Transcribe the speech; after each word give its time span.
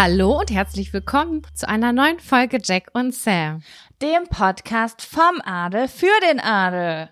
Hallo 0.00 0.38
und 0.38 0.52
herzlich 0.52 0.92
willkommen 0.92 1.42
zu 1.54 1.68
einer 1.68 1.92
neuen 1.92 2.20
Folge 2.20 2.60
Jack 2.62 2.90
und 2.92 3.12
Sam. 3.12 3.62
Dem 4.00 4.28
Podcast 4.30 5.02
vom 5.02 5.40
Adel 5.44 5.88
für 5.88 6.06
den 6.30 6.38
Adel. 6.38 7.08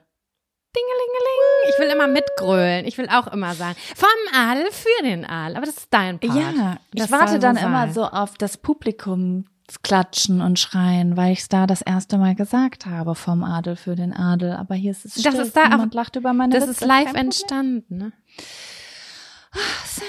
Dingelingeling. 0.77 1.71
Ich 1.71 1.79
will 1.81 1.89
immer 1.89 2.07
mitgrölen. 2.07 2.87
Ich 2.87 2.97
will 2.97 3.09
auch 3.09 3.27
immer 3.27 3.55
sagen, 3.55 3.75
vom 3.97 4.07
Adel 4.41 4.67
für 4.71 5.03
den 5.03 5.25
Adel. 5.25 5.57
Aber 5.57 5.67
das 5.67 5.79
ist 5.79 5.89
dein 5.93 6.21
Part. 6.21 6.37
Ja, 6.37 6.77
ich 6.95 7.01
Das 7.03 7.11
warte 7.11 7.41
dann 7.41 7.57
so 7.57 7.67
immer 7.67 7.87
sein. 7.87 7.93
so 7.93 8.05
auf 8.05 8.39
das 8.39 8.57
Publikum 8.57 9.47
klatschen 9.83 10.41
und 10.41 10.61
schreien, 10.61 11.17
weil 11.17 11.33
ich 11.33 11.41
es 11.41 11.49
da 11.49 11.67
das 11.67 11.83
erste 11.83 12.19
Mal 12.19 12.37
gesagt 12.37 12.87
habe 12.87 13.17
vom 13.17 13.43
Adel 13.43 13.75
für 13.75 13.97
den 13.97 14.13
Adel. 14.13 14.53
Aber 14.53 14.77
hier 14.77 14.93
ist 14.93 15.05
es 15.05 15.15
Das 15.15 15.33
still. 15.35 15.41
ist 15.45 15.57
da 15.57 15.71
Niemand 15.71 15.93
lacht 15.93 16.15
über 16.15 16.33
meine 16.33 16.55
Das 16.55 16.63
Witze. 16.69 16.85
ist 16.85 16.87
live 16.87 17.15
entstanden. 17.15 17.97
Ne? 17.99 18.13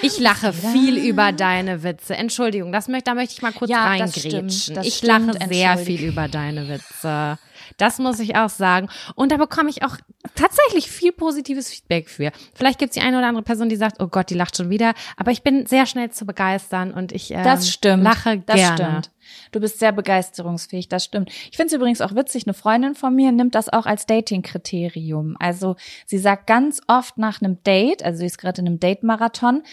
Ich 0.02 0.19
lache 0.19 0.53
viel 0.53 0.97
über 0.97 1.31
deine 1.31 1.84
Witze. 1.84 2.16
Entschuldigung, 2.16 2.72
das 2.72 2.88
möchte, 2.88 3.06
da 3.06 3.13
möchte 3.16 3.34
ich 3.34 3.41
mal 3.41 3.52
kurz 3.53 3.69
Ja, 3.72 3.85
reingrätschen. 3.85 4.47
ich 4.84 5.02
lache 5.02 5.31
sehr 5.50 5.78
viel 5.78 6.03
über 6.03 6.28
deine 6.28 6.68
Witze. 6.69 7.38
Das 7.78 8.00
muss 8.00 8.20
ich 8.20 8.36
auch 8.36 8.50
sagen. 8.50 8.90
Und 9.16 9.32
da 9.32 9.38
bekomme 9.38 9.70
ich 9.70 9.84
auch 9.84 9.98
tatsächlich 10.36 10.90
viel 10.90 11.12
positives 11.12 11.70
Feedback 11.70 12.10
für. 12.10 12.32
Vielleicht 12.54 12.80
gibt 12.80 12.92
es 12.92 12.96
die 12.96 13.02
eine 13.02 13.18
oder 13.18 13.28
andere 13.28 13.44
Person, 13.44 13.70
die 13.70 13.76
sagt, 13.76 14.02
oh 14.02 14.08
Gott, 14.08 14.30
die 14.30 14.36
lacht 14.36 14.56
schon 14.58 14.70
wieder. 14.70 14.94
Aber 15.16 15.32
ich 15.32 15.44
bin 15.44 15.66
sehr 15.66 15.86
schnell 15.86 16.12
zu 16.12 16.26
begeistern 16.26 16.92
und 16.94 17.12
ich 17.12 17.32
ähm, 17.32 17.44
Das 17.44 17.70
stimmt. 17.70 18.04
lache 18.04 18.40
das 18.40 18.56
gerne. 18.56 18.78
stimmt. 18.78 19.12
Du 19.52 19.60
bist 19.60 19.80
sehr 19.80 19.92
begeisterungsfähig, 19.92 20.88
das 20.88 21.04
stimmt. 21.04 21.30
Ich 21.52 21.58
finde 21.58 21.68
es 21.68 21.74
übrigens 21.74 22.00
auch 22.00 22.16
witzig, 22.16 22.46
eine 22.48 22.54
Freundin 22.54 22.96
von 22.96 23.14
mir 23.14 23.32
nimmt 23.34 23.56
das 23.56 23.68
auch 23.68 23.86
als 23.86 24.06
Dating-Kriterium. 24.06 25.36
Also 25.40 25.76
sie 26.06 26.18
sagt 26.18 26.48
ganz 26.48 26.82
oft 26.88 27.18
nach 27.18 27.42
einem 27.42 27.62
Date, 27.64 28.04
also 28.04 28.20
sie 28.20 28.26
ist 28.26 28.38
gerade 28.38 28.62
in 28.62 28.68
einem 28.68 28.80
Date-Marathon, 28.80 29.64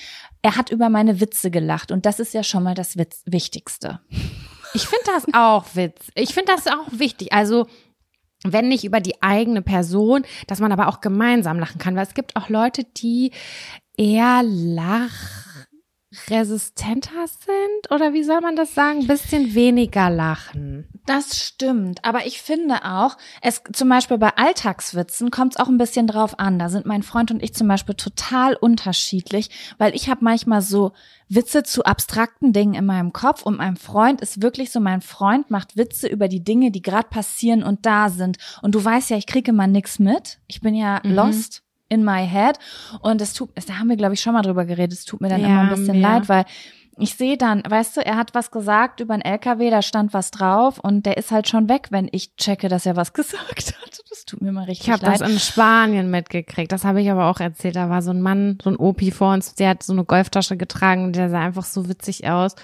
er 0.43 0.56
hat 0.56 0.71
über 0.71 0.88
meine 0.88 1.21
Witze 1.21 1.50
gelacht 1.50 1.93
und 1.93 2.05
das 2.05 2.19
ist 2.21 2.34
ja 2.34 2.43
schon 2.43 2.65
mal 2.65 2.75
das 2.75 2.97
Witz 2.99 3.22
Wichtigste. 3.26 4.00
Ich 4.74 4.86
finde 4.86 5.06
das 5.06 5.24
auch 5.32 5.64
witz. 5.74 6.10
Ich 6.14 6.34
finde 6.34 6.52
das 6.52 6.66
auch 6.66 6.88
wichtig. 6.90 7.32
Also 7.32 7.66
wenn 8.44 8.68
nicht 8.68 8.84
über 8.84 9.00
die 9.00 9.22
eigene 9.22 9.62
Person, 9.62 10.26
dass 10.46 10.60
man 10.60 10.72
aber 10.72 10.88
auch 10.88 11.00
gemeinsam 11.00 11.58
lachen 11.58 11.78
kann, 11.78 11.96
weil 11.96 12.06
es 12.06 12.12
gibt 12.14 12.36
auch 12.36 12.50
Leute, 12.50 12.84
die 12.84 13.32
eher 13.96 14.42
lachresistenter 14.42 17.26
sind 17.26 17.90
oder 17.90 18.12
wie 18.12 18.22
soll 18.22 18.40
man 18.40 18.54
das 18.56 18.74
sagen, 18.74 19.06
bisschen 19.06 19.54
weniger 19.54 20.10
lachen. 20.10 20.88
Das 21.06 21.38
stimmt, 21.38 22.03
aber 22.03 22.26
ich 22.26 22.41
finde 22.41 22.84
auch, 22.84 23.19
es 23.42 23.62
zum 23.75 23.91
Beispiel 23.91 24.16
bei 24.16 24.31
Alltagswitzen 24.37 25.31
kommt 25.31 25.54
es 25.54 25.60
auch 25.60 25.69
ein 25.69 25.76
bisschen 25.76 26.06
drauf 26.06 26.38
an. 26.38 26.59
Da 26.59 26.70
sind 26.70 26.87
mein 26.87 27.03
Freund 27.03 27.31
und 27.31 27.42
ich 27.42 27.53
zum 27.54 27.69
Beispiel 27.69 27.94
total 27.94 28.54
unterschiedlich, 28.56 29.50
weil 29.76 29.94
ich 29.94 30.09
habe 30.09 30.25
manchmal 30.25 30.62
so 30.62 30.93
Witze 31.28 31.62
zu 31.62 31.84
abstrakten 31.84 32.53
Dingen 32.54 32.75
in 32.75 32.87
meinem 32.87 33.12
Kopf 33.12 33.43
und 33.43 33.59
mein 33.59 33.76
Freund 33.76 34.20
ist 34.22 34.41
wirklich 34.43 34.70
so, 34.70 34.81
mein 34.81 35.03
Freund 35.03 35.50
macht 35.50 35.76
Witze 35.76 36.09
über 36.09 36.28
die 36.28 36.43
Dinge, 36.43 36.70
die 36.70 36.82
gerade 36.82 37.09
passieren 37.09 37.62
und 37.62 37.84
da 37.84 38.09
sind. 38.09 38.38
Und 38.62 38.75
du 38.75 38.82
weißt 38.82 39.10
ja, 39.10 39.16
ich 39.19 39.26
kriege 39.26 39.50
immer 39.50 39.66
nix 39.66 39.98
mit. 39.98 40.38
Ich 40.47 40.60
bin 40.62 40.75
ja 40.75 41.00
Mhm. 41.04 41.10
lost 41.12 41.62
in 41.91 42.03
my 42.03 42.26
head 42.26 42.59
und 43.03 43.20
es 43.20 43.34
tut, 43.34 43.50
da 43.69 43.78
haben 43.78 43.88
wir 43.91 43.97
glaube 43.97 44.14
ich 44.14 44.20
schon 44.22 44.32
mal 44.32 44.43
drüber 44.43 44.64
geredet. 44.64 44.94
Es 44.98 45.04
tut 45.04 45.20
mir 45.20 45.28
dann 45.28 45.41
Ja, 45.43 45.48
immer 45.48 45.60
ein 45.60 45.69
bisschen 45.69 45.97
wir. 45.97 46.00
leid, 46.03 46.28
weil 46.31 46.47
ich 46.99 47.16
sehe 47.16 47.37
dann, 47.37 47.62
weißt 47.69 47.97
du, 47.97 48.05
er 48.06 48.16
hat 48.16 48.34
was 48.34 48.50
gesagt 48.50 49.00
über 49.00 49.15
einen 49.15 49.22
LKW, 49.22 49.71
da 49.71 49.82
stand 49.82 50.12
was 50.15 50.31
drauf 50.31 50.78
und 50.78 51.06
der 51.06 51.16
ist 51.16 51.31
halt 51.31 51.49
schon 51.49 51.69
weg, 51.69 51.88
wenn 51.91 52.09
ich 52.12 52.37
checke, 52.37 52.69
dass 52.69 52.87
er 52.87 52.97
was 52.97 53.12
gesagt 53.15 53.75
hat. 53.81 54.00
Das 54.10 54.25
tut 54.25 54.43
mir 54.43 54.53
mal 54.53 54.65
richtig 54.65 54.87
Ich 54.87 54.93
habe 54.93 55.05
leid. 55.06 55.21
das 55.21 55.28
in 55.28 55.38
Spanien 55.41 56.10
mitgekriegt. 56.10 56.71
Das 56.71 56.84
habe 56.84 57.03
ich 57.03 57.10
aber 57.10 57.27
auch 57.27 57.41
erzählt. 57.41 57.75
Da 57.77 57.91
war 57.91 58.00
so 58.00 58.10
ein 58.12 58.22
Mann, 58.22 58.59
so 58.62 58.71
ein 58.71 58.77
Opi 58.77 59.10
vor 59.10 59.32
uns, 59.32 59.55
der 59.55 59.71
hat 59.71 59.82
so 59.82 59.93
eine 59.93 60.05
Golftasche 60.05 60.56
getragen 60.56 61.05
und 61.05 61.16
der 61.16 61.31
sah 61.31 61.41
einfach 61.41 61.65
so 61.65 61.88
witzig 61.88 62.28
aus. 62.28 62.55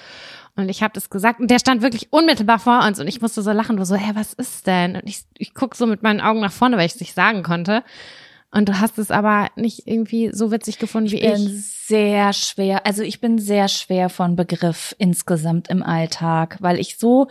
Und 0.56 0.68
ich 0.68 0.82
habe 0.82 0.92
das 0.94 1.10
gesagt 1.10 1.40
und 1.40 1.50
der 1.50 1.58
stand 1.58 1.82
wirklich 1.82 2.12
unmittelbar 2.12 2.58
vor 2.58 2.84
uns 2.84 3.00
und 3.00 3.08
ich 3.08 3.20
musste 3.20 3.42
so 3.42 3.50
lachen, 3.52 3.76
du 3.76 3.84
so, 3.84 3.94
hä, 3.94 4.12
was 4.14 4.32
ist 4.32 4.66
denn? 4.66 4.96
Und 4.96 5.08
ich, 5.08 5.22
ich 5.38 5.54
guck 5.54 5.74
so 5.74 5.86
mit 5.86 6.02
meinen 6.02 6.20
Augen 6.20 6.40
nach 6.40 6.52
vorne, 6.52 6.76
weil 6.76 6.86
ich 6.86 6.94
es 6.94 7.00
nicht 7.00 7.14
sagen 7.14 7.42
konnte. 7.42 7.82
Und 8.52 8.68
du 8.68 8.80
hast 8.80 8.98
es 8.98 9.12
aber 9.12 9.48
nicht 9.54 9.86
irgendwie 9.86 10.30
so 10.32 10.50
witzig 10.50 10.80
gefunden 10.80 11.12
wie 11.12 11.20
ich 11.20 11.32
bin 11.32 11.46
ich. 11.46 11.66
sehr 11.86 12.32
schwer, 12.32 12.84
also 12.84 13.02
ich 13.02 13.20
bin 13.20 13.38
sehr 13.38 13.68
schwer 13.68 14.08
von 14.08 14.34
Begriff 14.34 14.94
insgesamt 14.98 15.68
im 15.68 15.84
Alltag, 15.84 16.56
weil 16.60 16.80
ich 16.80 16.98
so, 16.98 17.28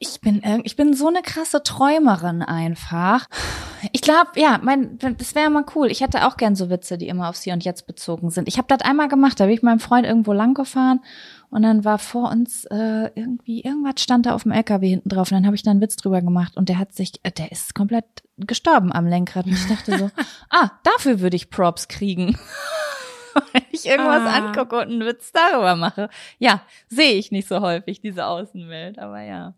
ich 0.00 0.20
bin, 0.20 0.42
ich 0.64 0.74
bin 0.74 0.92
so 0.94 1.06
eine 1.06 1.22
krasse 1.22 1.62
Träumerin 1.62 2.42
einfach. 2.42 3.28
Ich 3.92 4.02
glaube, 4.02 4.30
ja, 4.34 4.58
mein, 4.60 4.98
das 4.98 5.36
wäre 5.36 5.50
mal 5.50 5.64
cool. 5.76 5.88
Ich 5.90 6.00
hätte 6.00 6.26
auch 6.26 6.36
gern 6.36 6.56
so 6.56 6.68
Witze, 6.68 6.98
die 6.98 7.06
immer 7.06 7.28
aufs 7.28 7.42
Hier 7.42 7.52
und 7.52 7.64
Jetzt 7.64 7.86
bezogen 7.86 8.30
sind. 8.30 8.48
Ich 8.48 8.58
habe 8.58 8.66
das 8.68 8.80
einmal 8.80 9.08
gemacht, 9.08 9.38
da 9.38 9.44
bin 9.44 9.54
ich 9.54 9.62
mit 9.62 9.70
meinem 9.70 9.80
Freund 9.80 10.04
irgendwo 10.04 10.32
lang 10.32 10.54
gefahren 10.54 11.00
und 11.50 11.62
dann 11.62 11.84
war 11.84 11.98
vor 11.98 12.30
uns 12.30 12.64
äh, 12.66 13.10
irgendwie, 13.14 13.62
irgendwas 13.62 14.02
stand 14.02 14.26
da 14.26 14.34
auf 14.34 14.44
dem 14.44 14.52
LKW 14.52 14.88
hinten 14.88 15.08
drauf 15.08 15.30
und 15.30 15.36
dann 15.36 15.46
habe 15.46 15.56
ich 15.56 15.62
da 15.62 15.70
einen 15.70 15.80
Witz 15.80 15.96
drüber 15.96 16.22
gemacht 16.22 16.56
und 16.56 16.68
der 16.68 16.78
hat 16.78 16.92
sich, 16.94 17.12
äh, 17.22 17.32
der 17.32 17.52
ist 17.52 17.74
komplett 17.74 18.04
gestorben 18.36 18.92
am 18.92 19.06
Lenkrad 19.06 19.46
und 19.46 19.52
ich 19.52 19.66
dachte 19.68 19.98
so, 19.98 20.10
ah, 20.50 20.70
dafür 20.84 21.20
würde 21.20 21.36
ich 21.36 21.50
Props 21.50 21.88
kriegen. 21.88 22.38
Wenn 23.52 23.62
ich 23.70 23.86
irgendwas 23.86 24.22
Ah. 24.22 24.38
angucke 24.48 24.76
und 24.76 24.88
einen 24.90 25.06
Witz 25.06 25.30
darüber 25.30 25.76
mache. 25.76 26.08
Ja, 26.38 26.62
sehe 26.88 27.12
ich 27.12 27.30
nicht 27.30 27.46
so 27.46 27.60
häufig, 27.60 28.00
diese 28.00 28.26
Außenwelt, 28.26 28.98
aber 28.98 29.20
ja. 29.22 29.54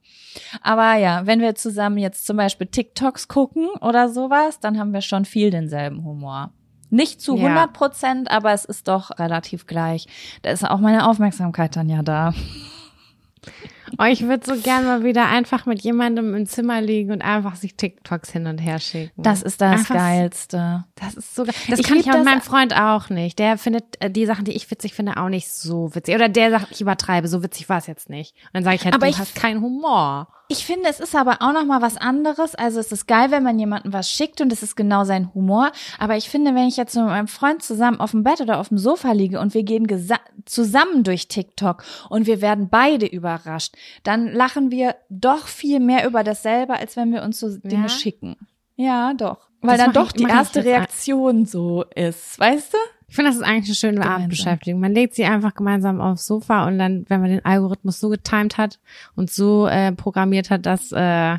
Aber 0.60 0.94
ja, 0.96 1.26
wenn 1.26 1.40
wir 1.40 1.54
zusammen 1.54 1.96
jetzt 1.96 2.26
zum 2.26 2.36
Beispiel 2.36 2.66
TikToks 2.66 3.28
gucken 3.28 3.68
oder 3.80 4.10
sowas, 4.10 4.60
dann 4.60 4.78
haben 4.78 4.92
wir 4.92 5.00
schon 5.00 5.24
viel 5.24 5.50
denselben 5.50 6.04
Humor. 6.04 6.52
Nicht 6.92 7.22
zu 7.22 7.36
Ja. 7.36 7.46
100 7.46 7.72
Prozent, 7.72 8.30
aber 8.30 8.52
es 8.52 8.66
ist 8.66 8.86
doch 8.86 9.18
relativ 9.18 9.66
gleich. 9.66 10.06
Da 10.42 10.50
ist 10.50 10.62
auch 10.62 10.78
meine 10.78 11.08
Aufmerksamkeit 11.08 11.74
dann 11.74 11.88
ja 11.88 12.02
da. 12.02 12.34
Oh, 13.98 14.04
ich 14.04 14.22
würde 14.26 14.44
so 14.46 14.60
gern 14.60 14.84
mal 14.84 15.04
wieder 15.04 15.26
einfach 15.28 15.66
mit 15.66 15.82
jemandem 15.82 16.34
im 16.34 16.46
Zimmer 16.46 16.80
liegen 16.80 17.12
und 17.12 17.22
einfach 17.22 17.56
sich 17.56 17.76
TikToks 17.76 18.30
hin 18.30 18.46
und 18.46 18.58
her 18.58 18.78
schicken. 18.78 19.10
Das 19.22 19.42
ist 19.42 19.60
das 19.60 19.72
Einfach- 19.80 19.94
Geilste. 19.94 20.84
Das 20.94 21.14
ist 21.14 21.34
so 21.34 21.44
geil. 21.44 21.54
Das 21.68 21.78
Ich 21.80 21.86
kann 21.86 21.98
ich 21.98 22.06
mit 22.06 22.24
meinem 22.24 22.40
Freund 22.40 22.74
auch 22.78 23.10
nicht. 23.10 23.38
Der 23.38 23.58
findet 23.58 24.00
äh, 24.00 24.10
die 24.10 24.26
Sachen, 24.26 24.44
die 24.44 24.52
ich 24.52 24.70
witzig 24.70 24.94
finde, 24.94 25.16
auch 25.16 25.28
nicht 25.28 25.50
so 25.52 25.94
witzig. 25.94 26.14
Oder 26.14 26.28
der 26.28 26.50
sagt, 26.50 26.68
ich 26.70 26.80
übertreibe, 26.80 27.28
so 27.28 27.42
witzig 27.42 27.68
war 27.68 27.78
es 27.78 27.86
jetzt 27.86 28.08
nicht. 28.08 28.34
Und 28.46 28.50
dann 28.54 28.64
sage 28.64 28.76
ich 28.76 28.84
halt, 28.84 28.94
Aber 28.94 29.06
du 29.06 29.10
ich- 29.12 29.18
hast 29.18 29.34
keinen 29.34 29.60
Humor. 29.60 30.28
Ich 30.48 30.66
finde, 30.66 30.88
es 30.90 31.00
ist 31.00 31.16
aber 31.16 31.38
auch 31.40 31.52
noch 31.54 31.64
mal 31.64 31.80
was 31.80 31.96
anderes. 31.96 32.54
Also 32.54 32.78
es 32.78 32.92
ist 32.92 33.06
geil, 33.06 33.30
wenn 33.30 33.42
man 33.42 33.58
jemandem 33.58 33.94
was 33.94 34.10
schickt 34.10 34.42
und 34.42 34.52
es 34.52 34.62
ist 34.62 34.76
genau 34.76 35.04
sein 35.04 35.32
Humor. 35.34 35.72
Aber 35.98 36.16
ich 36.18 36.28
finde, 36.28 36.54
wenn 36.54 36.68
ich 36.68 36.76
jetzt 36.76 36.94
mit 36.94 37.06
meinem 37.06 37.28
Freund 37.28 37.62
zusammen 37.62 38.00
auf 38.00 38.10
dem 38.10 38.22
Bett 38.22 38.40
oder 38.42 38.58
auf 38.58 38.68
dem 38.68 38.76
Sofa 38.76 39.12
liege 39.12 39.40
und 39.40 39.54
wir 39.54 39.62
gehen 39.62 39.86
gesa- 39.86 40.18
zusammen 40.46 41.04
durch 41.04 41.28
TikTok 41.28 41.84
und 42.08 42.26
wir 42.26 42.40
werden 42.40 42.68
beide 42.68 43.06
überrascht, 43.06 43.74
dann 44.02 44.26
lachen 44.32 44.70
wir 44.70 44.94
doch 45.08 45.46
viel 45.46 45.80
mehr 45.80 46.06
über 46.06 46.24
dasselbe, 46.24 46.74
als 46.74 46.96
wenn 46.96 47.12
wir 47.12 47.22
uns 47.22 47.38
so 47.40 47.56
Dinge 47.58 47.82
Ja? 47.84 47.88
schicken. 47.88 48.36
Ja, 48.76 49.14
doch. 49.14 49.48
Weil 49.60 49.76
Das 49.76 49.86
dann 49.86 49.94
doch 49.94 50.06
ich- 50.08 50.12
die 50.14 50.24
erste 50.24 50.64
Reaktion 50.64 51.46
so 51.46 51.84
ist, 51.94 52.38
weißt 52.40 52.72
du? 52.74 52.78
Ich 53.08 53.14
finde, 53.16 53.30
das 53.30 53.36
ist 53.36 53.44
eigentlich 53.44 53.66
eine 53.68 53.74
schöne 53.74 53.92
Gemeinsam. 53.94 54.14
Abendbeschäftigung. 54.16 54.80
Man 54.80 54.92
legt 54.94 55.14
sie 55.14 55.24
einfach 55.26 55.54
gemeinsam 55.54 56.00
aufs 56.00 56.26
Sofa 56.26 56.66
und 56.66 56.78
dann, 56.78 57.04
wenn 57.08 57.20
man 57.20 57.28
den 57.30 57.44
Algorithmus 57.44 58.00
so 58.00 58.08
getimed 58.08 58.56
hat 58.56 58.78
und 59.14 59.30
so 59.30 59.66
äh, 59.66 59.92
programmiert 59.92 60.48
hat, 60.50 60.64
dass 60.64 60.92
äh, 60.92 61.36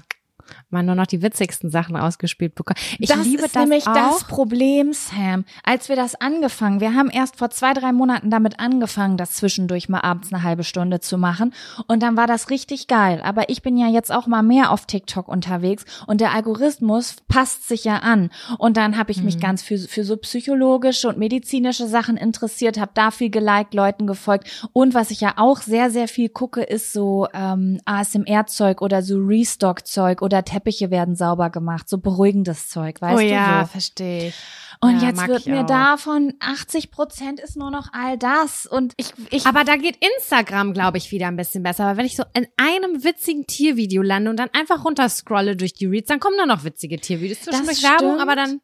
man 0.73 0.85
nur 0.85 0.95
noch 0.95 1.07
die 1.07 1.21
witzigsten 1.21 1.69
Sachen 1.69 1.95
ausgespielt 1.95 2.55
bekommt. 2.55 2.79
Ich 2.99 3.09
das 3.09 3.23
liebe 3.23 3.43
ist 3.43 3.55
das 3.55 3.61
nämlich 3.63 3.87
auch. 3.87 3.93
das 3.93 4.23
Problem, 4.25 4.91
Sam. 4.93 5.45
Als 5.63 5.89
wir 5.89 5.95
das 5.95 6.15
angefangen, 6.15 6.79
wir 6.81 6.93
haben 6.93 7.09
erst 7.09 7.37
vor 7.37 7.49
zwei, 7.49 7.73
drei 7.73 7.91
Monaten 7.93 8.29
damit 8.29 8.59
angefangen, 8.59 9.17
das 9.17 9.31
zwischendurch 9.33 9.89
mal 9.89 10.01
abends 10.01 10.33
eine 10.33 10.43
halbe 10.43 10.63
Stunde 10.63 10.99
zu 10.99 11.17
machen. 11.17 11.53
Und 11.87 12.03
dann 12.03 12.17
war 12.17 12.27
das 12.27 12.49
richtig 12.49 12.87
geil. 12.87 13.21
Aber 13.23 13.49
ich 13.49 13.61
bin 13.61 13.77
ja 13.77 13.87
jetzt 13.87 14.11
auch 14.11 14.27
mal 14.27 14.43
mehr 14.43 14.71
auf 14.71 14.85
TikTok 14.85 15.27
unterwegs 15.27 15.85
und 16.07 16.19
der 16.21 16.33
Algorithmus 16.33 17.15
passt 17.27 17.67
sich 17.67 17.83
ja 17.85 17.97
an. 17.99 18.29
Und 18.57 18.77
dann 18.77 18.97
habe 18.97 19.11
ich 19.11 19.19
Mhm. 19.19 19.25
mich 19.25 19.39
ganz 19.39 19.63
für, 19.63 19.77
für 19.77 20.03
so 20.03 20.17
psychologische 20.17 21.07
und 21.07 21.17
medizinische 21.17 21.87
Sachen 21.87 22.17
interessiert, 22.17 22.79
habe 22.79 22.91
da 22.93 23.11
viel 23.11 23.29
geliked, 23.29 23.73
Leuten 23.73 24.07
gefolgt. 24.07 24.67
Und 24.73 24.93
was 24.93 25.11
ich 25.11 25.21
ja 25.21 25.33
auch 25.37 25.61
sehr, 25.61 25.89
sehr 25.89 26.07
viel 26.07 26.29
gucke, 26.29 26.61
ist 26.61 26.91
so 26.93 27.27
ähm, 27.33 27.79
ASMR-Zeug 27.85 28.81
oder 28.81 29.01
so 29.01 29.17
Restock-Zeug 29.17 30.21
oder 30.21 30.43
Teppiche 30.63 30.91
werden 30.91 31.15
sauber 31.15 31.49
gemacht, 31.49 31.89
so 31.89 31.97
beruhigendes 31.97 32.69
Zeug, 32.69 33.01
weißt 33.01 33.15
oh 33.15 33.19
du 33.19 33.25
ja, 33.25 33.63
so. 33.63 33.71
verstehe 33.71 34.29
ich. 34.29 34.35
Und 34.79 35.01
Ja, 35.01 35.09
jetzt 35.09 35.27
wird 35.27 35.45
mir 35.45 35.63
davon 35.63 36.33
80 36.39 36.91
Prozent 36.91 37.39
ist 37.39 37.55
nur 37.55 37.71
noch 37.71 37.93
all 37.93 38.17
das. 38.17 38.65
Und 38.65 38.93
ich, 38.97 39.13
ich 39.29 39.45
Aber 39.45 39.63
da 39.63 39.77
geht 39.77 39.97
Instagram, 40.17 40.73
glaube 40.73 40.97
ich, 40.97 41.11
wieder 41.11 41.27
ein 41.27 41.37
bisschen 41.37 41.63
besser. 41.63 41.85
Aber 41.85 41.97
wenn 41.97 42.05
ich 42.05 42.15
so 42.15 42.23
in 42.33 42.47
einem 42.57 43.03
witzigen 43.03 43.45
Tiervideo 43.47 44.01
lande 44.01 44.29
und 44.29 44.37
dann 44.37 44.49
einfach 44.51 44.83
runterscrolle 44.83 45.55
durch 45.55 45.73
die 45.73 45.85
Reads, 45.85 46.07
dann 46.07 46.19
kommen 46.19 46.35
nur 46.35 46.45
noch 46.47 46.63
witzige 46.63 46.99
Tiervideos. 46.99 47.41
Zwischendurch 47.41 47.81
Das 47.81 47.91
Werbung, 47.91 48.15
stimmt. 48.15 48.21
aber 48.21 48.35
dann 48.35 48.61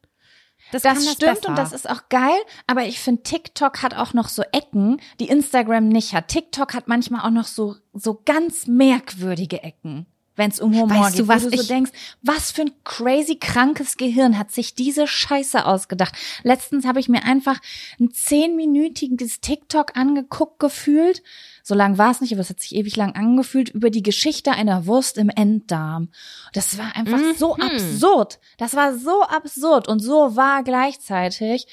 das, 0.72 0.82
das 0.82 1.04
das 1.04 1.12
stimmt 1.12 1.34
besser. 1.34 1.48
und 1.48 1.58
das 1.58 1.72
ist 1.72 1.88
auch 1.88 2.08
geil, 2.10 2.38
aber 2.66 2.84
ich 2.84 3.00
finde 3.00 3.22
TikTok 3.22 3.82
hat 3.82 3.94
auch 3.94 4.12
noch 4.12 4.28
so 4.28 4.42
Ecken, 4.52 5.00
die 5.18 5.28
Instagram 5.28 5.88
nicht 5.88 6.14
hat. 6.14 6.28
TikTok 6.28 6.74
hat 6.74 6.86
manchmal 6.86 7.22
auch 7.26 7.32
noch 7.32 7.46
so 7.46 7.76
so 7.92 8.20
ganz 8.24 8.66
merkwürdige 8.66 9.62
Ecken, 9.62 10.06
wenn 10.36 10.50
es 10.50 10.60
um 10.60 10.72
Humor 10.74 11.04
Weißt 11.04 11.18
du, 11.18 11.22
geht, 11.22 11.28
was 11.28 11.44
wo 11.44 11.50
du 11.50 11.56
so 11.58 11.62
denkst, 11.68 11.90
was 12.22 12.50
für 12.50 12.62
ein 12.62 12.72
crazy 12.84 13.36
krankes 13.36 13.96
Gehirn 13.96 14.38
hat 14.38 14.50
sich 14.50 14.74
diese 14.74 15.06
Scheiße 15.06 15.66
ausgedacht. 15.66 16.14
Letztens 16.42 16.86
habe 16.86 17.00
ich 17.00 17.08
mir 17.08 17.24
einfach 17.24 17.58
ein 17.98 18.10
zehnminütiges 18.12 19.40
TikTok 19.40 19.96
angeguckt 19.96 20.58
gefühlt. 20.58 21.22
So 21.62 21.74
lang 21.74 21.98
war 21.98 22.10
es 22.10 22.20
nicht, 22.20 22.32
aber 22.32 22.40
es 22.40 22.50
hat 22.50 22.60
sich 22.60 22.74
ewig 22.74 22.96
lang 22.96 23.14
angefühlt 23.14 23.68
über 23.68 23.90
die 23.90 24.02
Geschichte 24.02 24.52
einer 24.52 24.86
Wurst 24.86 25.18
im 25.18 25.28
Enddarm. 25.28 26.08
Das 26.52 26.78
war 26.78 26.96
einfach 26.96 27.20
so 27.36 27.56
Mhm. 27.56 27.62
absurd. 27.62 28.38
Das 28.56 28.74
war 28.74 28.96
so 28.96 29.22
absurd 29.22 29.88
und 29.88 30.00
so 30.00 30.36
wahr 30.36 30.62
gleichzeitig. 30.62 31.66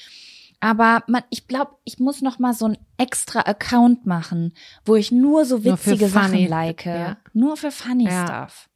Aber 0.60 1.04
man, 1.06 1.22
ich 1.30 1.46
glaube, 1.46 1.72
ich 1.84 1.98
muss 1.98 2.20
noch 2.20 2.38
mal 2.38 2.52
so 2.52 2.66
ein 2.66 2.78
extra 2.96 3.40
Account 3.40 4.06
machen, 4.06 4.52
wo 4.84 4.96
ich 4.96 5.12
nur 5.12 5.44
so 5.44 5.58
Nur 5.58 5.64
witzige 5.78 6.08
Sachen 6.08 6.30
funny, 6.30 6.46
like. 6.46 6.84
ja. 6.84 7.16
Nur 7.32 7.56
für 7.56 7.70
funny 7.70 8.04
Ja. 8.06 8.26
Stuff. 8.26 8.68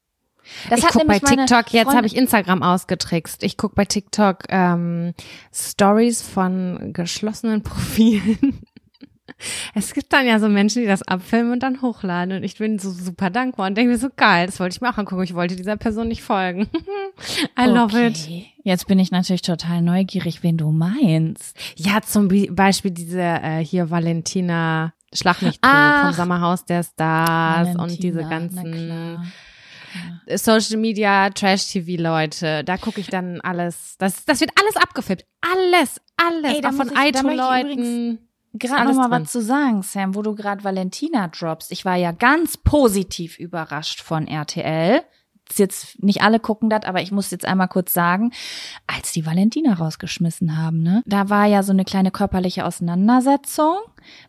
Das 0.71 0.81
ich 0.81 0.87
guck 0.89 1.07
bei 1.07 1.21
TikTok, 1.21 1.73
jetzt 1.73 1.95
habe 1.95 2.07
ich 2.07 2.17
Instagram 2.17 2.63
ausgetrickst. 2.65 3.45
Ich 3.45 3.57
guck 3.57 3.75
bei 3.77 3.85
TikTok 3.85 4.39
ähm, 4.49 5.15
Stories 5.55 6.21
von 6.23 6.93
geschlossenen 6.93 7.63
Profilen. 7.65 8.61
Es 9.75 9.95
gibt 9.95 10.13
dann 10.13 10.27
ja 10.27 10.39
so 10.41 10.49
Menschen, 10.49 10.83
die 10.83 10.89
das 10.89 11.03
abfilmen 11.03 11.53
und 11.53 11.63
dann 11.63 11.81
hochladen. 11.81 12.37
Und 12.37 12.43
ich 12.45 12.59
bin 12.59 12.79
so 12.79 12.91
super 12.91 13.31
dankbar 13.31 13.67
und 13.69 13.77
denke 13.77 13.93
mir 13.93 13.99
so 13.99 14.09
geil, 14.15 14.47
das 14.47 14.59
wollte 14.61 14.75
ich 14.75 14.81
mir 14.81 14.91
auch 14.91 14.99
angucken. 14.99 15.23
Ich 15.23 15.35
wollte 15.35 15.57
dieser 15.57 15.77
Person 15.77 16.09
nicht 16.09 16.23
folgen. 16.23 16.69
I 17.59 17.67
love 17.67 17.99
it. 17.99 18.19
Okay. 18.19 18.47
Jetzt 18.65 18.87
bin 18.87 18.99
ich 18.99 19.11
natürlich 19.11 19.43
total 19.43 19.83
neugierig, 19.83 20.43
wen 20.43 20.57
du 20.57 20.71
meinst. 20.71 21.57
Ja, 21.77 22.01
zum 22.01 22.29
Beispiel 22.55 22.93
diese 22.93 23.21
äh, 23.21 23.65
hier 23.65 23.91
Valentina 23.91 24.93
Schlag 25.15 25.43
mich 25.43 25.59
Ach. 25.61 26.07
vom 26.07 26.13
Sommerhaus 26.15 26.65
der 26.65 26.83
Stars 26.83 27.69
und 27.69 27.79
Valentina, 27.79 28.01
diese 28.01 28.21
na 28.23 28.29
ganzen 28.29 28.73
klar. 28.73 29.27
Social 30.39 30.79
Media, 30.79 31.29
Trash-TV-Leute. 31.29 32.65
Da 32.65 32.79
gucke 32.79 33.01
ich 33.01 33.09
dann 33.09 33.41
alles. 33.43 33.97
Das, 33.99 34.25
das 34.25 34.41
wird 34.41 34.51
alles 34.59 34.77
abgefilmt. 34.77 35.27
Alles, 35.43 36.01
alles. 36.17 36.55
Ey, 36.55 36.61
da 36.63 36.71
auch 36.71 36.75
von 36.75 36.97
Aito-Leuten. 36.97 38.19
Gerade 38.55 38.81
alles 38.81 38.97
noch 38.97 39.03
mal 39.03 39.17
drin. 39.17 39.25
was 39.25 39.33
zu 39.33 39.43
sagen, 39.43 39.83
Sam, 39.83 40.15
wo 40.15 40.23
du 40.23 40.35
gerade 40.35 40.65
Valentina 40.65 41.29
droppst. 41.29 41.73
Ich 41.73 41.85
war 41.85 41.97
ja 41.97 42.13
ganz 42.13 42.57
positiv 42.57 43.39
überrascht 43.39 44.01
von 44.01 44.27
RTL. 44.27 45.03
Jetzt 45.59 46.03
nicht 46.03 46.23
alle 46.23 46.41
gucken 46.41 46.71
das, 46.71 46.85
aber 46.85 47.01
ich 47.03 47.13
muss 47.13 47.31
jetzt 47.31 47.45
einmal 47.45 47.69
kurz 47.69 47.93
sagen, 47.93 48.33
als 48.87 49.13
die 49.13 49.27
Valentina 49.27 49.75
rausgeschmissen 49.75 50.57
haben, 50.57 50.83
ne, 50.83 51.03
da 51.07 51.29
war 51.31 51.47
ja 51.47 51.63
so 51.63 51.73
eine 51.73 51.85
kleine 51.85 52.11
körperliche 52.11 52.65
Auseinandersetzung, 52.65 53.77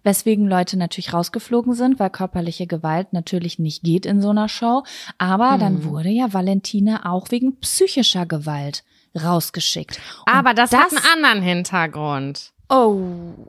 weswegen 0.04 0.48
Leute 0.48 0.78
natürlich 0.78 1.14
rausgeflogen 1.14 1.74
sind, 1.74 2.00
weil 2.00 2.10
körperliche 2.10 2.68
Gewalt 2.68 3.14
natürlich 3.14 3.60
nicht 3.60 3.84
geht 3.84 4.06
in 4.06 4.22
so 4.22 4.30
einer 4.30 4.50
Show. 4.50 4.84
Aber 5.18 5.58
dann 5.58 5.76
Mhm. 5.80 5.84
wurde 5.86 6.10
ja 6.10 6.34
Valentina 6.34 7.12
auch 7.12 7.32
wegen 7.32 7.60
psychischer 7.60 8.26
Gewalt 8.26 8.84
rausgeschickt. 9.22 10.00
Und 10.26 10.34
Aber 10.34 10.54
das, 10.54 10.72
hat 10.72 10.90
einen 10.92 11.24
anderen 11.26 11.42
Hintergrund. 11.44 12.52
Oh, 12.70 13.00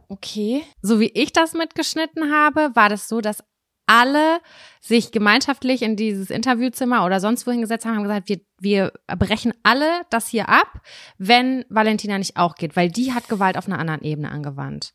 okay. 0.09 0.63
So 0.83 1.01
wie 1.01 1.11
ich 1.15 1.33
das 1.33 1.55
mitgeschnitten 1.55 2.33
habe, 2.33 2.71
war 2.75 2.89
das 2.89 3.09
so, 3.09 3.21
dass 3.21 3.43
alle 3.87 4.41
sich 4.81 5.13
gemeinschaftlich 5.13 5.83
in 5.83 5.97
dieses 5.97 6.31
Interviewzimmer 6.31 7.05
oder 7.05 7.21
sonst 7.21 7.47
wohin 7.47 7.61
gesetzt 7.61 7.85
haben, 7.87 7.97
haben 7.97 8.03
gesagt, 8.03 8.29
wir, 8.29 8.41
wir 8.59 8.93
brechen 9.19 9.53
alle 9.63 10.03
das 10.11 10.29
hier 10.29 10.49
ab, 10.49 10.81
wenn 11.19 11.65
Valentina 11.69 12.19
nicht 12.19 12.37
auch 12.37 12.55
geht, 12.55 12.77
weil 12.77 12.91
die 12.91 13.13
hat 13.13 13.29
Gewalt 13.29 13.57
auf 13.57 13.67
einer 13.67 13.79
anderen 13.79 14.03
Ebene 14.03 14.31
angewandt. 14.31 14.95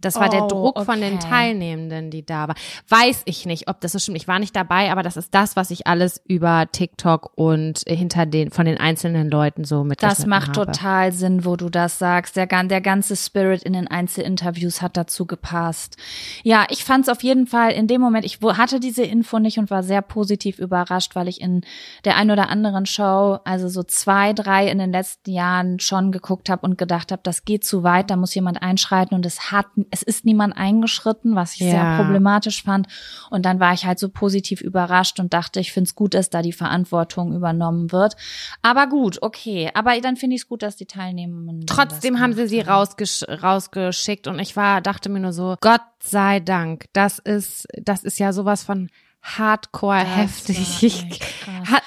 Das 0.00 0.16
war 0.16 0.28
der 0.28 0.44
Oh, 0.44 0.48
Druck 0.48 0.84
von 0.84 1.00
den 1.00 1.14
okay. 1.14 1.28
Teilnehmenden, 1.28 2.10
die 2.10 2.24
da 2.24 2.48
war. 2.48 2.54
Weiß 2.88 3.22
ich 3.24 3.46
nicht, 3.46 3.68
ob 3.68 3.80
das 3.80 3.92
so 3.92 3.98
stimmt. 3.98 4.16
Ich 4.16 4.28
war 4.28 4.38
nicht 4.38 4.54
dabei, 4.56 4.90
aber 4.90 5.02
das 5.02 5.16
ist 5.16 5.34
das, 5.34 5.56
was 5.56 5.70
ich 5.70 5.86
alles 5.86 6.20
über 6.26 6.66
TikTok 6.70 7.32
und 7.34 7.82
hinter 7.86 8.26
den, 8.26 8.50
von 8.50 8.66
den 8.66 8.78
einzelnen 8.78 9.30
Leuten 9.30 9.64
so 9.64 9.84
mitgeschnitten 9.84 10.22
Das 10.22 10.26
macht 10.26 10.56
habe. 10.56 10.72
total 10.72 11.12
Sinn, 11.12 11.44
wo 11.44 11.56
du 11.56 11.68
das 11.68 11.98
sagst. 11.98 12.36
Der, 12.36 12.46
der 12.46 12.80
ganze 12.80 13.16
Spirit 13.16 13.62
in 13.62 13.72
den 13.72 13.88
Einzelinterviews 13.88 14.82
hat 14.82 14.96
dazu 14.96 15.26
gepasst. 15.26 15.96
Ja, 16.42 16.66
ich 16.70 16.84
fand 16.84 17.04
es 17.04 17.08
auf 17.08 17.22
jeden 17.22 17.46
Fall 17.46 17.72
in 17.72 17.86
dem 17.86 18.00
Moment, 18.00 18.24
ich 18.24 18.40
hatte 18.42 18.80
diese 18.80 19.02
Info 19.02 19.38
nicht 19.38 19.58
und 19.58 19.70
war 19.70 19.82
sehr 19.82 20.02
positiv 20.02 20.58
überrascht, 20.58 21.14
weil 21.14 21.28
ich 21.28 21.40
in 21.40 21.62
der 22.04 22.16
ein 22.16 22.30
oder 22.30 22.48
anderen 22.48 22.86
Show, 22.86 23.38
also 23.44 23.68
so 23.68 23.82
zwei, 23.82 24.32
drei 24.32 24.68
in 24.68 24.78
den 24.78 24.92
letzten 24.92 25.30
Jahren 25.30 25.78
schon 25.80 26.12
geguckt 26.12 26.48
habe 26.48 26.66
und 26.66 26.78
gedacht 26.78 27.12
habe, 27.12 27.22
das 27.22 27.44
geht 27.44 27.64
zu 27.64 27.82
weit, 27.82 28.10
da 28.10 28.16
muss 28.16 28.34
jemand 28.34 28.62
einschreiten 28.62 29.14
und 29.14 29.26
es 29.26 29.50
hat, 29.52 29.66
es 29.90 30.02
ist 30.02 30.24
niemand 30.24 30.56
eingeschritten, 30.56 31.34
was 31.34 31.54
ich 31.54 31.60
Ja. 31.60 31.70
sehr 31.70 31.96
problematisch 31.96 32.62
fand. 32.62 32.86
Und 33.30 33.44
dann 33.44 33.60
war 33.60 33.72
ich 33.72 33.84
halt 33.84 33.98
so 33.98 34.08
positiv 34.08 34.60
überrascht 34.60 35.20
und 35.20 35.32
dachte, 35.34 35.60
ich 35.60 35.72
finde 35.72 35.88
es 35.88 35.94
gut, 35.94 36.14
dass 36.14 36.30
da 36.30 36.42
die 36.42 36.52
Verantwortung 36.52 37.34
übernommen 37.34 37.92
wird. 37.92 38.16
Aber 38.62 38.86
gut, 38.86 39.18
okay. 39.22 39.70
Aber 39.74 39.98
dann 40.00 40.16
finde 40.16 40.36
ich 40.36 40.42
es 40.42 40.48
gut, 40.48 40.62
dass 40.62 40.76
die 40.76 40.86
Teilnehmenden. 40.86 41.66
Trotzdem 41.66 42.20
haben 42.20 42.34
sie 42.34 42.46
sie 42.46 42.60
rausgesch 42.60 43.24
rausgeschickt 43.28 44.26
und 44.26 44.38
ich 44.38 44.56
war, 44.56 44.80
dachte 44.80 45.08
mir 45.08 45.20
nur 45.20 45.32
so, 45.32 45.56
Gott 45.60 45.82
sei 46.02 46.40
Dank, 46.40 46.86
das 46.92 47.18
ist, 47.18 47.66
das 47.80 48.04
ist 48.04 48.18
ja 48.18 48.32
sowas 48.32 48.62
von 48.62 48.88
Hardcore 49.22 49.98
Das 50.00 50.16
heftig. 50.16 50.82
Ich, 50.82 51.20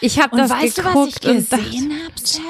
ich 0.01 0.21
habe 0.21 0.37
das 0.37 0.51
weißt 0.51 0.77
du, 0.77 0.83
was 0.83 0.89
ich 1.07 1.19
geguckt 1.19 1.21
gesehen 1.21 1.91
habe, 2.03 2.13
Sam? 2.23 2.43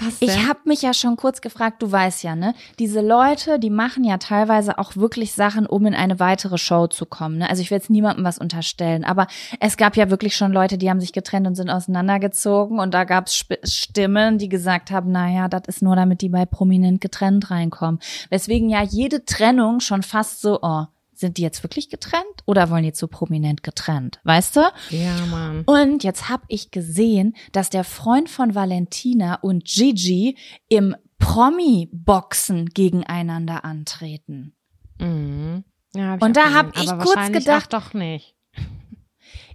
Was 0.00 0.20
Ich 0.20 0.46
habe 0.46 0.60
mich 0.64 0.82
ja 0.82 0.94
schon 0.94 1.16
kurz 1.16 1.40
gefragt, 1.40 1.82
du 1.82 1.90
weißt 1.90 2.22
ja, 2.22 2.36
ne? 2.36 2.54
Diese 2.78 3.00
Leute, 3.00 3.58
die 3.58 3.70
machen 3.70 4.04
ja 4.04 4.18
teilweise 4.18 4.78
auch 4.78 4.96
wirklich 4.96 5.32
Sachen, 5.32 5.66
um 5.66 5.86
in 5.86 5.94
eine 5.94 6.20
weitere 6.20 6.58
Show 6.58 6.86
zu 6.86 7.06
kommen. 7.06 7.38
Ne? 7.38 7.48
Also 7.50 7.62
ich 7.62 7.70
will 7.70 7.78
jetzt 7.78 7.90
niemandem 7.90 8.24
was 8.24 8.38
unterstellen, 8.38 9.04
aber 9.04 9.26
es 9.60 9.76
gab 9.76 9.96
ja 9.96 10.10
wirklich 10.10 10.36
schon 10.36 10.52
Leute, 10.52 10.78
die 10.78 10.90
haben 10.90 11.00
sich 11.00 11.12
getrennt 11.12 11.46
und 11.46 11.54
sind 11.54 11.70
auseinandergezogen 11.70 12.78
und 12.78 12.94
da 12.94 13.04
gab 13.04 13.26
es 13.26 13.44
Stimmen, 13.64 14.38
die 14.38 14.48
gesagt 14.48 14.90
haben, 14.90 15.10
naja, 15.10 15.48
das 15.48 15.62
ist 15.66 15.82
nur, 15.82 15.96
damit 15.96 16.20
die 16.20 16.28
bei 16.28 16.46
prominent 16.46 17.00
getrennt 17.00 17.50
reinkommen. 17.50 18.00
Weswegen 18.30 18.68
ja 18.68 18.82
jede 18.82 19.24
Trennung 19.24 19.80
schon 19.80 20.02
fast 20.02 20.40
so, 20.40 20.58
oh, 20.62 20.84
sind 21.18 21.38
die 21.38 21.42
jetzt 21.42 21.62
wirklich 21.62 21.88
getrennt 21.88 22.24
oder 22.44 22.70
wollen 22.70 22.84
die 22.84 22.92
zu 22.92 23.08
prominent 23.08 23.62
getrennt? 23.62 24.20
Weißt 24.24 24.56
du? 24.56 24.60
Ja, 24.90 25.16
Mann. 25.30 25.62
Und 25.66 26.04
jetzt 26.04 26.28
habe 26.28 26.44
ich 26.48 26.70
gesehen, 26.70 27.34
dass 27.52 27.70
der 27.70 27.84
Freund 27.84 28.28
von 28.28 28.54
Valentina 28.54 29.36
und 29.36 29.64
Gigi 29.64 30.36
im 30.68 30.94
Promi-Boxen 31.18 32.66
gegeneinander 32.66 33.64
antreten. 33.64 34.54
Mhm. 34.98 35.64
Ja, 35.94 36.14
Und 36.20 36.36
da 36.36 36.52
hab 36.52 36.72
gesehen. 36.74 36.98
ich 36.98 37.04
kurz 37.04 37.32
gedacht- 37.32 37.72
doch 37.72 37.94
nicht. 37.94 38.34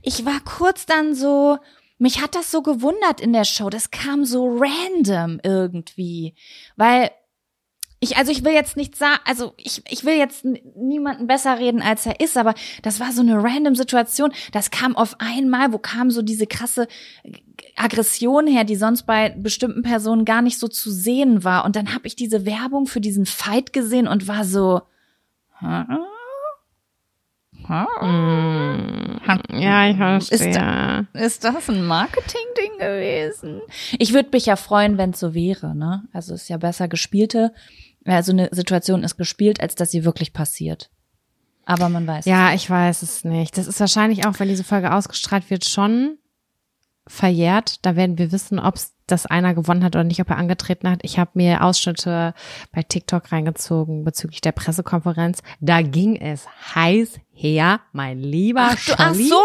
Ich 0.02 0.26
war 0.26 0.40
kurz 0.44 0.86
dann 0.88 1.14
so, 1.14 1.60
mich 2.00 2.22
hat 2.22 2.34
das 2.34 2.50
so 2.50 2.64
gewundert 2.64 3.22
in 3.22 3.34
der 3.34 3.46
Show. 3.46 3.70
Das 3.70 3.92
kam 3.92 4.26
so 4.26 4.58
random 4.60 5.40
irgendwie, 5.44 6.34
weil 6.76 7.12
ich, 8.04 8.18
also 8.18 8.32
ich 8.32 8.44
will 8.44 8.54
jetzt 8.54 8.78
nicht 8.78 8.96
sagen, 8.96 9.20
also 9.26 9.54
ich, 9.58 9.84
ich 9.88 10.04
will 10.04 10.16
jetzt 10.16 10.44
niemanden 10.76 11.28
besser 11.28 11.60
reden, 11.60 11.84
als 11.84 12.08
er 12.08 12.20
ist, 12.20 12.36
aber 12.36 12.56
das 12.82 13.00
war 13.00 13.12
so 13.12 13.22
eine 13.22 13.42
random 13.44 13.76
Situation. 13.76 14.34
Das 14.52 14.72
kam 14.72 14.96
auf 14.96 15.16
einmal, 15.20 15.72
wo 15.72 15.78
kam 15.78 16.10
so 16.10 16.24
diese 16.24 16.48
krasse 16.48 16.88
Aggression 17.76 18.48
her, 18.48 18.64
die 18.64 18.76
sonst 18.76 19.04
bei 19.04 19.30
bestimmten 19.30 19.84
Personen 19.84 20.26
gar 20.26 20.42
nicht 20.42 20.58
so 20.58 20.68
zu 20.68 20.90
sehen 20.90 21.44
war. 21.44 21.64
Und 21.64 21.76
dann 21.76 21.94
habe 21.94 22.08
ich 22.08 22.16
diese 22.16 22.44
Werbung 22.44 22.88
für 22.88 23.02
diesen 23.02 23.28
Fight 23.28 23.72
gesehen 23.72 24.08
und 24.08 24.28
war 24.28 24.46
so, 24.46 24.82
hä? 25.60 25.84
Ja, 29.54 29.88
ich 29.90 30.32
Ist 30.32 30.42
verstehe. 30.42 31.08
Ist 31.14 31.44
das 31.44 31.70
ein 31.70 31.86
Marketing-Ding 31.86 32.80
gewesen? 32.80 33.62
Ich 34.00 34.14
würde 34.14 34.30
mich 34.34 34.48
ja 34.48 34.56
freuen, 34.56 34.98
wenn 34.98 35.12
es 35.12 35.20
so 35.20 35.36
wäre, 35.36 35.76
ne? 35.76 36.04
Also 36.12 36.34
ist 36.34 36.50
ja 36.50 36.58
besser 36.58 36.88
gespielte, 36.88 37.54
also 38.06 38.32
eine 38.32 38.50
Situation 38.52 39.04
ist 39.04 39.18
gespielt, 39.18 39.62
als 39.62 39.76
dass 39.76 39.92
sie 39.92 40.04
wirklich 40.04 40.34
passiert. 40.34 40.90
Aber 41.66 41.90
man 41.90 42.08
weiß. 42.08 42.26
Ja, 42.26 42.54
ich 42.54 42.70
weiß 42.70 43.02
es 43.04 43.24
nicht. 43.24 43.58
Das 43.58 43.68
ist 43.68 43.80
wahrscheinlich 43.80 44.26
auch, 44.26 44.40
wenn 44.40 44.48
diese 44.48 44.64
Folge 44.64 44.94
ausgestrahlt 44.94 45.50
wird, 45.50 45.66
schon 45.66 46.18
verjährt. 47.08 47.86
Da 47.86 47.96
werden 47.96 48.18
wir 48.18 48.32
wissen, 48.32 48.60
ob 48.60 48.76
das 49.12 49.26
einer 49.26 49.54
gewonnen 49.54 49.84
hat 49.84 49.96
oder 49.96 50.04
nicht, 50.04 50.22
ob 50.22 50.30
er 50.30 50.38
angetreten 50.38 50.90
hat. 50.90 51.00
Ich 51.04 51.20
habe 51.20 51.32
mir 51.34 51.64
Ausschnitte 51.64 52.34
bei 52.72 52.84
TikTok 52.84 53.32
reingezogen 53.32 54.04
bezüglich 54.04 54.42
der 54.42 54.52
Pressekonferenz. 54.52 55.42
Da 55.60 55.82
ging 55.82 56.16
es 56.16 56.48
heiß 56.76 57.20
her, 57.34 57.80
mein 57.92 58.20
lieber 58.20 58.70
Ach, 58.72 58.86
du, 58.86 58.94
ach 58.98 59.14
so, 59.14 59.42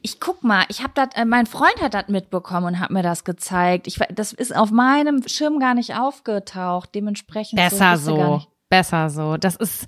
ich 0.00 0.20
guck 0.20 0.44
mal, 0.44 0.64
ich 0.68 0.82
habe 0.82 0.92
das, 0.94 1.08
äh, 1.14 1.24
mein 1.24 1.46
Freund 1.46 1.80
hat 1.80 1.94
das 1.94 2.08
mitbekommen 2.08 2.66
und 2.66 2.80
hat 2.80 2.90
mir 2.90 3.02
das 3.02 3.24
gezeigt. 3.24 3.86
Ich, 3.86 3.98
das 4.14 4.32
ist 4.32 4.54
auf 4.54 4.70
meinem 4.70 5.26
Schirm 5.26 5.58
gar 5.58 5.74
nicht 5.74 5.96
aufgetaucht. 5.96 6.90
Dementsprechend 6.94 7.56
Besser 7.56 7.96
so. 7.96 8.34
nicht. 8.34 8.48
Besser 8.68 9.10
so. 9.10 9.36
Das 9.36 9.56
ist 9.56 9.86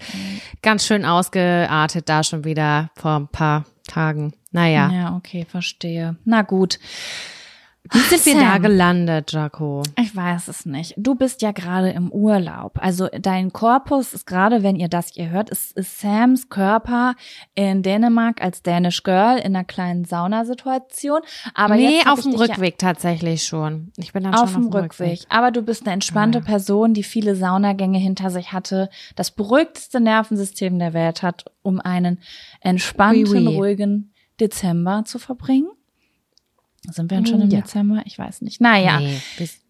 ganz 0.62 0.84
schön 0.84 1.06
ausgeartet 1.06 2.08
da 2.08 2.22
schon 2.22 2.44
wieder 2.44 2.90
vor 2.96 3.16
ein 3.16 3.28
paar 3.28 3.64
Tagen. 3.86 4.34
Naja. 4.50 4.90
Ja, 4.92 5.16
okay, 5.16 5.46
verstehe. 5.48 6.16
Na 6.24 6.42
gut. 6.42 6.78
Wie 7.92 7.98
sind 8.16 8.24
wir 8.38 8.44
da 8.46 8.52
Sam. 8.54 8.62
gelandet, 8.62 9.32
Jaco? 9.32 9.82
Ich 10.00 10.16
weiß 10.16 10.48
es 10.48 10.64
nicht. 10.64 10.94
Du 10.96 11.14
bist 11.16 11.42
ja 11.42 11.52
gerade 11.52 11.90
im 11.90 12.10
Urlaub. 12.10 12.78
Also 12.80 13.08
dein 13.20 13.52
Korpus 13.52 14.14
ist 14.14 14.26
gerade, 14.26 14.62
wenn 14.62 14.76
ihr 14.76 14.88
das 14.88 15.10
hier 15.12 15.28
hört, 15.28 15.50
ist, 15.50 15.76
ist 15.76 16.00
Sams 16.00 16.48
Körper 16.48 17.14
in 17.54 17.82
Dänemark 17.82 18.40
als 18.42 18.62
Danish 18.62 19.02
Girl 19.02 19.36
in 19.36 19.54
einer 19.54 19.64
kleinen 19.64 20.06
Saunasituation. 20.06 21.20
Aber 21.52 21.76
nee, 21.76 22.00
auf 22.06 22.22
dem 22.22 22.30
dich 22.32 22.40
ja- 22.40 22.46
Rückweg 22.46 22.78
tatsächlich 22.78 23.42
schon. 23.42 23.92
Ich 23.98 24.14
bin 24.14 24.24
dann 24.24 24.34
Auf 24.34 24.52
schon 24.52 24.70
dem 24.70 24.72
Rückweg. 24.72 25.20
Aber 25.28 25.50
du 25.50 25.60
bist 25.60 25.84
eine 25.84 25.92
entspannte 25.92 26.38
Ja. 26.38 26.44
Person, 26.44 26.94
die 26.94 27.02
viele 27.02 27.36
Saunagänge 27.36 27.98
hinter 27.98 28.30
sich 28.30 28.52
hatte, 28.52 28.88
das 29.14 29.30
beruhigteste 29.30 30.00
Nervensystem 30.00 30.78
der 30.78 30.94
Welt 30.94 31.22
hat, 31.22 31.44
um 31.62 31.80
einen 31.80 32.18
entspannten, 32.62 33.30
Oui, 33.30 33.46
oui. 33.46 33.56
ruhigen 33.56 34.12
Dezember 34.40 35.02
zu 35.04 35.18
verbringen. 35.18 35.68
Sind 36.90 37.10
wir 37.10 37.16
denn 37.18 37.26
schon 37.26 37.40
im 37.42 37.50
Ja. 37.50 37.60
Dezember? 37.60 38.02
Ich 38.04 38.18
weiß 38.18 38.42
nicht. 38.42 38.60
Naja. 38.60 38.98
Nee, 39.00 39.20
bis, 39.38 39.60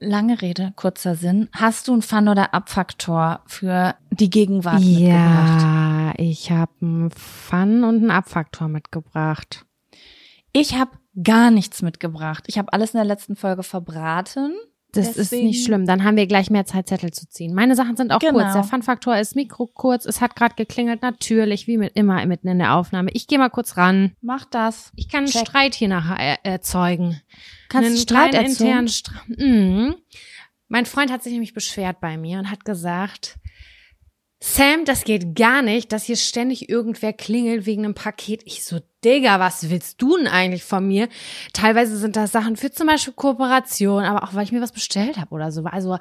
Lange 0.00 0.40
Rede, 0.40 0.72
kurzer 0.76 1.16
Sinn. 1.16 1.48
Hast 1.52 1.88
du 1.88 1.92
einen 1.92 2.02
Fun- 2.02 2.28
oder 2.28 2.54
Abfaktor 2.54 3.40
für 3.46 3.96
die 4.12 4.30
Gegenwart 4.30 4.78
mitgebracht? 4.78 5.62
ja, 5.62 6.12
ich 6.16 6.52
habe 6.52 6.70
einen 6.80 7.10
Fun 7.10 7.82
und 7.82 7.96
einen 7.96 8.10
Abfaktor 8.12 8.68
mitgebracht. 8.68 9.64
Ich 10.52 10.76
habe 10.76 10.92
gar 11.24 11.50
nichts 11.50 11.82
mitgebracht. 11.82 12.44
Ich 12.46 12.58
habe 12.58 12.72
alles 12.72 12.94
in 12.94 12.98
der 12.98 13.06
letzten 13.06 13.34
Folge 13.34 13.64
verbraten. 13.64 14.54
Das 14.92 15.08
ist 15.08 15.16
Deswegen- 15.18 15.48
nicht 15.48 15.64
schlimm. 15.66 15.84
Dann 15.86 16.02
haben 16.02 16.16
wir 16.16 16.26
gleich 16.26 16.48
mehr 16.50 16.64
Zeit, 16.64 16.88
Zettel 16.88 17.12
zu 17.12 17.28
ziehen. 17.28 17.52
Meine 17.54 17.74
Sachen 17.76 17.96
sind 17.96 18.10
auch 18.10 18.20
Genau. 18.20 18.32
kurz. 18.40 18.54
Der 18.54 18.64
Fun-Faktor 18.64 19.16
ist 19.18 19.36
mikro 19.36 19.66
kurz. 19.66 20.06
Es 20.06 20.20
hat 20.22 20.34
gerade 20.34 20.54
geklingelt, 20.54 21.02
natürlich, 21.02 21.66
wie 21.66 21.76
mit 21.76 21.94
immer 21.94 22.24
mitten 22.24 22.48
in 22.48 22.58
der 22.58 22.74
Aufnahme. 22.74 23.10
Ich 23.12 23.26
gehe 23.26 23.38
mal 23.38 23.50
kurz 23.50 23.76
ran. 23.76 24.12
Mach 24.22 24.46
das. 24.46 24.90
Ich 24.96 25.08
kann 25.08 25.24
einen 25.24 25.32
Check. 25.32 25.46
Streit 25.46 25.74
hier 25.74 25.88
nachher 25.88 26.18
er 26.18 26.44
erzeugen. 26.44 27.20
Kannst 27.68 27.86
einen 27.86 27.96
du 27.96 28.00
Streit 28.00 28.34
internen 28.34 28.88
Streit. 28.88 29.28
Mhm. 29.28 29.94
Mein 30.68 30.86
Freund 30.86 31.10
hat 31.12 31.22
sich 31.22 31.32
nämlich 31.32 31.52
beschwert 31.54 32.00
bei 32.00 32.16
mir 32.16 32.38
und 32.38 32.50
hat 32.50 32.64
gesagt, 32.64 33.36
Sam, 34.40 34.84
das 34.84 35.04
geht 35.04 35.34
gar 35.34 35.62
nicht, 35.62 35.92
dass 35.92 36.04
hier 36.04 36.16
ständig 36.16 36.68
irgendwer 36.68 37.12
klingelt 37.12 37.66
wegen 37.66 37.84
einem 37.84 37.94
Paket. 37.94 38.42
Ich 38.46 38.64
so, 38.64 38.78
Digga, 39.04 39.38
was 39.38 39.70
willst 39.70 40.02
du 40.02 40.16
denn 40.16 40.26
eigentlich 40.26 40.64
von 40.64 40.86
mir? 40.86 41.08
Teilweise 41.52 41.96
sind 41.96 42.16
das 42.16 42.32
Sachen 42.32 42.56
für 42.56 42.70
zum 42.70 42.88
Beispiel 42.88 43.14
Kooperation, 43.14 44.04
aber 44.04 44.24
auch 44.24 44.34
weil 44.34 44.44
ich 44.44 44.52
mir 44.52 44.60
was 44.60 44.72
bestellt 44.72 45.18
habe 45.18 45.34
oder 45.34 45.52
so. 45.52 45.64
Also 45.64 45.98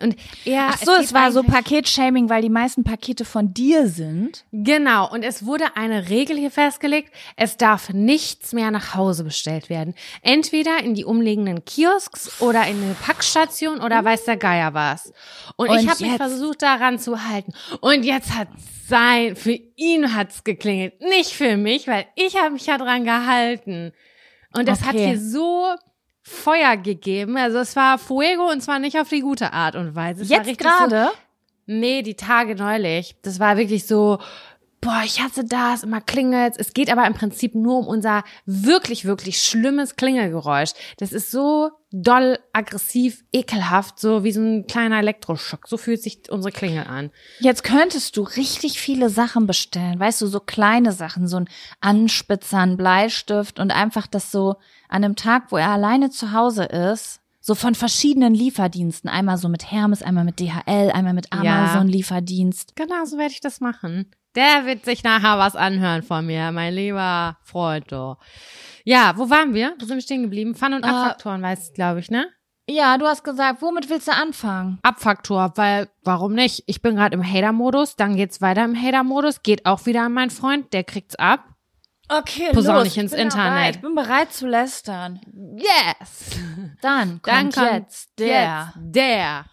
und 0.00 0.16
er, 0.44 0.70
Ach 0.70 0.78
so, 0.78 0.92
es, 0.92 1.08
geht 1.08 1.14
war 1.14 1.30
so 1.30 1.42
Paketshaming, 1.44 2.28
weil 2.28 2.42
die 2.42 2.50
meisten 2.50 2.82
Pakete 2.82 3.24
von 3.24 3.54
dir 3.54 3.86
sind. 3.88 4.44
Genau, 4.50 5.10
und 5.10 5.22
es 5.22 5.46
wurde 5.46 5.76
eine 5.76 6.08
Regel 6.08 6.36
hier 6.36 6.50
festgelegt, 6.50 7.12
es 7.36 7.56
darf 7.56 7.90
nichts 7.90 8.52
mehr 8.52 8.72
nach 8.72 8.94
Hause 8.94 9.22
bestellt 9.22 9.70
werden. 9.70 9.94
Entweder 10.22 10.82
in 10.82 10.94
die 10.94 11.04
umliegenden 11.04 11.64
Kiosks 11.64 12.40
oder 12.40 12.66
in 12.66 12.82
eine 12.82 12.94
Packstation 12.94 13.80
oder 13.80 14.04
weiß 14.04 14.24
der 14.24 14.36
Geier 14.36 14.74
was. 14.74 15.12
Und, 15.56 15.68
Und 15.68 15.78
ich 15.78 15.88
habe 15.88 16.04
mich 16.04 16.16
versucht 16.16 16.62
daran 16.62 16.98
zu 16.98 17.24
halten. 17.28 17.52
Und 17.80 18.04
jetzt 18.04 18.34
hat 18.34 18.48
sein, 18.88 19.36
für 19.36 19.58
ihn 19.76 20.14
hat's 20.14 20.44
geklingelt, 20.44 21.00
nicht 21.00 21.32
für 21.32 21.56
mich, 21.56 21.86
weil 21.88 22.06
ich 22.16 22.36
habe 22.36 22.50
mich 22.50 22.66
ja 22.66 22.78
dran 22.78 23.04
gehalten. 23.04 23.92
Und 24.56 24.68
das 24.68 24.82
hat 24.82 24.94
Okay. 24.94 25.08
hier 25.08 25.20
so 25.20 25.66
Feuer 26.22 26.76
gegeben. 26.76 27.36
Also 27.36 27.58
es 27.58 27.76
war 27.76 27.98
Fuego 27.98 28.50
und 28.50 28.62
zwar 28.62 28.78
nicht 28.78 28.98
auf 28.98 29.08
die 29.08 29.20
gute 29.20 29.52
Art 29.52 29.76
und 29.76 29.94
Weise. 29.94 30.22
Es 30.22 30.28
Jetzt 30.28 30.46
richtig 30.46 30.62
so, 30.62 30.68
gerade? 30.68 31.10
Nee, 31.66 32.02
die 32.02 32.14
Tage 32.14 32.54
neulich. 32.54 33.16
Das 33.22 33.40
war 33.40 33.56
wirklich 33.56 33.86
so, 33.86 34.18
boah, 34.80 35.02
ich 35.04 35.20
hasse 35.22 35.44
das, 35.44 35.82
immer 35.82 36.00
klingelt's. 36.00 36.58
Es 36.58 36.72
geht 36.74 36.90
aber 36.90 37.06
im 37.06 37.14
Prinzip 37.14 37.54
nur 37.54 37.78
um 37.78 37.86
unser 37.86 38.22
wirklich, 38.46 39.04
wirklich 39.06 39.40
schlimmes 39.40 39.96
Klingelgeräusch. 39.96 40.70
Das 40.98 41.12
ist 41.12 41.30
so 41.30 41.70
doll, 41.96 42.38
aggressiv, 42.52 43.22
ekelhaft, 43.32 44.00
so 44.00 44.24
wie 44.24 44.32
so 44.32 44.40
ein 44.40 44.66
kleiner 44.66 44.98
Elektroschock. 44.98 45.68
So 45.68 45.76
fühlt 45.76 46.02
sich 46.02 46.22
unsere 46.28 46.50
Klingel 46.50 46.84
an. 46.88 47.10
Jetzt 47.38 47.62
könntest 47.62 48.16
du 48.16 48.22
richtig 48.22 48.80
viele 48.80 49.10
Sachen 49.10 49.46
bestellen. 49.46 50.00
Weißt 50.00 50.20
du, 50.20 50.26
so 50.26 50.40
kleine 50.40 50.90
Sachen, 50.90 51.28
so 51.28 51.36
ein 51.36 51.48
Anspitzer, 51.80 52.58
ein 52.58 52.76
Bleistift 52.76 53.60
und 53.60 53.70
einfach 53.70 54.08
das 54.08 54.32
so 54.32 54.56
an 54.88 55.04
einem 55.04 55.14
Tag, 55.14 55.52
wo 55.52 55.56
er 55.56 55.70
alleine 55.70 56.10
zu 56.10 56.32
Hause 56.32 56.64
ist, 56.64 57.20
so 57.40 57.54
von 57.54 57.74
verschiedenen 57.76 58.34
Lieferdiensten. 58.34 59.08
Einmal 59.08 59.38
so 59.38 59.48
mit 59.48 59.70
Hermes, 59.70 60.02
einmal 60.02 60.24
mit 60.24 60.40
DHL, 60.40 60.90
einmal 60.92 61.12
mit 61.14 61.28
Ja. 61.32 61.40
Amazon 61.40 61.86
Lieferdienst. 61.86 62.74
Genau, 62.74 63.04
so 63.04 63.18
werde 63.18 63.32
ich 63.34 63.40
das 63.40 63.60
machen. 63.60 64.10
Der 64.34 64.66
wird 64.66 64.84
sich 64.84 65.04
nachher 65.04 65.38
was 65.38 65.54
anhören 65.54 66.02
von 66.02 66.26
mir, 66.26 66.50
mein 66.50 66.74
lieber 66.74 67.36
Freund. 67.44 67.92
du. 67.92 68.16
Ja, 68.84 69.14
wo 69.16 69.30
waren 69.30 69.54
wir? 69.54 69.74
Wo 69.78 69.86
sind 69.86 69.96
wir 69.96 70.02
stehen 70.02 70.22
geblieben? 70.22 70.54
Fun- 70.54 70.74
und 70.74 70.84
Äh, 70.84 70.88
Abfaktoren, 70.88 71.42
weißt 71.42 71.74
glaube 71.74 72.00
ich, 72.00 72.10
ne? 72.10 72.26
Ja, 72.68 72.96
du 72.96 73.06
hast 73.06 73.24
gesagt, 73.24 73.60
womit 73.60 73.90
willst 73.90 74.08
du 74.08 74.12
anfangen? 74.12 74.78
Abfaktor, 74.82 75.52
weil 75.56 75.88
warum 76.02 76.32
nicht? 76.32 76.62
Ich 76.66 76.80
bin 76.80 76.96
gerade 76.96 77.14
im 77.14 77.22
Hater-Modus, 77.22 77.96
dann 77.96 78.16
geht's 78.16 78.40
weiter 78.40 78.64
im 78.64 78.74
Hater-Modus, 78.80 79.42
geht 79.42 79.66
auch 79.66 79.84
wieder 79.84 80.02
an 80.02 80.12
meinen 80.14 80.30
Freund, 80.30 80.72
der 80.72 80.84
kriegt's 80.84 81.14
ab. 81.16 81.44
Okay, 82.08 82.52
Posaun 82.52 82.76
los. 82.76 82.86
ich 82.88 82.98
ins 82.98 83.12
bin 83.12 83.20
Internet. 83.20 83.52
Bereit. 83.52 83.76
Ich 83.76 83.80
bin 83.82 83.94
bereit 83.94 84.32
zu 84.32 84.46
lästern. 84.46 85.20
Yes! 85.56 86.30
Dann 86.82 87.20
Dann 87.22 87.44
kommt 87.50 87.54
kommt 87.54 87.72
jetzt 87.72 88.18
der 88.18 88.72
Jetzt 88.74 88.78
der 88.78 89.44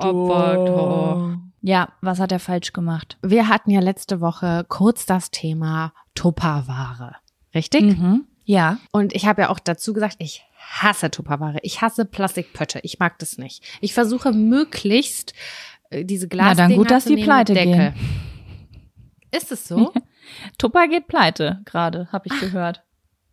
Abfaktor. 0.00 1.29
Ja, 1.62 1.92
was 2.00 2.20
hat 2.20 2.32
er 2.32 2.40
falsch 2.40 2.72
gemacht? 2.72 3.18
Wir 3.22 3.48
hatten 3.48 3.70
ja 3.70 3.80
letzte 3.80 4.20
Woche 4.20 4.64
kurz 4.68 5.06
das 5.06 5.30
Thema 5.30 5.92
Tupperware. 6.14 7.16
Richtig? 7.54 7.82
Mhm. 7.82 8.24
Ja. 8.44 8.78
Und 8.92 9.14
ich 9.14 9.26
habe 9.26 9.42
ja 9.42 9.50
auch 9.50 9.58
dazu 9.58 9.92
gesagt, 9.92 10.16
ich 10.18 10.44
hasse 10.56 11.10
Tupperware. 11.10 11.58
Ich 11.62 11.82
hasse 11.82 12.04
Plastikpötte. 12.04 12.80
Ich 12.82 12.98
mag 12.98 13.18
das 13.18 13.38
nicht. 13.38 13.62
Ich 13.80 13.92
versuche 13.92 14.32
möglichst 14.32 15.34
äh, 15.90 16.04
diese 16.04 16.26
Na, 16.26 16.30
Glas 16.30 16.56
dann 16.56 16.74
gut, 16.74 16.90
dass 16.90 17.04
die 17.04 17.16
pleite 17.16 17.54
Deckel. 17.54 17.94
Ist 19.30 19.52
es 19.52 19.68
so? 19.68 19.92
Tupper 20.58 20.88
geht 20.88 21.08
pleite, 21.08 21.60
gerade, 21.64 22.08
habe 22.12 22.28
ich 22.28 22.40
gehört. 22.40 22.82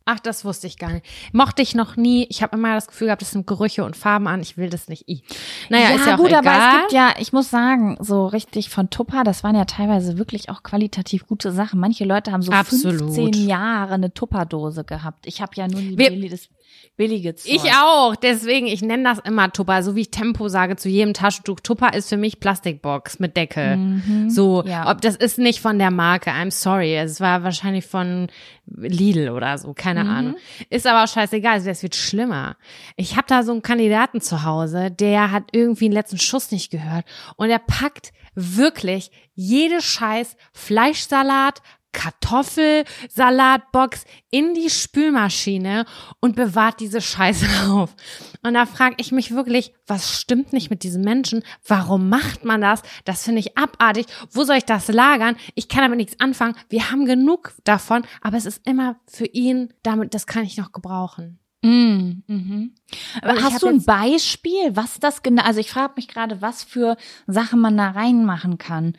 Ach, 0.10 0.20
das 0.22 0.46
wusste 0.46 0.68
ich 0.68 0.78
gar 0.78 0.92
nicht. 0.94 1.06
Mochte 1.34 1.62
ich 1.62 1.76
noch 1.76 1.98
nie. 1.98 2.26
Ich 2.30 2.42
habe 2.42 2.56
immer 2.58 2.74
das 2.74 2.88
Gefühl 2.88 3.08
gehabt, 3.08 3.22
das 3.22 3.32
sind 3.32 3.46
Gerüche 3.46 3.84
und 3.84 3.98
Farben 3.98 4.28
an. 4.28 4.40
Ich 4.42 4.56
will 4.58 4.70
das 4.70 4.88
nicht. 4.88 5.10
I. 5.10 5.22
Naja, 5.70 5.90
ja, 5.90 5.96
ist 5.98 6.08
ja 6.08 6.14
auch 6.16 6.18
gut, 6.18 6.28
egal. 6.30 6.40
aber 6.48 6.58
es 6.76 6.80
gibt 6.82 6.92
ja, 6.94 7.14
ich 7.20 7.34
muss 7.34 7.50
sagen, 7.50 7.98
so 8.00 8.26
richtig 8.26 8.70
von 8.70 8.90
Tupper, 8.90 9.26
das 9.26 9.44
waren 9.44 9.56
ja 9.58 9.66
teilweise 9.66 10.18
wirklich 10.18 10.50
auch 10.50 10.64
qualitativ 10.64 11.28
gute 11.28 11.52
Sachen. 11.52 11.80
Manche 11.82 12.06
Leute 12.06 12.32
haben 12.32 12.42
so 12.42 12.54
Absolut. 12.54 13.16
15 13.16 13.34
Jahre 13.48 13.96
eine 13.96 14.14
Tupperdose 14.14 14.86
gehabt. 14.86 15.28
Ich 15.28 15.42
habe 15.42 15.52
ja 15.56 15.68
nur 15.68 15.82
die 15.82 15.98
Wir- 15.98 16.30
das 16.30 16.48
billige 16.96 17.36
Zeug. 17.36 17.54
Ich 17.54 17.62
auch, 17.74 18.16
deswegen, 18.16 18.66
ich 18.68 18.82
nenne 18.82 19.04
das 19.04 19.20
immer 19.20 19.52
Tupper, 19.52 19.84
so 19.84 19.96
wie 19.96 20.02
ich 20.02 20.12
Tempo 20.12 20.48
sage 20.50 20.76
zu 20.78 20.90
jedem 20.90 21.14
Taschentuch. 21.14 21.60
Tupper 21.60 21.94
ist 21.94 22.10
für 22.10 22.18
mich 22.18 22.40
Plastikbox 22.40 23.20
mit 23.20 23.38
Deckel. 23.38 24.02
So, 24.30 24.64
Mhm. 24.64 24.70
Ja. 24.70 24.90
ob 24.92 25.02
das 25.02 25.16
ist 25.16 25.38
nicht 25.38 25.60
von 25.60 25.78
der 25.78 25.92
Marke, 25.92 26.32
I'm 26.32 26.52
sorry. 26.52 26.96
Es 26.96 27.22
war 27.22 27.44
wahrscheinlich 27.44 27.86
von 27.86 28.28
Lidl 28.66 29.30
oder 29.30 29.58
so, 29.60 29.74
keine 29.74 30.04
Mhm. 30.06 30.10
Ahnung. 30.10 30.36
Ist 30.70 30.88
aber 30.88 31.04
auch 31.04 31.08
scheißegal, 31.08 31.66
es 31.66 31.84
wird 31.84 31.96
schlimmer. 31.96 32.58
Ich 32.96 33.16
habe 33.16 33.28
da 33.28 33.44
so 33.44 33.52
einen 33.52 33.62
Kandidaten 33.62 34.20
zu 34.20 34.44
Hause, 34.44 34.90
der 34.92 35.32
hat 35.32 35.44
irgendwie 35.52 35.86
den 35.86 35.94
letzten 35.94 36.18
Schuss 36.20 36.52
nicht 36.52 36.72
gehört 36.72 37.06
und 37.36 37.50
er 37.50 37.60
packt 37.60 38.12
wirklich 38.34 39.12
jede 39.36 39.82
Scheiß 39.82 40.36
Fleischsalat, 40.54 41.62
Kartoffelsalatbox 41.94 44.06
in 44.30 44.54
die 44.54 44.70
Spülmaschine 44.70 45.86
und 46.20 46.36
bewahrt 46.36 46.80
diese 46.80 47.02
Scheiße 47.02 47.48
auf. 47.72 47.96
Und 48.44 48.54
da 48.54 48.66
frage 48.66 48.96
ich 49.00 49.12
mich 49.12 49.32
wirklich, 49.32 49.74
was 49.88 50.22
stimmt 50.22 50.54
nicht 50.54 50.70
mit 50.70 50.84
diesem 50.84 51.02
Menschen? 51.02 51.44
Warum 51.68 52.10
macht 52.10 52.46
man 52.46 52.62
das? 52.62 52.84
Das 53.06 53.24
finde 53.24 53.40
ich 53.40 53.58
abartig. 53.58 54.06
Wo 54.32 54.44
soll 54.44 54.58
ich 54.58 54.66
das 54.66 54.90
lagern? 54.90 55.38
Ich 55.56 55.70
kann 55.70 55.82
damit 55.82 55.98
nichts 55.98 56.20
anfangen. 56.20 56.56
Wir 56.70 56.92
haben 56.92 57.06
genug 57.06 57.54
davon, 57.64 58.04
aber 58.22 58.38
es 58.38 58.46
ist 58.46 58.68
immer 58.68 58.98
für 59.08 59.26
ihn, 59.26 59.74
damit, 59.84 60.14
das 60.14 60.28
kann 60.28 60.44
ich 60.44 60.58
noch 60.58 60.72
gebrauchen. 60.72 61.40
Mm, 61.64 62.22
mhm. 62.28 62.76
Aber 63.22 63.42
hast 63.42 63.64
du 63.64 63.68
ein 63.68 63.84
Beispiel, 63.84 64.76
was 64.76 65.00
das 65.00 65.24
genau, 65.24 65.44
also 65.44 65.60
ich 65.60 65.72
frage 65.72 65.94
mich 65.96 66.08
gerade, 66.08 66.42
was 66.42 66.64
für 66.64 66.98
Sachen 67.26 67.60
man 67.60 67.76
da 67.76 67.90
reinmachen 67.90 68.58
kann. 68.58 68.96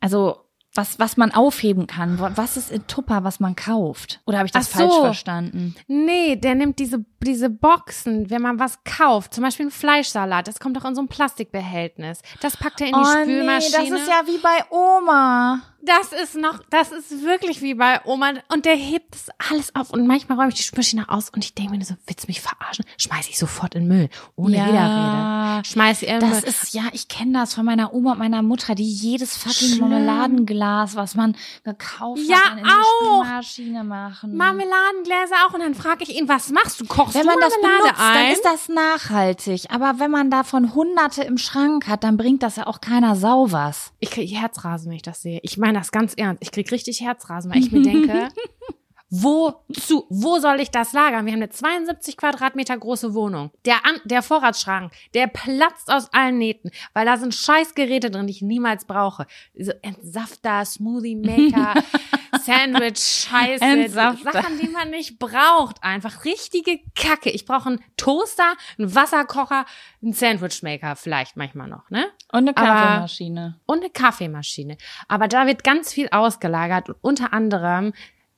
Also 0.00 0.41
was, 0.74 0.98
was 0.98 1.16
man 1.16 1.32
aufheben 1.32 1.86
kann. 1.86 2.18
Was 2.18 2.56
ist 2.56 2.70
in 2.70 2.86
Tupper, 2.86 3.24
was 3.24 3.40
man 3.40 3.56
kauft? 3.56 4.20
Oder 4.26 4.38
habe 4.38 4.46
ich 4.46 4.52
das 4.52 4.70
Ach 4.72 4.78
so. 4.78 4.88
falsch 4.88 5.00
verstanden? 5.02 5.74
Nee, 5.86 6.36
der 6.36 6.54
nimmt 6.54 6.78
diese, 6.78 7.04
diese 7.22 7.50
Boxen, 7.50 8.30
wenn 8.30 8.42
man 8.42 8.58
was 8.58 8.82
kauft, 8.84 9.34
zum 9.34 9.44
Beispiel 9.44 9.66
ein 9.66 9.70
Fleischsalat, 9.70 10.48
das 10.48 10.60
kommt 10.60 10.76
doch 10.76 10.84
in 10.84 10.94
so 10.94 11.02
ein 11.02 11.08
Plastikbehältnis. 11.08 12.22
Das 12.40 12.56
packt 12.56 12.80
er 12.80 12.88
in 12.88 12.94
die 12.94 13.04
Spülmaschine. 13.04 13.76
Oh, 13.78 13.90
das 13.90 14.00
ist 14.00 14.08
ja 14.08 14.22
wie 14.26 14.38
bei 14.38 14.64
Oma. 14.70 15.60
Das 15.84 16.12
ist 16.12 16.36
noch, 16.36 16.60
das 16.70 16.92
ist 16.92 17.24
wirklich 17.24 17.60
wie 17.60 17.74
bei 17.74 18.00
Oma. 18.04 18.34
Und 18.52 18.64
der 18.66 18.76
hebt 18.76 19.14
das 19.14 19.26
alles 19.50 19.74
auf. 19.74 19.90
Und 19.90 20.06
manchmal 20.06 20.38
räume 20.38 20.50
ich 20.50 20.54
die 20.54 20.62
Spülmaschine 20.62 21.08
aus 21.08 21.28
und 21.30 21.44
ich 21.44 21.54
denke 21.54 21.76
mir 21.76 21.84
so, 21.84 21.94
willst 22.06 22.22
du 22.24 22.28
mich 22.28 22.40
verarschen? 22.40 22.84
Schmeiß 22.98 23.28
ich 23.28 23.36
sofort 23.38 23.74
in 23.74 23.88
Müll. 23.88 24.08
Ohne 24.36 24.56
Ja. 24.58 24.66
Widerrede. 24.68 25.64
Schmeiß 25.66 26.00
den 26.00 26.20
Das 26.20 26.30
Müll. 26.42 26.44
ist, 26.44 26.72
ja, 26.74 26.82
ich 26.92 27.08
kenne 27.08 27.32
das 27.40 27.54
von 27.54 27.64
meiner 27.64 27.92
Oma 27.92 28.12
und 28.12 28.18
meiner 28.18 28.42
Mutter, 28.42 28.74
die 28.76 28.84
jedes 28.88 29.36
fucking 29.36 29.76
Schlimm. 29.76 29.90
Marmeladenglas, 29.90 30.94
was 30.94 31.14
man 31.16 31.36
gekauft 31.64 32.20
Ja, 32.28 32.36
hat, 32.36 32.44
dann 32.52 32.58
in 32.58 32.64
die 32.64 32.70
auch. 32.70 33.24
Spülmaschine 33.24 33.84
machen. 33.84 34.36
Marmeladengläser 34.36 35.34
auch. 35.48 35.54
Und 35.54 35.60
dann 35.60 35.74
frage 35.74 36.04
ich 36.04 36.16
ihn, 36.16 36.28
was 36.28 36.50
machst 36.50 36.80
du? 36.80 36.84
Kochst 36.86 37.14
Wenn 37.14 37.22
du 37.22 37.28
man 37.28 37.38
das 37.40 37.52
Marmelade 37.60 37.82
benutzt, 37.82 38.00
dann 38.00 38.16
ein? 38.16 38.32
ist 38.32 38.44
das 38.44 38.68
nachhaltig. 38.68 39.64
Aber 39.70 39.98
wenn 39.98 40.10
man 40.12 40.30
davon 40.30 40.74
hunderte 40.74 41.22
im 41.24 41.38
Schrank 41.38 41.88
hat, 41.88 42.04
dann 42.04 42.16
bringt 42.16 42.42
das 42.44 42.56
ja 42.56 42.66
auch 42.68 42.80
keiner 42.80 43.16
sau 43.16 43.50
was. 43.50 43.92
Ich 43.98 44.10
kriege 44.10 44.38
Herzrasen, 44.38 44.88
wenn 44.90 44.96
ich 44.96 45.02
das 45.02 45.22
sehe. 45.22 45.40
Ich 45.42 45.58
meine 45.58 45.71
das 45.74 45.92
ganz 45.92 46.14
ernst. 46.16 46.42
Ich 46.42 46.50
kriege 46.50 46.70
richtig 46.70 47.00
Herzrasen, 47.00 47.52
weil 47.52 47.60
ich 47.60 47.72
mir 47.72 47.82
denke, 47.82 48.28
wozu, 49.14 50.06
wo 50.08 50.38
soll 50.38 50.60
ich 50.60 50.70
das 50.70 50.94
lagern? 50.94 51.26
Wir 51.26 51.32
haben 51.34 51.40
eine 51.42 51.50
72 51.50 52.16
Quadratmeter 52.16 52.76
große 52.78 53.12
Wohnung. 53.12 53.50
Der, 53.66 53.84
An 53.84 54.00
der 54.04 54.22
Vorratsschrank, 54.22 54.90
der 55.12 55.26
platzt 55.26 55.92
aus 55.92 56.12
allen 56.14 56.38
Nähten, 56.38 56.70
weil 56.94 57.04
da 57.04 57.18
sind 57.18 57.34
Scheißgeräte 57.34 58.10
drin, 58.10 58.26
die 58.26 58.32
ich 58.32 58.42
niemals 58.42 58.86
brauche. 58.86 59.26
So 59.58 59.72
Entsafter, 59.82 60.64
Smoothie 60.64 61.16
Maker, 61.16 61.74
Sandwich, 62.42 62.98
Scheiße, 63.28 63.62
Entsafter. 63.62 64.32
Sachen, 64.32 64.58
die 64.58 64.68
man 64.68 64.88
nicht 64.90 65.18
braucht. 65.18 65.82
Einfach 65.84 66.24
richtige 66.24 66.80
Kacke. 66.96 67.28
Ich 67.30 67.44
brauche 67.44 67.68
einen 67.68 67.84
Toaster, 67.98 68.54
einen 68.78 68.94
Wasserkocher, 68.94 69.66
einen 70.02 70.14
Sandwich 70.14 70.62
Maker 70.62 70.96
vielleicht 70.96 71.36
manchmal 71.36 71.68
noch, 71.68 71.90
ne? 71.90 72.06
Und 72.32 72.48
eine 72.48 72.56
Aber- 72.56 72.66
Kaffeemaschine. 72.66 73.60
und 73.66 73.80
eine 73.80 73.90
Kaffeemaschine. 73.90 74.78
Aber 75.06 75.28
da 75.28 75.46
wird 75.46 75.62
ganz 75.64 75.92
viel 75.92 76.08
ausgelagert 76.10 76.88
und 76.88 76.96
unter 77.02 77.32
anderem 77.34 77.92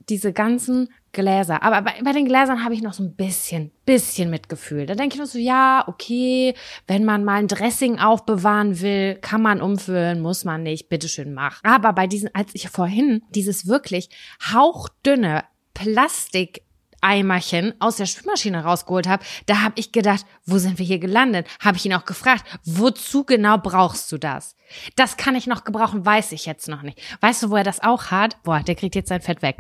diese 0.09 0.33
ganzen 0.33 0.89
Gläser. 1.13 1.63
Aber 1.63 1.83
bei, 1.83 1.95
bei 2.03 2.13
den 2.13 2.27
Gläsern 2.27 2.65
habe 2.65 2.75
ich 2.75 2.83
noch 2.83 2.93
so 2.93 3.03
ein 3.03 3.15
bisschen, 3.15 3.71
bisschen 3.87 4.31
Mitgefühl. 4.31 4.87
Da 4.87 4.95
denke 4.95 5.15
ich 5.15 5.21
noch 5.21 5.27
so, 5.27 5.39
ja, 5.39 5.85
okay, 5.87 6.55
wenn 6.87 7.05
man 7.05 7.25
mal 7.25 7.39
ein 7.39 7.49
Dressing 7.49 7.99
aufbewahren 7.99 8.81
will, 8.81 9.17
kann 9.17 9.43
man 9.43 9.63
umfüllen, 9.63 10.21
muss 10.21 10.45
man 10.45 10.63
nicht, 10.63 10.89
bitteschön 10.89 11.33
mach. 11.33 11.61
Aber 11.63 11.93
bei 11.93 12.07
diesen, 12.07 12.35
als 12.35 12.55
ich 12.55 12.69
vorhin 12.69 13.23
dieses 13.31 13.67
wirklich 13.67 14.11
hauchdünne 14.53 15.45
Plastik 15.73 16.63
Eimerchen 17.05 17.75
aus 17.81 17.97
der 17.97 18.07
Spülmaschine 18.07 18.65
rausgeholt 18.65 19.07
habe, 19.07 19.23
da 19.47 19.61
habe 19.61 19.75
ich 19.77 19.93
gedacht, 19.93 20.25
wo 20.47 20.57
sind 20.57 20.79
wir 20.79 20.87
hier 20.87 20.99
gelandet? 20.99 21.47
Habe 21.61 21.77
ich 21.77 21.85
ihn 21.85 21.93
auch 21.93 22.07
gefragt, 22.07 22.45
wozu 22.65 23.25
genau 23.25 23.59
brauchst 23.59 24.11
du 24.11 24.17
das? 24.17 24.57
Das 24.97 25.19
kann 25.19 25.37
ich 25.37 25.47
noch 25.47 25.65
gebrauchen, 25.65 26.07
weiß 26.07 26.33
ich 26.33 26.47
jetzt 26.47 26.67
noch 26.67 26.83
nicht. 26.83 26.99
Weißt 27.21 27.43
du, 27.43 27.51
wo 27.51 27.57
er 27.57 27.65
das 27.65 27.83
auch 27.83 28.11
hat? 28.11 28.43
Boah, 28.43 28.61
der 28.61 28.75
kriegt 28.75 28.95
jetzt 28.95 29.11
sein 29.11 29.21
Fett 29.21 29.43
weg. 29.43 29.59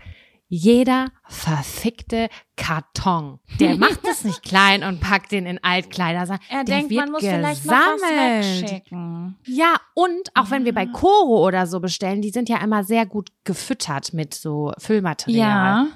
Jeder 0.48 1.08
verfickte 1.26 2.28
Karton. 2.56 3.40
Der 3.58 3.76
macht 3.76 4.00
es 4.08 4.24
nicht 4.24 4.42
klein 4.44 4.84
und 4.84 5.00
packt 5.00 5.32
den 5.32 5.46
in 5.46 5.62
Altkleider. 5.62 6.38
Er 6.48 6.64
der 6.64 6.64
denkt, 6.64 6.90
wird 6.90 7.00
man 7.00 7.12
muss 7.12 7.22
vielleicht 7.22 7.64
noch 7.64 7.72
was 7.72 8.00
gesammelt. 8.02 8.62
wegschicken. 8.62 9.36
Ja, 9.46 9.76
und 9.94 10.30
auch 10.34 10.50
wenn 10.50 10.64
wir 10.64 10.74
bei 10.74 10.86
Coro 10.86 11.44
oder 11.46 11.66
so 11.66 11.80
bestellen, 11.80 12.22
die 12.22 12.30
sind 12.30 12.48
ja 12.48 12.58
immer 12.58 12.84
sehr 12.84 13.06
gut 13.06 13.30
gefüttert 13.44 14.12
mit 14.12 14.34
so 14.34 14.72
Füllmaterial. 14.78 15.38
Ja. 15.38 15.86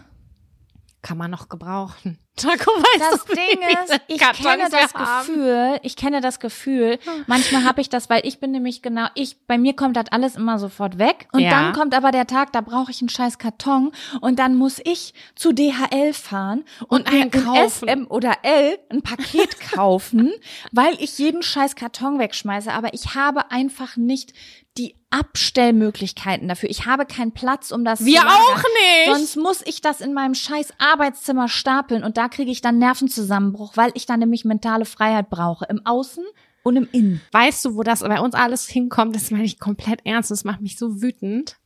Kann 1.09 1.17
man 1.17 1.31
noch 1.31 1.49
gebrauchen. 1.49 2.19
Jaco 2.39 2.71
weiß 2.71 3.11
Das 3.11 3.27
nicht, 3.29 3.39
Ding 3.39 3.59
ist, 3.83 4.01
ich 4.09 4.19
kenne 4.21 4.69
das. 4.71 4.93
Gefühl, 4.93 5.81
ich 5.83 5.97
kenne 5.97 6.21
das 6.21 6.39
Gefühl, 6.39 6.99
manchmal 7.27 7.65
habe 7.65 7.81
ich 7.81 7.89
das, 7.89 8.11
weil 8.11 8.25
ich 8.27 8.39
bin 8.41 8.51
nämlich 8.53 8.83
genau, 8.83 9.07
ich, 9.15 9.39
bei 9.47 9.57
mir 9.57 9.75
kommt 9.75 9.97
das 9.97 10.05
alles 10.13 10.37
immer 10.37 10.59
sofort 10.59 10.99
weg 10.99 11.29
und 11.33 11.41
Ja. 11.41 11.51
dann 11.51 11.73
kommt 11.73 11.95
aber 11.95 12.13
der 12.13 12.27
Tag, 12.27 12.53
da 12.53 12.61
brauche 12.61 12.91
ich 12.91 13.01
einen 13.01 13.09
scheiß 13.09 13.39
Karton 13.39 13.91
und 14.21 14.39
dann 14.39 14.55
muss 14.55 14.81
ich 14.85 15.15
zu 15.35 15.53
DHL 15.53 16.13
fahren 16.13 16.65
und, 16.83 16.91
Und 17.09 17.13
mir 17.13 17.23
einen 17.23 17.31
in 17.31 17.45
kaufen. 17.45 17.89
SM 17.89 18.07
oder 18.09 18.35
L 18.43 18.79
ein 18.91 19.01
Paket 19.03 19.59
kaufen, 19.61 20.31
weil 20.73 20.95
ich 21.01 21.19
jeden 21.19 21.43
scheiß 21.43 21.75
Karton 21.75 22.19
wegschmeiße, 22.19 22.71
aber 22.71 22.93
ich 22.93 23.15
habe 23.15 23.51
einfach 23.51 23.97
nicht 23.97 24.33
die 24.79 24.95
Abstellmöglichkeiten 25.11 26.49
dafür. 26.49 26.71
Ich 26.71 26.87
habe 26.87 27.05
keinen 27.07 27.33
Platz, 27.33 27.73
um 27.73 27.85
das 27.85 28.05
Wir 28.05 28.21
zu 28.21 28.27
auch 28.27 28.57
nicht. 28.63 29.07
Sonst 29.17 29.37
muss 29.37 29.63
ich 29.67 29.81
das 29.81 30.01
in 30.01 30.15
meinem 30.15 30.35
scheiß 30.35 30.75
Arbeitszimmer 30.79 31.49
stapeln 31.49 32.05
und 32.05 32.17
da 32.17 32.29
kriege 32.29 32.51
ich 32.51 32.61
dann 32.61 32.79
Nervenzusammenbruch, 32.79 33.77
weil 33.77 33.91
ich 33.95 34.07
dann 34.07 34.21
nämlich 34.21 34.45
mentale 34.45 34.85
Freiheit 34.85 35.31
brauche. 35.31 35.65
Im 35.67 35.85
Außen 35.85 36.25
und 36.63 36.77
im 36.77 36.89
Innen. 36.93 37.21
Weißt 37.33 37.65
du, 37.65 37.75
wo 37.75 37.83
das 37.83 38.01
bei 38.01 38.21
uns 38.21 38.35
alles 38.35 38.69
hinkommt? 38.69 39.17
Das 39.17 39.31
meine 39.31 39.45
ich 39.45 39.59
komplett 39.59 40.01
ernst. 40.05 40.31
Das 40.31 40.45
macht 40.45 40.61
mich 40.61 40.79
so 40.79 41.03
wütend. 41.03 41.57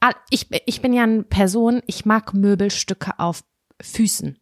Ah, 0.00 0.12
Ich, 0.30 0.48
ich 0.66 0.80
bin 0.82 0.92
ja 0.92 1.02
eine 1.04 1.22
Person, 1.24 1.82
ich 1.86 2.04
mag 2.04 2.34
Möbelstücke 2.34 3.18
auf 3.18 3.42
Füßen. 3.80 4.38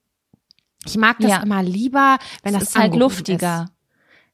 Ich 0.85 0.97
mag 0.97 1.19
das 1.21 1.31
Ja. 1.31 1.43
immer 1.43 1.63
lieber, 1.63 2.19
wenn 2.43 2.55
Es 2.55 2.61
das 2.61 2.69
ist 2.71 2.79
halt 2.79 2.95
luftiger. 2.95 3.65
Ist. 3.65 3.76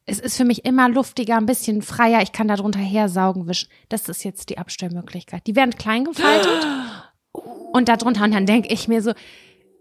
Es 0.05 0.19
ist 0.19 0.35
für 0.35 0.43
mich 0.43 0.65
immer 0.65 0.89
luftiger, 0.89 1.37
ein 1.37 1.45
bisschen 1.45 1.81
freier. 1.81 2.21
Ich 2.21 2.33
kann 2.33 2.47
da 2.47 2.55
drunter 2.55 2.79
hersaugen, 2.79 3.47
wischen. 3.47 3.69
Das 3.89 4.09
ist 4.09 4.23
jetzt 4.23 4.49
die 4.49 4.57
Abstellmöglichkeit. 4.57 5.47
Die 5.47 5.55
werden 5.55 5.75
klein 5.75 6.03
gefaltet 6.03 6.67
und 7.31 7.87
da 7.87 7.95
drunter. 7.95 8.23
Und 8.23 8.33
dann 8.33 8.45
denke 8.45 8.67
ich 8.73 8.87
mir 8.87 9.01
so, 9.01 9.13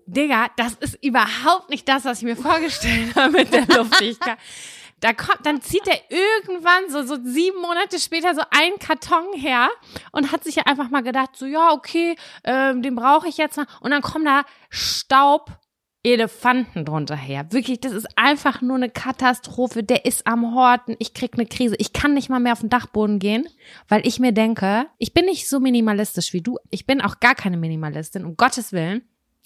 Digga, 0.06 0.48
das 0.56 0.74
ist 0.74 1.02
überhaupt 1.02 1.70
nicht 1.70 1.88
das, 1.88 2.04
was 2.04 2.18
ich 2.18 2.24
mir 2.24 2.36
vorgestellt 2.36 3.14
habe 3.16 3.32
mit 3.32 3.52
der 3.52 3.66
Luftigkeit. 3.66 4.38
Da 5.00 5.12
kommt, 5.12 5.44
dann 5.44 5.60
zieht 5.60 5.86
er 5.88 5.98
irgendwann 6.10 6.88
so, 6.88 7.02
so 7.02 7.20
sieben 7.24 7.60
Monate 7.60 7.98
später 7.98 8.36
so 8.36 8.42
einen 8.50 8.78
Karton 8.78 9.34
her 9.34 9.68
und 10.12 10.30
hat 10.30 10.44
sich 10.44 10.54
ja 10.54 10.62
einfach 10.66 10.90
mal 10.90 11.02
gedacht, 11.02 11.30
so, 11.34 11.44
ja, 11.44 11.72
okay, 11.72 12.14
ähm, 12.44 12.82
den 12.82 12.94
brauche 12.94 13.26
ich 13.26 13.36
jetzt 13.36 13.56
mal. 13.56 13.66
Und 13.80 13.90
dann 13.90 14.00
kommen 14.00 14.24
da 14.24 14.44
Staub, 14.70 15.50
Elefanten 16.04 16.84
drunter 16.84 17.14
her. 17.16 17.46
Wirklich, 17.50 17.80
das 17.80 17.92
ist 17.92 18.08
einfach 18.16 18.60
nur 18.60 18.76
eine 18.76 18.90
Katastrophe. 18.90 19.84
Der 19.84 20.04
ist 20.04 20.26
am 20.26 20.54
Horten. 20.54 20.96
Ich 20.98 21.14
krieg 21.14 21.34
eine 21.34 21.46
Krise. 21.46 21.76
Ich 21.78 21.92
kann 21.92 22.14
nicht 22.14 22.28
mal 22.28 22.40
mehr 22.40 22.52
auf 22.54 22.60
den 22.60 22.70
Dachboden 22.70 23.18
gehen, 23.20 23.46
weil 23.88 24.04
ich 24.06 24.18
mir 24.18 24.32
denke, 24.32 24.86
ich 24.98 25.14
bin 25.14 25.26
nicht 25.26 25.48
so 25.48 25.60
minimalistisch 25.60 26.32
wie 26.32 26.40
du. 26.40 26.58
Ich 26.70 26.86
bin 26.86 27.00
auch 27.00 27.20
gar 27.20 27.34
keine 27.36 27.56
Minimalistin, 27.56 28.24
um 28.24 28.36
Gottes 28.36 28.72
Willen. 28.72 29.02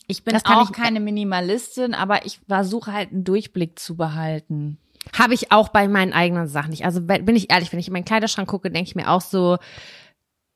Ich 0.06 0.24
bin 0.24 0.34
auch 0.44 0.70
ich- 0.70 0.76
keine 0.76 1.00
Minimalistin, 1.00 1.92
aber 1.92 2.24
ich 2.24 2.40
versuche 2.48 2.92
halt 2.92 3.12
einen 3.12 3.24
Durchblick 3.24 3.78
zu 3.78 3.96
behalten. 3.96 4.78
Habe 5.16 5.34
ich 5.34 5.52
auch 5.52 5.68
bei 5.68 5.88
meinen 5.88 6.12
eigenen 6.12 6.48
Sachen 6.48 6.70
nicht. 6.70 6.84
Also 6.84 7.00
bin 7.02 7.36
ich 7.36 7.50
ehrlich, 7.52 7.70
wenn 7.72 7.78
ich 7.78 7.86
in 7.88 7.92
meinen 7.92 8.04
Kleiderschrank 8.04 8.48
gucke, 8.48 8.70
denke 8.70 8.88
ich 8.88 8.96
mir 8.96 9.10
auch 9.10 9.20
so, 9.20 9.58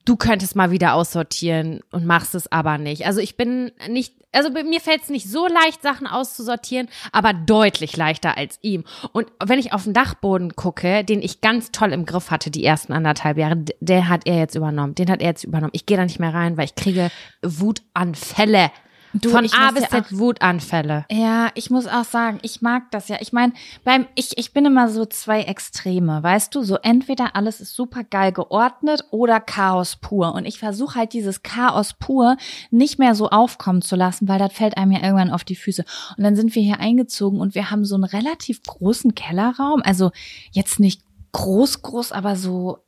du 0.04 0.16
könntest 0.16 0.56
mal 0.56 0.70
wieder 0.70 0.94
aussortieren 0.94 1.80
und 1.90 2.06
machst 2.06 2.34
es 2.34 2.50
aber 2.50 2.78
nicht. 2.78 3.06
Also 3.06 3.20
ich 3.20 3.36
bin 3.36 3.72
nicht, 3.88 4.14
also 4.32 4.50
mir 4.50 4.80
fällt 4.80 5.02
es 5.02 5.10
nicht 5.10 5.28
so 5.28 5.46
leicht, 5.46 5.82
Sachen 5.82 6.06
auszusortieren, 6.06 6.88
aber 7.12 7.32
deutlich 7.32 7.96
leichter 7.96 8.36
als 8.36 8.58
ihm. 8.62 8.84
Und 9.12 9.28
wenn 9.44 9.58
ich 9.58 9.72
auf 9.72 9.84
den 9.84 9.92
Dachboden 9.92 10.56
gucke, 10.56 11.04
den 11.04 11.22
ich 11.22 11.40
ganz 11.40 11.70
toll 11.72 11.92
im 11.92 12.06
Griff 12.06 12.30
hatte, 12.30 12.50
die 12.50 12.64
ersten 12.64 12.92
anderthalb 12.92 13.38
Jahre, 13.38 13.64
der 13.80 14.08
hat 14.08 14.26
er 14.26 14.38
jetzt 14.38 14.54
übernommen. 14.54 14.94
Den 14.94 15.10
hat 15.10 15.20
er 15.20 15.28
jetzt 15.28 15.44
übernommen. 15.44 15.72
Ich 15.74 15.86
gehe 15.86 15.96
da 15.96 16.04
nicht 16.04 16.20
mehr 16.20 16.34
rein, 16.34 16.56
weil 16.56 16.66
ich 16.66 16.74
kriege 16.74 17.10
Wutanfälle. 17.42 18.70
Du, 19.12 19.30
Von 19.30 19.48
A 19.52 19.72
bis 19.72 19.82
ja 19.82 19.88
Z 19.88 20.16
Wutanfälle. 20.16 21.04
Ja, 21.10 21.50
ich 21.54 21.68
muss 21.68 21.86
auch 21.86 22.04
sagen, 22.04 22.38
ich 22.42 22.62
mag 22.62 22.90
das 22.92 23.08
ja. 23.08 23.16
Ich 23.20 23.32
meine, 23.32 23.52
beim 23.84 24.06
ich 24.14 24.38
ich 24.38 24.52
bin 24.52 24.64
immer 24.64 24.88
so 24.88 25.04
zwei 25.04 25.42
Extreme, 25.42 26.22
weißt 26.22 26.54
du, 26.54 26.62
so 26.62 26.76
entweder 26.76 27.34
alles 27.34 27.60
ist 27.60 27.74
super 27.74 28.04
geil 28.04 28.30
geordnet 28.32 29.04
oder 29.10 29.40
Chaos 29.40 29.96
pur 29.96 30.34
und 30.34 30.44
ich 30.44 30.60
versuche 30.60 30.94
halt 30.94 31.12
dieses 31.12 31.42
Chaos 31.42 31.94
pur 31.94 32.36
nicht 32.70 33.00
mehr 33.00 33.16
so 33.16 33.30
aufkommen 33.30 33.82
zu 33.82 33.96
lassen, 33.96 34.28
weil 34.28 34.38
das 34.38 34.52
fällt 34.52 34.76
einem 34.76 34.92
ja 34.92 35.02
irgendwann 35.02 35.30
auf 35.30 35.42
die 35.42 35.56
Füße. 35.56 35.84
Und 36.16 36.22
dann 36.22 36.36
sind 36.36 36.54
wir 36.54 36.62
hier 36.62 36.78
eingezogen 36.78 37.40
und 37.40 37.56
wir 37.56 37.70
haben 37.70 37.84
so 37.84 37.96
einen 37.96 38.04
relativ 38.04 38.62
großen 38.62 39.16
Kellerraum, 39.16 39.82
also 39.84 40.12
jetzt 40.52 40.78
nicht 40.78 41.02
groß 41.32 41.82
groß, 41.82 42.12
aber 42.12 42.36
so 42.36 42.78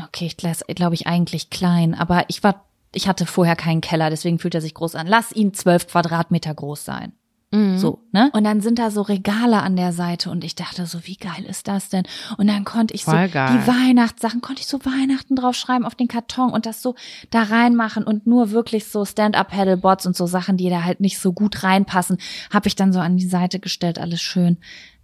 okay, 0.00 0.26
ich 0.26 0.36
glaube 0.36 0.94
ich 0.94 1.06
eigentlich 1.06 1.50
klein, 1.50 1.94
aber 1.94 2.24
ich 2.28 2.42
war 2.44 2.64
ich 2.92 3.08
hatte 3.08 3.26
vorher 3.26 3.56
keinen 3.56 3.80
Keller, 3.80 4.10
deswegen 4.10 4.38
fühlt 4.38 4.54
er 4.54 4.60
sich 4.60 4.74
groß 4.74 4.94
an. 4.94 5.06
Lass 5.06 5.32
ihn 5.32 5.54
zwölf 5.54 5.86
Quadratmeter 5.88 6.54
groß 6.54 6.84
sein. 6.84 7.12
Mhm. 7.52 7.76
So, 7.78 8.00
ne? 8.12 8.30
Und 8.32 8.44
dann 8.44 8.62
sind 8.62 8.78
da 8.78 8.90
so 8.90 9.02
Regale 9.02 9.62
an 9.62 9.76
der 9.76 9.92
Seite 9.92 10.30
und 10.30 10.42
ich 10.42 10.54
dachte 10.54 10.86
so, 10.86 11.06
wie 11.06 11.16
geil 11.16 11.44
ist 11.46 11.68
das 11.68 11.90
denn? 11.90 12.04
Und 12.38 12.46
dann 12.46 12.64
konnte 12.64 12.94
ich 12.94 13.04
Voll 13.04 13.26
so 13.26 13.32
geil. 13.32 13.50
die 13.52 13.66
Weihnachtssachen, 13.66 14.40
konnte 14.40 14.62
ich 14.62 14.66
so 14.66 14.82
Weihnachten 14.86 15.36
draufschreiben 15.36 15.84
auf 15.84 15.94
den 15.94 16.08
Karton 16.08 16.50
und 16.50 16.64
das 16.64 16.80
so 16.80 16.94
da 17.30 17.42
reinmachen 17.42 18.04
und 18.04 18.26
nur 18.26 18.52
wirklich 18.52 18.86
so 18.86 19.04
Stand-up-Paddleboards 19.04 20.06
und 20.06 20.16
so 20.16 20.26
Sachen, 20.26 20.56
die 20.56 20.70
da 20.70 20.82
halt 20.84 21.00
nicht 21.00 21.18
so 21.18 21.34
gut 21.34 21.62
reinpassen, 21.62 22.16
habe 22.50 22.68
ich 22.68 22.74
dann 22.74 22.92
so 22.92 23.00
an 23.00 23.18
die 23.18 23.26
Seite 23.26 23.60
gestellt, 23.60 23.98
alles 23.98 24.22
schön. 24.22 24.56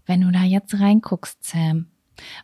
Wenn 0.06 0.22
du 0.22 0.30
da 0.30 0.42
jetzt 0.42 0.80
reinguckst, 0.80 1.44
Sam, 1.44 1.88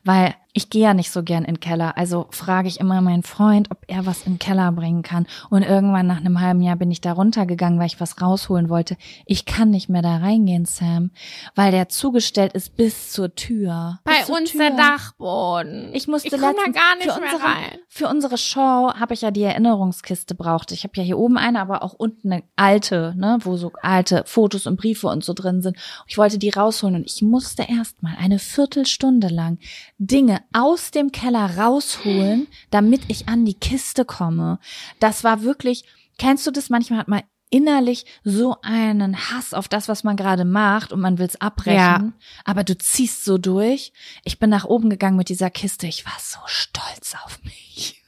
weil 0.04 0.35
ich 0.56 0.70
gehe 0.70 0.82
ja 0.82 0.94
nicht 0.94 1.10
so 1.10 1.24
gern 1.24 1.44
in 1.44 1.54
den 1.54 1.60
Keller. 1.60 1.98
Also 1.98 2.28
frage 2.30 2.68
ich 2.68 2.78
immer 2.78 3.00
meinen 3.00 3.24
Freund, 3.24 3.72
ob 3.72 3.78
er 3.88 4.06
was 4.06 4.22
in 4.22 4.34
den 4.34 4.38
Keller 4.38 4.70
bringen 4.70 5.02
kann. 5.02 5.26
Und 5.50 5.64
irgendwann 5.64 6.06
nach 6.06 6.18
einem 6.18 6.40
halben 6.40 6.62
Jahr 6.62 6.76
bin 6.76 6.92
ich 6.92 7.00
da 7.00 7.12
runtergegangen, 7.12 7.80
weil 7.80 7.88
ich 7.88 8.00
was 8.00 8.22
rausholen 8.22 8.68
wollte. 8.68 8.96
Ich 9.26 9.46
kann 9.46 9.70
nicht 9.70 9.88
mehr 9.88 10.00
da 10.00 10.18
reingehen, 10.18 10.64
Sam, 10.64 11.10
weil 11.56 11.72
der 11.72 11.88
zugestellt 11.88 12.52
ist 12.52 12.76
bis 12.76 13.10
zur 13.10 13.34
Tür. 13.34 13.98
Bei 14.04 14.22
zur 14.22 14.36
uns 14.36 14.52
Tür. 14.52 14.60
der 14.60 14.76
Dachboden. 14.76 15.90
Ich 15.92 16.06
musste 16.06 16.28
ich 16.28 16.32
komm 16.32 16.42
da 16.42 16.50
letztens 16.50 16.76
gar 16.76 16.94
nicht 16.98 17.10
für 17.10 17.20
mehr 17.20 17.32
unsere, 17.32 17.50
rein. 17.50 17.78
Für 17.88 18.08
unsere 18.08 18.38
Show 18.38 18.92
habe 18.94 19.12
ich 19.12 19.22
ja 19.22 19.32
die 19.32 19.42
Erinnerungskiste 19.42 20.36
braucht. 20.36 20.70
Ich 20.70 20.84
habe 20.84 20.92
ja 20.96 21.02
hier 21.02 21.18
oben 21.18 21.36
eine, 21.36 21.60
aber 21.60 21.82
auch 21.82 21.94
unten 21.94 22.32
eine 22.32 22.44
alte, 22.54 23.12
ne, 23.16 23.38
wo 23.40 23.56
so 23.56 23.72
alte 23.82 24.22
Fotos 24.24 24.68
und 24.68 24.76
Briefe 24.76 25.08
und 25.08 25.24
so 25.24 25.32
drin 25.32 25.62
sind. 25.62 25.76
Ich 26.06 26.16
wollte 26.16 26.38
die 26.38 26.50
rausholen 26.50 26.94
und 26.94 27.06
ich 27.06 27.22
musste 27.22 27.64
erstmal 27.64 28.14
eine 28.20 28.38
Viertelstunde 28.38 29.26
lang 29.26 29.58
Dinge 29.98 30.43
aus 30.52 30.90
dem 30.90 31.12
Keller 31.12 31.57
rausholen, 31.59 32.46
damit 32.70 33.02
ich 33.09 33.28
an 33.28 33.44
die 33.44 33.54
Kiste 33.54 34.04
komme. 34.04 34.59
Das 35.00 35.24
war 35.24 35.42
wirklich, 35.42 35.85
kennst 36.18 36.46
du 36.46 36.50
das? 36.50 36.70
Manchmal 36.70 36.98
hat 37.00 37.09
man 37.09 37.22
innerlich 37.50 38.04
so 38.24 38.57
einen 38.62 39.16
Hass 39.30 39.54
auf 39.54 39.68
das, 39.68 39.88
was 39.88 40.02
man 40.02 40.16
gerade 40.16 40.44
macht 40.44 40.92
und 40.92 41.00
man 41.00 41.18
will 41.18 41.26
es 41.26 41.40
abbrechen, 41.40 41.76
Ja. 41.78 42.12
aber 42.44 42.64
du 42.64 42.76
ziehst 42.76 43.24
so 43.24 43.38
durch. 43.38 43.92
Ich 44.24 44.38
bin 44.40 44.50
nach 44.50 44.64
oben 44.64 44.90
gegangen 44.90 45.16
mit 45.16 45.28
dieser 45.28 45.50
Kiste. 45.50 45.87
Ich 45.87 46.04
war 46.04 46.16
so 46.18 46.38
stolz 46.46 47.14
auf 47.24 47.40
mich. 47.44 48.02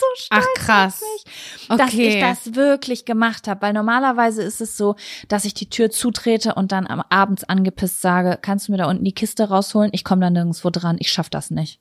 So 0.00 0.06
stolz 0.16 0.44
Ach 0.58 0.64
krass. 0.64 1.02
auf 1.02 1.08
mich, 1.26 1.68
dass 1.78 1.88
Okay. 1.92 2.08
ich 2.08 2.20
das 2.20 2.54
wirklich 2.54 3.04
gemacht 3.04 3.46
habe. 3.48 3.60
Weil 3.62 3.72
normalerweise 3.74 4.42
ist 4.42 4.60
es 4.62 4.76
so, 4.76 4.96
dass 5.28 5.44
ich 5.44 5.52
die 5.54 5.68
Tür 5.68 5.90
zutrete 5.90 6.54
und 6.54 6.72
dann 6.72 6.86
am 6.86 7.02
abends 7.10 7.44
angepisst 7.44 8.00
sage, 8.00 8.38
kannst 8.40 8.68
du 8.68 8.72
mir 8.72 8.78
da 8.78 8.88
unten 8.88 9.04
die 9.04 9.12
Kiste 9.14 9.48
rausholen? 9.48 9.90
Ich 9.92 10.04
komme 10.04 10.22
da 10.22 10.30
nirgendwo 10.30 10.70
dran. 10.70 10.96
Ich 11.00 11.12
schaff 11.12 11.28
das 11.28 11.50
nicht. 11.50 11.80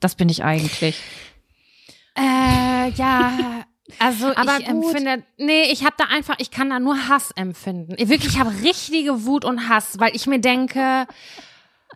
Das 0.00 0.14
bin 0.16 0.28
ich 0.28 0.42
eigentlich. 0.44 1.00
Äh, 2.16 2.90
ja. 2.90 3.64
Also 3.98 4.34
Aber 4.36 4.58
ich 4.58 4.66
gut. 4.66 4.94
empfinde, 4.94 5.24
nee, 5.36 5.64
ich 5.70 5.84
habe 5.84 5.94
da 5.98 6.04
einfach, 6.04 6.36
ich 6.38 6.50
kann 6.50 6.70
da 6.70 6.78
nur 6.78 7.08
Hass 7.08 7.32
empfinden. 7.32 7.94
Ich 7.98 8.08
wirklich, 8.08 8.34
ich 8.34 8.40
habe 8.40 8.52
richtige 8.62 9.24
Wut 9.26 9.44
und 9.44 9.68
Hass, 9.68 9.98
weil 9.98 10.14
ich 10.14 10.26
mir 10.26 10.40
denke, 10.40 11.06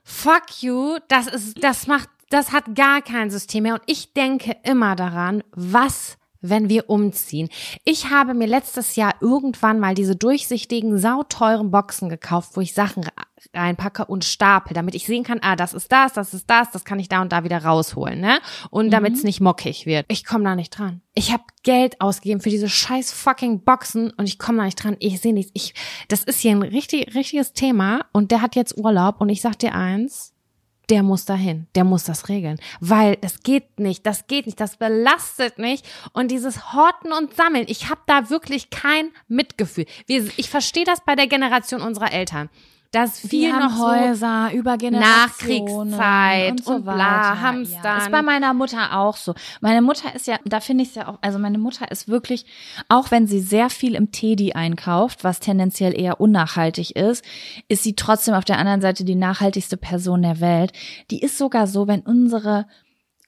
fuck 0.02 0.42
you, 0.60 0.98
das 1.08 1.28
ist, 1.28 1.62
das 1.62 1.86
macht, 1.86 2.08
das 2.30 2.52
hat 2.52 2.74
gar 2.74 3.02
kein 3.02 3.30
System 3.30 3.64
mehr. 3.64 3.74
Und 3.74 3.82
ich 3.86 4.12
denke 4.12 4.56
immer 4.62 4.96
daran, 4.96 5.42
was 5.52 6.18
wenn 6.44 6.68
wir 6.68 6.90
umziehen. 6.90 7.48
Ich 7.84 8.10
habe 8.10 8.34
mir 8.34 8.46
letztes 8.46 8.96
Jahr 8.96 9.14
irgendwann 9.20 9.80
mal 9.80 9.94
diese 9.94 10.14
durchsichtigen, 10.14 10.98
sauteuren 10.98 11.70
Boxen 11.70 12.10
gekauft, 12.10 12.50
wo 12.54 12.60
ich 12.60 12.74
Sachen 12.74 13.06
reinpacke 13.54 14.04
und 14.04 14.24
stapel, 14.24 14.74
damit 14.74 14.94
ich 14.94 15.06
sehen 15.06 15.24
kann, 15.24 15.38
ah, 15.42 15.56
das 15.56 15.72
ist 15.72 15.90
das, 15.90 16.12
das 16.12 16.34
ist 16.34 16.48
das, 16.48 16.70
das 16.70 16.84
kann 16.84 16.98
ich 16.98 17.08
da 17.08 17.22
und 17.22 17.32
da 17.32 17.44
wieder 17.44 17.64
rausholen, 17.64 18.20
ne? 18.20 18.40
Und 18.70 18.90
damit 18.90 19.14
es 19.14 19.22
nicht 19.22 19.40
mockig 19.40 19.86
wird. 19.86 20.04
Ich 20.08 20.24
komme 20.24 20.44
da 20.44 20.54
nicht 20.54 20.70
dran. 20.70 21.00
Ich 21.14 21.32
habe 21.32 21.44
Geld 21.62 22.00
ausgegeben 22.00 22.40
für 22.40 22.50
diese 22.50 22.68
scheiß 22.68 23.12
fucking 23.12 23.64
Boxen 23.64 24.10
und 24.10 24.26
ich 24.26 24.38
komme 24.38 24.58
da 24.58 24.64
nicht 24.64 24.82
dran. 24.82 24.96
Ich 24.98 25.20
sehe 25.20 25.32
nichts. 25.32 25.50
Ich, 25.54 25.74
das 26.08 26.24
ist 26.24 26.40
hier 26.40 26.52
ein 26.52 26.62
richtig, 26.62 27.14
richtiges 27.14 27.54
Thema 27.54 28.04
und 28.12 28.30
der 28.30 28.42
hat 28.42 28.54
jetzt 28.54 28.76
Urlaub 28.76 29.20
und 29.20 29.30
ich 29.30 29.40
sag 29.40 29.58
dir 29.58 29.74
eins, 29.74 30.33
der 30.90 31.02
muss 31.02 31.24
dahin, 31.24 31.66
der 31.74 31.84
muss 31.84 32.04
das 32.04 32.28
regeln, 32.28 32.58
weil 32.80 33.16
das 33.16 33.42
geht 33.42 33.78
nicht, 33.78 34.06
das 34.06 34.26
geht 34.26 34.46
nicht, 34.46 34.60
das 34.60 34.76
belastet 34.76 35.58
mich. 35.58 35.82
Und 36.12 36.30
dieses 36.30 36.72
Horten 36.72 37.12
und 37.12 37.34
Sammeln, 37.34 37.64
ich 37.68 37.90
habe 37.90 38.00
da 38.06 38.30
wirklich 38.30 38.70
kein 38.70 39.10
Mitgefühl. 39.28 39.86
Ich 40.06 40.50
verstehe 40.50 40.84
das 40.84 41.00
bei 41.04 41.14
der 41.14 41.26
Generation 41.26 41.80
unserer 41.80 42.12
Eltern, 42.12 42.50
dass 42.94 43.18
viel 43.18 43.52
noch 43.52 43.76
so 43.76 43.86
Häuser 43.86 44.50
über 44.52 44.78
Generationen 44.78 45.00
Nachkriegszeit 45.00 46.50
und, 46.52 46.64
so 46.64 46.72
und 46.74 46.82
bla, 46.84 46.94
weiter. 46.94 47.40
Hamstern. 47.40 47.80
Ja, 47.82 47.98
ist 47.98 48.10
bei 48.12 48.22
meiner 48.22 48.54
Mutter 48.54 48.96
auch 48.96 49.16
so. 49.16 49.34
Meine 49.60 49.82
Mutter 49.82 50.14
ist 50.14 50.26
ja, 50.26 50.38
da 50.44 50.60
finde 50.60 50.84
ich 50.84 50.90
es 50.90 50.94
ja 50.94 51.08
auch, 51.08 51.18
also 51.20 51.38
meine 51.38 51.58
Mutter 51.58 51.90
ist 51.90 52.08
wirklich, 52.08 52.46
auch 52.88 53.10
wenn 53.10 53.26
sie 53.26 53.40
sehr 53.40 53.70
viel 53.70 53.94
im 53.94 54.12
Teddy 54.12 54.52
einkauft, 54.52 55.24
was 55.24 55.40
tendenziell 55.40 55.98
eher 55.98 56.20
unnachhaltig 56.20 56.94
ist, 56.94 57.24
ist 57.68 57.82
sie 57.82 57.96
trotzdem 57.96 58.34
auf 58.34 58.44
der 58.44 58.58
anderen 58.58 58.80
Seite 58.80 59.04
die 59.04 59.16
nachhaltigste 59.16 59.76
Person 59.76 60.22
der 60.22 60.40
Welt. 60.40 60.72
Die 61.10 61.20
ist 61.20 61.36
sogar 61.36 61.66
so, 61.66 61.88
wenn 61.88 62.00
unsere 62.00 62.66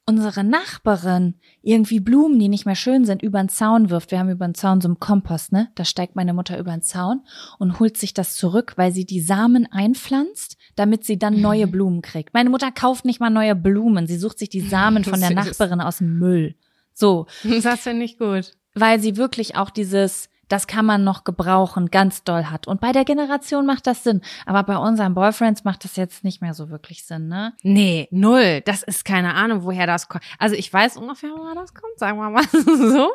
unsere 0.08 0.44
Nachbarin 0.44 1.34
irgendwie 1.62 1.98
Blumen, 2.00 2.38
die 2.38 2.48
nicht 2.48 2.64
mehr 2.64 2.76
schön 2.76 3.04
sind, 3.04 3.22
über 3.22 3.40
den 3.40 3.48
Zaun 3.48 3.90
wirft. 3.90 4.12
Wir 4.12 4.20
haben 4.20 4.30
über 4.30 4.46
den 4.46 4.54
Zaun 4.54 4.80
so 4.80 4.88
einen 4.88 5.00
Kompost, 5.00 5.52
ne? 5.52 5.68
Da 5.74 5.84
steigt 5.84 6.14
meine 6.14 6.32
Mutter 6.32 6.58
über 6.58 6.70
den 6.70 6.82
Zaun 6.82 7.22
und 7.58 7.80
holt 7.80 7.96
sich 7.96 8.14
das 8.14 8.36
zurück, 8.36 8.74
weil 8.76 8.92
sie 8.92 9.04
die 9.04 9.20
Samen 9.20 9.66
einpflanzt, 9.70 10.56
damit 10.76 11.04
sie 11.04 11.18
dann 11.18 11.40
neue 11.40 11.66
Blumen 11.66 12.02
kriegt. 12.02 12.34
Meine 12.34 12.50
Mutter 12.50 12.70
kauft 12.70 13.04
nicht 13.04 13.18
mal 13.20 13.30
neue 13.30 13.56
Blumen. 13.56 14.06
Sie 14.06 14.16
sucht 14.16 14.38
sich 14.38 14.48
die 14.48 14.60
Samen 14.60 15.02
von 15.04 15.20
der. 15.20 15.30
Nachbarin 15.34 15.80
aus 15.80 15.98
dem 15.98 16.18
Müll. 16.18 16.54
So, 16.94 17.26
Das 17.62 17.80
finde 17.80 18.04
ich 18.04 18.16
gut. 18.16 18.52
weil 18.74 19.00
sie 19.00 19.16
wirklich 19.16 19.56
auch 19.56 19.70
dieses 19.70 20.28
das 20.48 20.66
kann 20.66 20.84
man 20.86 21.02
noch 21.04 21.24
gebrauchen, 21.24 21.90
ganz 21.90 22.22
doll 22.24 22.44
hat. 22.46 22.66
Und 22.66 22.80
bei 22.80 22.92
der 22.92 23.04
Generation 23.04 23.66
macht 23.66 23.86
das 23.86 24.04
Sinn. 24.04 24.20
Aber 24.46 24.62
bei 24.62 24.76
unseren 24.76 25.14
Boyfriends 25.14 25.64
macht 25.64 25.84
das 25.84 25.96
jetzt 25.96 26.22
nicht 26.24 26.40
mehr 26.40 26.54
so 26.54 26.70
wirklich 26.70 27.04
Sinn, 27.04 27.28
ne? 27.28 27.52
Nee, 27.62 28.08
null. 28.10 28.60
Das 28.64 28.82
ist 28.82 29.04
keine 29.04 29.34
Ahnung, 29.34 29.64
woher 29.64 29.86
das 29.86 30.08
kommt. 30.08 30.22
Also 30.38 30.54
ich 30.54 30.72
weiß 30.72 30.96
ungefähr, 30.96 31.30
woher 31.36 31.54
das 31.54 31.74
kommt, 31.74 31.98
sagen 31.98 32.18
wir 32.18 32.30
mal 32.30 32.44
so. 32.52 33.10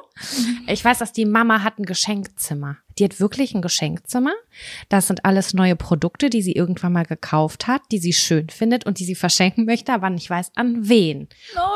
Ich 0.68 0.84
weiß, 0.84 1.00
dass 1.00 1.14
die 1.14 1.26
Mama 1.26 1.64
hat 1.64 1.80
ein 1.80 1.86
Geschenkzimmer. 1.86 2.78
Die 2.98 3.06
hat 3.06 3.20
wirklich 3.22 3.54
ein 3.56 3.62
Geschenkzimmer. 3.62 4.34
Das 4.90 5.08
sind 5.08 5.24
alles 5.24 5.54
neue 5.54 5.76
Produkte, 5.78 6.30
die 6.30 6.42
sie 6.42 6.52
irgendwann 6.52 6.92
mal 6.94 7.06
gekauft 7.06 7.66
hat, 7.68 7.82
die 7.92 8.00
sie 8.00 8.12
schön 8.14 8.50
findet 8.50 8.86
und 8.86 9.00
die 9.00 9.06
sie 9.06 9.16
verschenken 9.16 9.66
möchte, 9.66 9.94
aber 9.94 10.10
nicht 10.10 10.30
weiß 10.30 10.52
an 10.56 10.90
wen. 10.90 11.30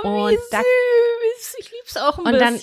Oh, 0.04 0.28
Und 0.28 0.38
da- 0.52 0.58
süß. 0.60 1.56
Ich 1.60 1.72
lieb's 1.72 1.98
auch 1.98 2.20
ein 2.20 2.26
Und 2.34 2.40
dann- 2.40 2.60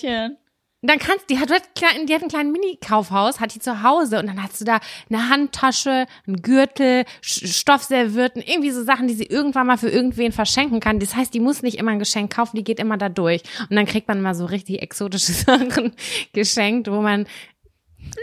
dann 0.89 0.99
kannst, 0.99 1.29
die 1.29 1.39
hat, 1.39 1.49
die 1.49 2.13
hat 2.13 2.21
einen 2.21 2.29
kleinen 2.29 2.51
Mini-Kaufhaus, 2.51 3.39
hat 3.39 3.55
die 3.55 3.59
zu 3.59 3.83
Hause 3.83 4.19
und 4.19 4.27
dann 4.27 4.41
hast 4.43 4.59
du 4.59 4.65
da 4.65 4.79
eine 5.09 5.29
Handtasche, 5.29 6.05
einen 6.27 6.41
Gürtel, 6.41 7.05
Stoffservietten, 7.21 8.41
irgendwie 8.41 8.71
so 8.71 8.83
Sachen, 8.83 9.07
die 9.07 9.13
sie 9.13 9.25
irgendwann 9.25 9.67
mal 9.67 9.77
für 9.77 9.89
irgendwen 9.89 10.31
verschenken 10.31 10.79
kann. 10.79 10.99
Das 10.99 11.15
heißt, 11.15 11.33
die 11.33 11.39
muss 11.39 11.61
nicht 11.61 11.77
immer 11.77 11.91
ein 11.91 11.99
Geschenk 11.99 12.33
kaufen, 12.35 12.57
die 12.57 12.63
geht 12.63 12.79
immer 12.79 12.97
da 12.97 13.09
durch. 13.09 13.43
Und 13.69 13.75
dann 13.75 13.85
kriegt 13.85 14.07
man 14.07 14.21
mal 14.21 14.35
so 14.35 14.45
richtig 14.45 14.81
exotische 14.81 15.31
Sachen 15.33 15.93
geschenkt, 16.33 16.89
wo 16.91 17.01
man 17.01 17.25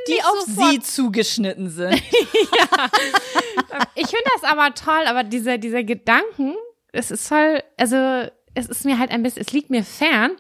die 0.06 0.12
nicht 0.12 0.24
auf 0.24 0.40
sofort- 0.46 0.70
sie 0.72 0.80
zugeschnitten 0.80 1.70
sind. 1.70 2.02
Ich 3.94 4.06
finde 4.06 4.24
das 4.34 4.50
aber 4.50 4.74
toll, 4.74 5.06
aber 5.06 5.24
dieser, 5.24 5.58
dieser 5.58 5.84
Gedanken, 5.84 6.54
es 6.92 7.10
ist 7.10 7.28
voll, 7.28 7.62
also 7.76 7.96
es 8.54 8.66
ist 8.68 8.84
mir 8.84 8.98
halt 8.98 9.10
ein 9.10 9.22
bisschen, 9.22 9.42
es 9.42 9.52
liegt 9.52 9.70
mir 9.70 9.84
fern, 9.84 10.32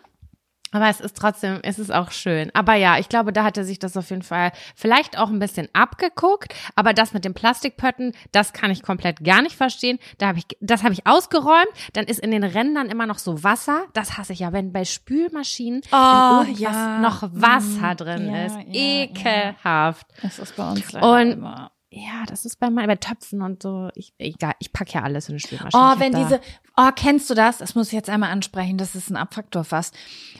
Aber 0.72 0.88
es 0.88 1.00
ist 1.00 1.16
trotzdem, 1.16 1.58
es 1.62 1.78
ist 1.78 1.92
auch 1.92 2.10
schön. 2.12 2.50
Aber 2.54 2.74
ja, 2.74 2.98
ich 2.98 3.08
glaube, 3.08 3.32
da 3.32 3.42
hat 3.44 3.56
er 3.56 3.64
sich 3.64 3.78
das 3.80 3.96
auf 3.96 4.08
jeden 4.10 4.22
Fall 4.22 4.52
vielleicht 4.76 5.18
auch 5.18 5.28
ein 5.28 5.38
bisschen 5.40 5.68
abgeguckt. 5.72 6.54
Aber 6.76 6.92
das 6.94 7.12
mit 7.12 7.24
den 7.24 7.34
Plastikpötten, 7.34 8.12
das 8.32 8.52
kann 8.52 8.70
ich 8.70 8.82
komplett 8.82 9.24
gar 9.24 9.42
nicht 9.42 9.56
verstehen. 9.56 9.98
Da 10.18 10.28
habe 10.28 10.38
ich, 10.38 10.46
das 10.60 10.82
habe 10.84 10.92
ich 10.92 11.06
ausgeräumt. 11.06 11.68
Dann 11.94 12.04
ist 12.04 12.20
in 12.20 12.30
den 12.30 12.44
Rändern 12.44 12.88
immer 12.88 13.06
noch 13.06 13.18
so 13.18 13.42
Wasser. 13.42 13.84
Das 13.94 14.16
hasse 14.16 14.32
ich 14.32 14.38
ja, 14.40 14.52
wenn 14.52 14.72
bei 14.72 14.84
Spülmaschinen 14.84 15.80
Oh, 15.92 16.44
ja. 16.54 16.98
noch 17.00 17.22
Wasser 17.32 17.94
drin 17.96 18.32
Ja, 18.32 18.44
ist. 18.46 18.56
ja, 18.56 18.64
Ekelhaft. 18.72 20.06
Das 20.22 20.38
ist 20.38 20.56
bei 20.56 20.70
uns 20.70 20.92
leider 20.92 21.12
Und- 21.20 21.32
immer. 21.32 21.70
Ja, 21.92 22.24
das 22.28 22.44
ist 22.44 22.60
bei, 22.60 22.70
mein- 22.70 22.86
bei 22.86 22.96
Töpfen 22.96 23.42
und 23.42 23.62
so. 23.62 23.90
Ich, 23.94 24.12
egal, 24.18 24.54
ich 24.60 24.72
packe 24.72 24.92
ja 24.94 25.02
alles 25.02 25.28
in 25.28 25.36
die 25.36 25.40
Spülmaschine. 25.40 25.72
Oh, 25.96 25.98
wenn 25.98 26.14
diese, 26.14 26.40
oh, 26.76 26.90
kennst 26.94 27.28
du 27.28 27.34
das? 27.34 27.58
Das 27.58 27.74
muss 27.74 27.88
ich 27.88 27.92
jetzt 27.94 28.08
einmal 28.08 28.30
ansprechen, 28.30 28.78
das 28.78 28.94
ist 28.94 29.10
ein 29.10 29.16
Abfaktor 29.16 29.64
fast. 29.64 29.94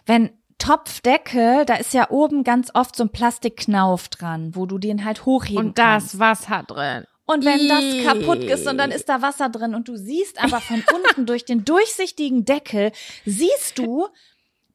Wenn 0.06 0.30
Topfdeckel, 0.58 1.64
da 1.64 1.74
ist 1.74 1.92
ja 1.94 2.10
oben 2.10 2.44
ganz 2.44 2.70
oft 2.74 2.94
so 2.94 3.02
ein 3.04 3.10
Plastikknauf 3.10 4.08
dran, 4.08 4.54
wo 4.54 4.66
du 4.66 4.78
den 4.78 5.04
halt 5.04 5.26
hochheben 5.26 5.66
Und 5.68 5.76
kannst. 5.76 6.14
das 6.14 6.20
Wasser 6.20 6.62
drin. 6.62 7.04
Und 7.26 7.44
wenn 7.44 7.68
das 7.68 8.04
kaputt 8.04 8.42
ist 8.44 8.66
und 8.66 8.76
dann 8.78 8.90
ist 8.90 9.08
da 9.08 9.22
Wasser 9.22 9.48
drin 9.48 9.74
und 9.74 9.88
du 9.88 9.96
siehst 9.96 10.42
aber 10.42 10.60
von 10.60 10.82
unten 10.94 11.26
durch 11.26 11.44
den 11.44 11.64
durchsichtigen 11.64 12.44
Deckel, 12.44 12.92
siehst 13.24 13.78
du, 13.78 14.08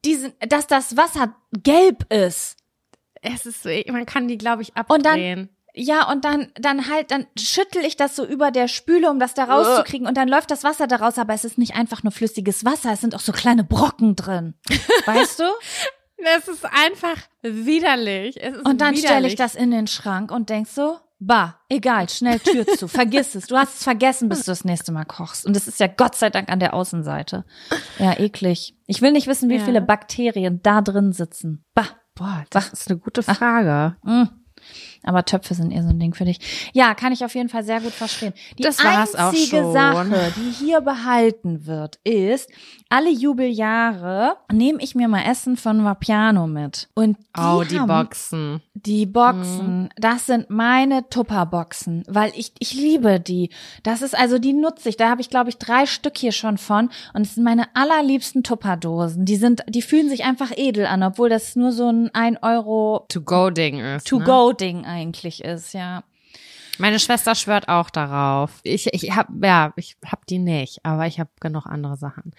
diesen, 0.04 0.32
dass 0.48 0.66
das 0.66 0.96
Wasser 0.96 1.34
gelb 1.52 2.10
ist. 2.12 2.56
Es 3.22 3.44
ist 3.46 3.62
so, 3.62 3.70
man 3.90 4.06
kann 4.06 4.28
die, 4.28 4.38
glaube 4.38 4.62
ich, 4.62 4.70
Und 4.88 5.04
dann- 5.04 5.12
abdrehen. 5.14 5.48
Ja, 5.78 6.10
und 6.10 6.24
dann, 6.24 6.48
dann 6.58 6.88
halt, 6.88 7.10
dann 7.10 7.26
schüttel 7.38 7.84
ich 7.84 7.96
das 7.98 8.16
so 8.16 8.24
über 8.24 8.50
der 8.50 8.66
Spüle, 8.66 9.10
um 9.10 9.18
das 9.20 9.34
da 9.34 9.44
rauszukriegen. 9.44 10.06
Und 10.06 10.16
dann 10.16 10.26
läuft 10.26 10.50
das 10.50 10.64
Wasser 10.64 10.86
da 10.86 10.96
raus, 10.96 11.18
aber 11.18 11.34
es 11.34 11.44
ist 11.44 11.58
nicht 11.58 11.76
einfach 11.76 12.02
nur 12.02 12.12
flüssiges 12.12 12.64
Wasser, 12.64 12.92
es 12.92 13.02
sind 13.02 13.14
auch 13.14 13.20
so 13.20 13.32
kleine 13.32 13.62
Brocken 13.62 14.16
drin. 14.16 14.54
Weißt 15.06 15.38
du? 15.38 15.44
Es 16.38 16.48
ist 16.48 16.64
einfach 16.64 17.18
widerlich. 17.42 18.38
Ist 18.38 18.64
Und 18.64 18.80
dann 18.80 18.96
stelle 18.96 19.28
ich 19.28 19.34
das 19.34 19.54
in 19.54 19.70
den 19.70 19.86
Schrank 19.86 20.30
und 20.30 20.48
denk 20.48 20.66
so, 20.66 20.96
bah, 21.18 21.60
egal, 21.68 22.08
schnell 22.08 22.40
Tür 22.40 22.66
zu, 22.66 22.88
vergiss 22.88 23.34
es. 23.34 23.46
Du 23.46 23.56
hast 23.56 23.76
es 23.76 23.84
vergessen, 23.84 24.30
bis 24.30 24.44
du 24.44 24.50
das 24.52 24.64
nächste 24.64 24.92
Mal 24.92 25.04
kochst. 25.04 25.44
Und 25.44 25.54
es 25.58 25.68
ist 25.68 25.78
ja 25.78 25.88
Gott 25.88 26.14
sei 26.14 26.30
Dank 26.30 26.48
an 26.50 26.58
der 26.58 26.72
Außenseite. 26.72 27.44
Ja, 27.98 28.18
eklig. 28.18 28.74
Ich 28.86 29.02
will 29.02 29.12
nicht 29.12 29.26
wissen, 29.26 29.50
wie 29.50 29.56
Ja. 29.56 29.64
viele 29.64 29.82
Bakterien 29.82 30.62
da 30.62 30.80
drin 30.80 31.12
sitzen. 31.12 31.64
Bah. 31.74 31.88
Boah, 32.14 32.44
das 32.48 32.70
ist 32.70 32.88
eine 32.90 32.98
gute 32.98 33.22
Frage. 33.22 33.96
Mm. 34.02 34.22
Aber 35.06 35.24
Töpfe 35.24 35.54
sind 35.54 35.70
eher 35.70 35.82
so 35.82 35.88
ein 35.90 35.98
Ding 35.98 36.12
für 36.14 36.24
dich. 36.24 36.70
Ja, 36.74 36.94
kann 36.94 37.12
ich 37.12 37.24
auf 37.24 37.34
jeden 37.34 37.48
Fall 37.48 37.64
sehr 37.64 37.80
gut 37.80 37.92
verstehen. 37.92 38.32
Die 38.58 38.62
Das 38.62 38.82
war's 38.84 39.14
auch 39.14 39.28
einzige 39.28 39.58
schon. 39.58 39.72
Sache, 39.72 40.32
die 40.36 40.50
hier 40.64 40.80
behalten 40.82 41.66
wird, 41.66 41.98
ist, 42.04 42.50
alle 42.88 43.10
Jubeljahre 43.10 44.36
nehme 44.52 44.78
ich 44.82 44.94
mir 44.94 45.08
mal 45.08 45.22
Essen 45.22 45.56
von 45.56 45.84
Vapiano 45.84 46.46
mit. 46.46 46.88
Und 46.94 47.16
die, 47.36 47.40
Oh, 47.40 47.62
die 47.68 47.78
Boxen. 47.78 48.60
die 48.74 49.06
Boxen, 49.06 49.88
das 49.96 50.26
sind 50.26 50.50
meine 50.50 51.08
Tupperboxen, 51.08 52.04
weil 52.08 52.32
ich 52.36 52.52
ich 52.58 52.74
liebe 52.74 53.18
die. 53.20 53.50
Das 53.82 54.02
ist 54.02 54.16
also 54.16 54.38
die 54.38 54.52
nutze 54.52 54.88
ich. 54.88 54.96
Da 54.96 55.08
habe 55.10 55.20
ich 55.20 55.30
glaube 55.30 55.50
ich 55.50 55.58
drei 55.58 55.86
Stück 55.86 56.16
hier 56.18 56.32
schon 56.32 56.58
von 56.58 56.90
und 57.14 57.22
es 57.22 57.34
sind 57.34 57.44
meine 57.44 57.64
allerliebsten 57.74 58.42
Tupperdosen. 58.42 59.24
Die 59.24 59.36
sind, 59.36 59.62
die 59.68 59.82
fühlen 59.82 60.08
sich 60.08 60.24
einfach 60.24 60.50
edel 60.56 60.86
an, 60.86 61.02
obwohl 61.02 61.28
das 61.28 61.56
nur 61.56 61.72
so 61.72 61.88
ein 61.90 62.14
1 62.14 62.38
Euro 62.42 63.04
To-Go-Ding 63.08 63.80
ist. 63.80 64.04
Ne? 64.04 64.18
Eigentlich 64.96 65.44
ist, 65.44 65.74
ja. 65.74 66.04
Meine 66.78 66.98
Schwester 66.98 67.34
schwört 67.34 67.68
auch 67.68 67.90
darauf. 67.90 68.50
Ich, 68.62 68.92
ich 68.94 69.14
hab, 69.14 69.28
ja, 69.42 69.74
ich 69.76 69.96
hab 70.10 70.26
die 70.26 70.38
nicht, 70.38 70.84
aber 70.84 71.06
ich 71.06 71.20
habe 71.20 71.30
genug 71.38 71.66
andere 71.66 71.96
Sachen. 71.98 72.32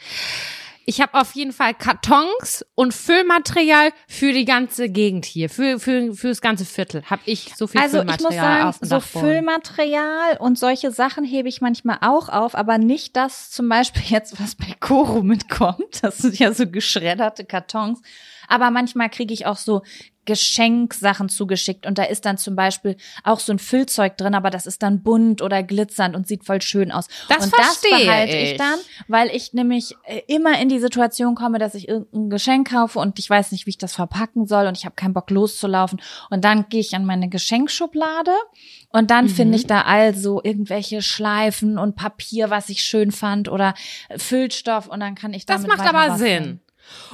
Ich 0.89 1.01
habe 1.01 1.19
auf 1.19 1.33
jeden 1.33 1.51
Fall 1.51 1.73
Kartons 1.73 2.65
und 2.73 2.93
Füllmaterial 2.93 3.91
für 4.07 4.31
die 4.31 4.45
ganze 4.45 4.89
Gegend 4.89 5.25
hier, 5.25 5.49
für, 5.49 5.79
für, 5.79 6.13
für 6.15 6.29
das 6.29 6.41
ganze 6.41 6.65
Viertel. 6.65 7.03
Habe 7.03 7.21
ich 7.25 7.53
so 7.55 7.67
viel 7.67 7.79
Also 7.81 7.99
ich 7.99 8.05
muss 8.05 8.15
Füllmaterial 8.15 8.57
sagen, 8.57 8.69
auf 8.69 8.79
dem 8.79 8.87
so. 8.87 8.99
Füllmaterial 9.01 10.37
und 10.39 10.57
solche 10.57 10.91
Sachen 10.91 11.25
hebe 11.25 11.49
ich 11.49 11.61
manchmal 11.61 11.97
auch 12.01 12.29
auf, 12.29 12.55
aber 12.55 12.77
nicht 12.79 13.15
das 13.17 13.51
zum 13.51 13.69
Beispiel 13.69 14.03
jetzt, 14.07 14.41
was 14.41 14.55
bei 14.55 14.73
Koro 14.79 15.21
mitkommt. 15.21 16.01
Das 16.01 16.19
sind 16.19 16.39
ja 16.39 16.53
so 16.53 16.65
geschredderte 16.65 17.45
Kartons. 17.45 18.01
Aber 18.47 18.71
manchmal 18.71 19.09
kriege 19.09 19.33
ich 19.33 19.45
auch 19.45 19.57
so 19.57 19.83
Geschenksachen 20.27 21.29
zugeschickt 21.29 21.87
und 21.87 21.97
da 21.97 22.03
ist 22.03 22.25
dann 22.25 22.37
zum 22.37 22.55
Beispiel 22.55 22.97
auch 23.23 23.39
so 23.39 23.53
ein 23.53 23.59
Füllzeug 23.59 24.17
drin, 24.17 24.35
aber 24.35 24.49
das 24.49 24.67
ist 24.67 24.83
dann 24.83 25.01
bunt 25.01 25.41
oder 25.41 25.63
glitzernd 25.63 26.15
und 26.15 26.27
sieht 26.27 26.43
voll 26.43 26.61
schön 26.61 26.91
aus. 26.91 27.07
Das 27.29 27.45
und 27.45 27.55
verstehe 27.55 27.91
das 27.91 28.01
behalte 28.03 28.35
ich. 28.35 28.51
ich. 28.51 28.57
dann, 28.57 28.77
weil 29.07 29.29
ich 29.29 29.53
nämlich 29.53 29.95
äh, 30.03 30.21
immer 30.27 30.61
in 30.61 30.69
die 30.69 30.79
Situation 30.79 31.33
komme, 31.33 31.59
dass 31.59 31.73
ich 31.75 31.87
irgendein 31.87 32.29
Geschenk 32.29 32.69
kaufe 32.71 32.99
und 32.99 33.17
ich 33.17 33.29
weiß 33.29 33.53
nicht, 33.53 33.65
wie 33.65 33.71
ich 33.71 33.77
das 33.77 33.95
verpacken 33.95 34.45
soll 34.45 34.67
und 34.67 34.77
ich 34.77 34.85
habe 34.85 34.95
keinen 34.95 35.13
Bock 35.13 35.31
loszulaufen 35.31 36.01
und 36.29 36.43
dann 36.43 36.67
gehe 36.69 36.81
ich 36.81 36.93
an 36.93 37.05
meine 37.05 37.29
Geschenkschublade 37.29 38.31
und 38.91 39.09
dann 39.09 39.29
finde 39.29 39.55
ich 39.55 39.65
da 39.65 39.81
also 39.81 40.41
irgendwelche 40.43 41.01
Schleifen 41.01 41.77
und 41.77 41.95
Papier, 41.95 42.49
was 42.49 42.67
ich 42.67 42.83
schön 42.83 43.11
fand 43.11 43.47
oder 43.47 43.73
Füllstoff 44.17 44.87
und 44.87 44.99
dann 44.99 45.15
kann 45.15 45.33
ich 45.33 45.45
Das 45.45 45.61
damit 45.61 45.77
macht 45.77 45.87
weiter 45.87 45.97
aber. 45.97 46.17
Sinn. 46.17 46.59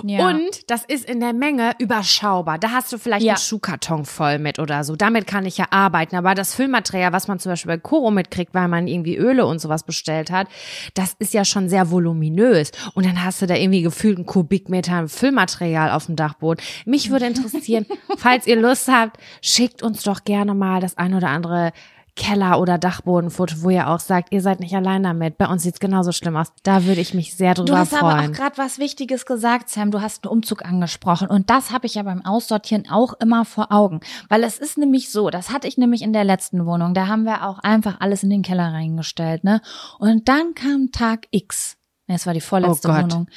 Ja. 0.04 0.28
Und 0.28 0.70
das 0.70 0.84
ist 0.86 1.06
in 1.10 1.20
der 1.20 1.34
Menge 1.34 1.74
überschaubar. 1.80 2.58
Da 2.60 2.72
hast 2.72 2.92
du 2.92 2.98
vielleicht 2.98 3.26
Ja. 3.26 3.34
einen 3.34 3.40
Schuhkarton 3.42 4.06
voll 4.06 4.40
mit 4.40 4.60
oder 4.60 4.84
so. 4.84 4.96
Damit 4.96 5.28
kann 5.28 5.46
ich 5.46 5.58
ja 5.58 5.66
arbeiten. 5.72 6.16
Aber 6.16 6.36
das 6.36 6.56
Füllmaterial, 6.56 7.14
was 7.14 7.28
man 7.28 7.40
zum 7.40 7.52
Beispiel 7.52 7.70
bei 7.74 7.78
Koro 7.78 8.12
mitkriegt, 8.12 8.54
weil 8.54 8.68
man 8.68 8.88
irgendwie 8.88 9.16
Öle 9.18 9.46
und 9.46 9.60
sowas 9.60 9.84
bestellt 9.84 10.32
hat, 10.32 10.48
das 10.94 11.16
ist 11.20 11.34
ja 11.34 11.46
schon 11.46 11.70
sehr 11.70 11.92
voluminös. 11.92 12.72
Und 12.94 13.06
dann 13.06 13.24
hast 13.24 13.42
du 13.42 13.46
da 13.46 13.56
irgendwie 13.56 13.82
gefühlt 13.82 14.18
einen 14.18 14.26
Kubikmeter 14.26 15.08
Füllmaterial 15.08 15.92
auf 15.92 16.06
dem 16.08 16.16
Dachboden. 16.16 16.64
Mich 16.86 17.10
würde 17.10 17.26
interessieren, 17.28 17.86
falls 18.18 18.48
ihr 18.48 18.56
Lust 18.60 18.88
habt, 18.88 19.18
schickt 19.42 19.84
uns 19.84 20.04
doch 20.04 20.24
gerne 20.24 20.54
mal 20.54 20.80
das 20.82 20.98
ein 20.98 21.14
oder 21.14 21.30
andere 21.30 21.72
Keller- 22.16 22.60
oder 22.60 22.78
Dachbodenfoto, 22.78 23.64
wo 23.64 23.72
ihr 23.72 23.90
auch 23.90 24.00
sagt, 24.00 24.32
ihr 24.32 24.42
seid 24.42 24.60
nicht 24.60 24.76
allein 24.76 25.02
damit. 25.02 25.38
Bei 25.40 25.48
uns 25.48 25.64
sieht's 25.64 25.80
genauso 25.80 26.12
schlimm 26.12 26.36
aus. 26.36 26.54
Da 26.62 26.86
würde 26.86 27.02
ich 27.02 27.14
mich 27.16 27.36
sehr 27.36 27.56
drüber 27.56 27.66
Du 27.72 27.78
hast 27.78 27.90
freuen. 27.96 28.04
aber 28.04 28.24
auch 28.28 28.32
gerade 28.32 28.58
was 28.60 28.78
Wichtiges 28.78 29.26
gesagt, 29.26 29.70
Sam. 29.70 29.90
Du 29.90 30.00
hast 30.02 30.24
einen 30.24 30.32
Umzug 30.32 30.64
angesprochen. 30.64 31.28
Und 31.28 31.50
das 31.50 31.72
habe 31.72 31.88
ich 31.88 31.96
ja 31.96 32.04
beim 32.04 32.24
Aussortieren 32.24 32.88
auch 32.90 33.14
immer 33.14 33.46
vor 33.46 33.72
Augen. 33.72 34.00
Weil 34.30 34.44
es 34.44 34.60
ist 34.60 34.78
nämlich 34.78 35.12
so, 35.12 35.32
das 35.32 35.50
hatte 35.52 35.68
ich 35.68 35.78
nämlich 35.78 36.04
in 36.04 36.14
der 36.14 36.24
letzten 36.24 36.66
Wohnung. 36.68 36.94
Da 36.94 37.08
haben 37.08 37.24
wir 37.24 37.48
auch 37.48 37.60
einfach 37.60 38.00
alles 38.00 38.22
in 38.22 38.30
den 38.30 38.44
Keller 38.44 38.72
reingestellt, 38.74 39.44
ne? 39.44 39.62
Und 39.98 40.30
dann 40.30 40.54
kam 40.54 40.92
Tag 40.92 41.28
X. 41.32 41.78
Nee, 42.06 42.16
Es 42.16 42.28
war 42.28 42.34
die 42.34 42.42
vorletzte 42.42 42.90
Oh. 42.90 42.94
Wohnung. 42.94 43.28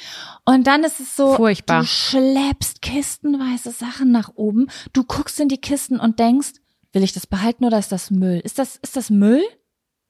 Und 0.45 0.67
dann 0.67 0.83
ist 0.83 0.99
es 0.99 1.15
so, 1.15 1.33
Furchtbar. 1.35 1.79
du 1.81 1.87
schleppst 1.87 2.81
kistenweise 2.81 3.71
Sachen 3.71 4.11
nach 4.11 4.29
oben. 4.35 4.67
Du 4.93 5.03
guckst 5.03 5.39
in 5.39 5.47
die 5.47 5.61
Kisten 5.61 5.99
und 5.99 6.19
denkst, 6.19 6.51
will 6.93 7.03
ich 7.03 7.13
das 7.13 7.27
behalten 7.27 7.65
oder 7.65 7.79
ist 7.79 7.91
das 7.91 8.11
Müll? 8.11 8.39
Ist 8.43 8.59
das, 8.59 8.77
ist 8.77 8.95
das 8.95 9.09
Müll? 9.09 9.43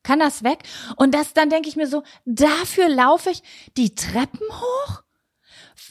Kann 0.03 0.19
das 0.19 0.43
weg? 0.43 0.63
Und 0.95 1.13
das, 1.13 1.33
dann 1.33 1.49
denke 1.49 1.67
ich 1.67 1.75
mir 1.75 1.87
so, 1.87 2.03
dafür 2.25 2.87
laufe 2.87 3.29
ich 3.29 3.43
die 3.75 3.93
Treppen 3.93 4.47
hoch? 4.49 5.03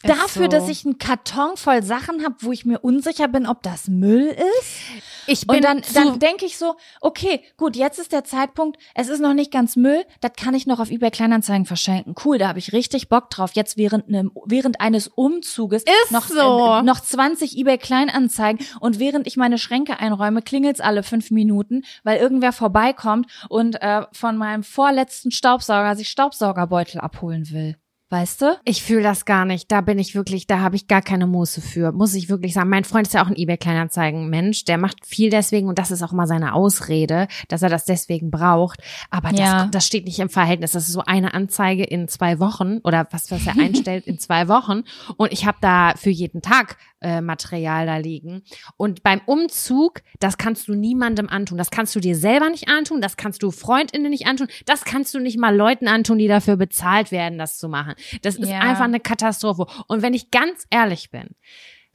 Dafür, 0.02 0.44
so. 0.44 0.48
dass 0.48 0.68
ich 0.68 0.84
einen 0.84 0.98
Karton 0.98 1.56
voll 1.56 1.82
Sachen 1.82 2.24
habe, 2.24 2.36
wo 2.40 2.52
ich 2.52 2.64
mir 2.64 2.80
unsicher 2.80 3.28
bin, 3.28 3.46
ob 3.46 3.62
das 3.62 3.88
Müll 3.88 4.36
ist. 4.60 4.80
Ich 5.26 5.46
bin 5.46 5.56
Und 5.56 5.64
dann, 5.64 5.82
dann 5.94 6.18
denke 6.18 6.44
ich 6.44 6.58
so, 6.58 6.76
okay, 7.00 7.42
gut, 7.56 7.76
jetzt 7.76 7.98
ist 7.98 8.12
der 8.12 8.24
Zeitpunkt, 8.24 8.78
es 8.94 9.08
ist 9.08 9.20
noch 9.20 9.34
nicht 9.34 9.50
ganz 9.50 9.76
Müll, 9.76 10.04
das 10.20 10.32
kann 10.36 10.54
ich 10.54 10.66
noch 10.66 10.80
auf 10.80 10.90
eBay 10.90 11.10
Kleinanzeigen 11.10 11.66
verschenken. 11.66 12.14
Cool, 12.24 12.38
da 12.38 12.48
habe 12.48 12.58
ich 12.58 12.72
richtig 12.72 13.08
Bock 13.08 13.30
drauf. 13.30 13.52
Jetzt 13.54 13.76
während, 13.76 14.08
einem, 14.08 14.32
während 14.44 14.80
eines 14.80 15.08
Umzuges 15.08 15.82
Ist 15.82 16.12
noch, 16.12 16.28
so. 16.28 16.78
äh, 16.78 16.82
noch 16.82 17.00
20 17.00 17.56
eBay 17.58 17.78
Kleinanzeigen 17.78 18.64
und 18.80 18.98
während 18.98 19.26
ich 19.26 19.36
meine 19.36 19.58
Schränke 19.58 19.98
einräume, 19.98 20.42
klingelt's 20.42 20.80
alle 20.80 21.02
fünf 21.02 21.30
Minuten, 21.30 21.84
weil 22.04 22.18
irgendwer 22.18 22.52
vorbeikommt 22.52 23.26
und 23.48 23.80
äh, 23.82 24.02
von 24.12 24.36
meinem 24.36 24.62
vorletzten 24.62 25.30
Staubsauger 25.30 25.96
sich 25.96 26.08
Staubsaugerbeutel 26.08 27.00
abholen 27.00 27.50
will. 27.50 27.76
Weißt 28.08 28.40
du? 28.42 28.56
ich 28.64 28.84
fühle 28.84 29.02
das 29.02 29.24
gar 29.24 29.44
nicht. 29.44 29.72
Da 29.72 29.80
bin 29.80 29.98
ich 29.98 30.14
wirklich, 30.14 30.46
da 30.46 30.60
habe 30.60 30.76
ich 30.76 30.86
gar 30.86 31.02
keine 31.02 31.26
Muße 31.26 31.60
für, 31.60 31.90
muss 31.90 32.14
ich 32.14 32.28
wirklich 32.28 32.54
sagen. 32.54 32.68
Mein 32.70 32.84
Freund 32.84 33.06
ist 33.08 33.12
ja 33.14 33.22
auch 33.24 33.26
ein 33.28 33.34
eBay-Kleinanzeigen-Mensch, 33.36 34.64
der 34.64 34.78
macht 34.78 35.04
viel 35.04 35.28
deswegen 35.30 35.68
und 35.68 35.78
das 35.78 35.90
ist 35.90 36.02
auch 36.02 36.12
mal 36.12 36.26
seine 36.28 36.54
Ausrede, 36.54 37.26
dass 37.48 37.62
er 37.62 37.68
das 37.68 37.84
deswegen 37.84 38.30
braucht. 38.30 38.80
Aber 39.10 39.30
das, 39.30 39.40
Ja. 39.40 39.66
das 39.66 39.86
steht 39.86 40.04
nicht 40.04 40.20
im 40.20 40.28
Verhältnis. 40.28 40.72
Das 40.72 40.86
ist 40.86 40.92
so 40.92 41.02
eine 41.04 41.34
Anzeige 41.34 41.82
in 41.84 42.06
zwei 42.06 42.38
Wochen 42.38 42.78
oder 42.84 43.08
was, 43.10 43.30
was 43.30 43.44
er 43.46 43.58
einstellt 43.58 44.06
in 44.06 44.18
zwei 44.20 44.46
Wochen. 44.48 44.82
Und 45.16 45.32
ich 45.32 45.44
habe 45.46 45.58
da 45.60 45.94
für 45.96 46.10
jeden 46.10 46.42
Tag 46.42 46.76
äh, 47.00 47.20
Material 47.20 47.86
da 47.86 47.96
liegen. 47.98 48.42
Und 48.76 49.02
beim 49.02 49.20
Umzug, 49.26 50.02
das 50.20 50.38
kannst 50.38 50.68
du 50.68 50.74
niemandem 50.74 51.28
antun. 51.28 51.58
Das 51.58 51.70
kannst 51.70 51.94
du 51.94 52.00
dir 52.00 52.16
selber 52.16 52.48
nicht 52.48 52.68
antun, 52.68 53.00
das 53.00 53.16
kannst 53.16 53.42
du 53.42 53.50
Freundinnen 53.50 54.10
nicht 54.10 54.26
antun, 54.26 54.48
das 54.64 54.84
kannst 54.84 55.12
du 55.14 55.18
nicht 55.18 55.38
mal 55.38 55.54
Leuten 55.54 55.88
antun, 55.88 56.18
die 56.18 56.28
dafür 56.28 56.56
bezahlt 56.56 57.10
werden, 57.12 57.38
das 57.38 57.58
zu 57.58 57.68
machen. 57.68 57.94
Das 58.22 58.36
ist 58.36 58.48
Ja. 58.48 58.60
einfach 58.60 58.84
eine 58.84 59.00
Katastrophe. 59.00 59.66
Und 59.88 60.02
wenn 60.02 60.14
ich 60.14 60.30
ganz 60.30 60.66
ehrlich 60.70 61.10
bin, 61.10 61.30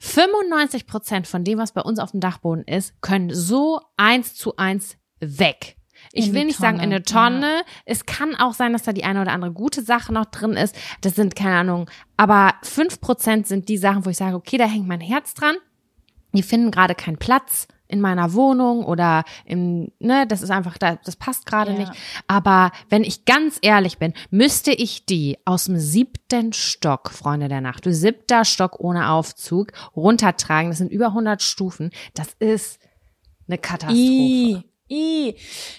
95 0.00 0.86
Prozent 0.86 1.26
von 1.26 1.44
dem, 1.44 1.58
was 1.58 1.72
bei 1.72 1.80
uns 1.80 1.98
auf 1.98 2.10
dem 2.10 2.20
Dachboden 2.20 2.64
ist, 2.64 3.00
können 3.00 3.30
so 3.32 3.80
eins 3.96 4.34
zu 4.34 4.56
eins 4.56 4.96
weg. 5.20 5.76
Ich 6.12 6.32
will 6.32 6.44
nicht 6.44 6.58
sagen 6.58 6.78
in 6.80 6.90
Tonne, 6.90 6.94
eine 6.94 7.02
Tonne. 7.02 7.62
Es 7.84 8.06
kann 8.06 8.34
auch 8.36 8.54
sein, 8.54 8.72
dass 8.72 8.82
da 8.82 8.92
die 8.92 9.04
eine 9.04 9.22
oder 9.22 9.32
andere 9.32 9.52
gute 9.52 9.82
Sache 9.82 10.12
noch 10.12 10.26
drin 10.26 10.52
ist. 10.52 10.76
Das 11.00 11.14
sind, 11.14 11.34
keine 11.36 11.56
Ahnung, 11.56 11.90
aber 12.16 12.54
fünf 12.62 13.00
Prozent 13.00 13.46
sind 13.46 13.68
die 13.68 13.78
Sachen, 13.78 14.04
wo 14.04 14.10
ich 14.10 14.16
sage, 14.16 14.36
okay, 14.36 14.56
da 14.58 14.64
hängt 14.64 14.86
mein 14.86 15.00
Herz 15.00 15.34
dran. 15.34 15.56
Die 16.34 16.42
finden 16.42 16.70
gerade 16.70 16.94
keinen 16.94 17.18
Platz 17.18 17.68
in 17.88 18.00
meiner 18.00 18.32
Wohnung 18.32 18.86
oder 18.86 19.22
im, 19.44 19.92
ne, 19.98 20.26
das 20.26 20.40
ist 20.40 20.50
einfach, 20.50 20.78
da, 20.78 20.96
das 21.04 21.16
passt 21.16 21.44
gerade 21.44 21.72
Ja. 21.72 21.78
nicht. 21.78 21.92
Aber 22.26 22.72
wenn 22.88 23.04
ich 23.04 23.26
ganz 23.26 23.58
ehrlich 23.60 23.98
bin, 23.98 24.14
müsste 24.30 24.72
ich 24.72 25.04
die 25.04 25.36
aus 25.44 25.64
dem 25.66 25.76
siebten 25.78 26.54
Stock, 26.54 27.10
Freunde 27.10 27.48
der 27.48 27.60
Nacht, 27.60 27.84
du 27.84 27.92
siebter 27.92 28.46
Stock 28.46 28.80
ohne 28.80 29.10
Aufzug, 29.10 29.72
runtertragen. 29.94 30.70
Das 30.70 30.78
sind 30.78 30.90
über 30.90 31.08
100 31.08 31.42
Stufen. 31.42 31.90
Das 32.14 32.28
ist 32.38 32.78
eine 33.46 33.58
Katastrophe. 33.58 33.98
I, 34.00 34.62
I. 34.92 35.36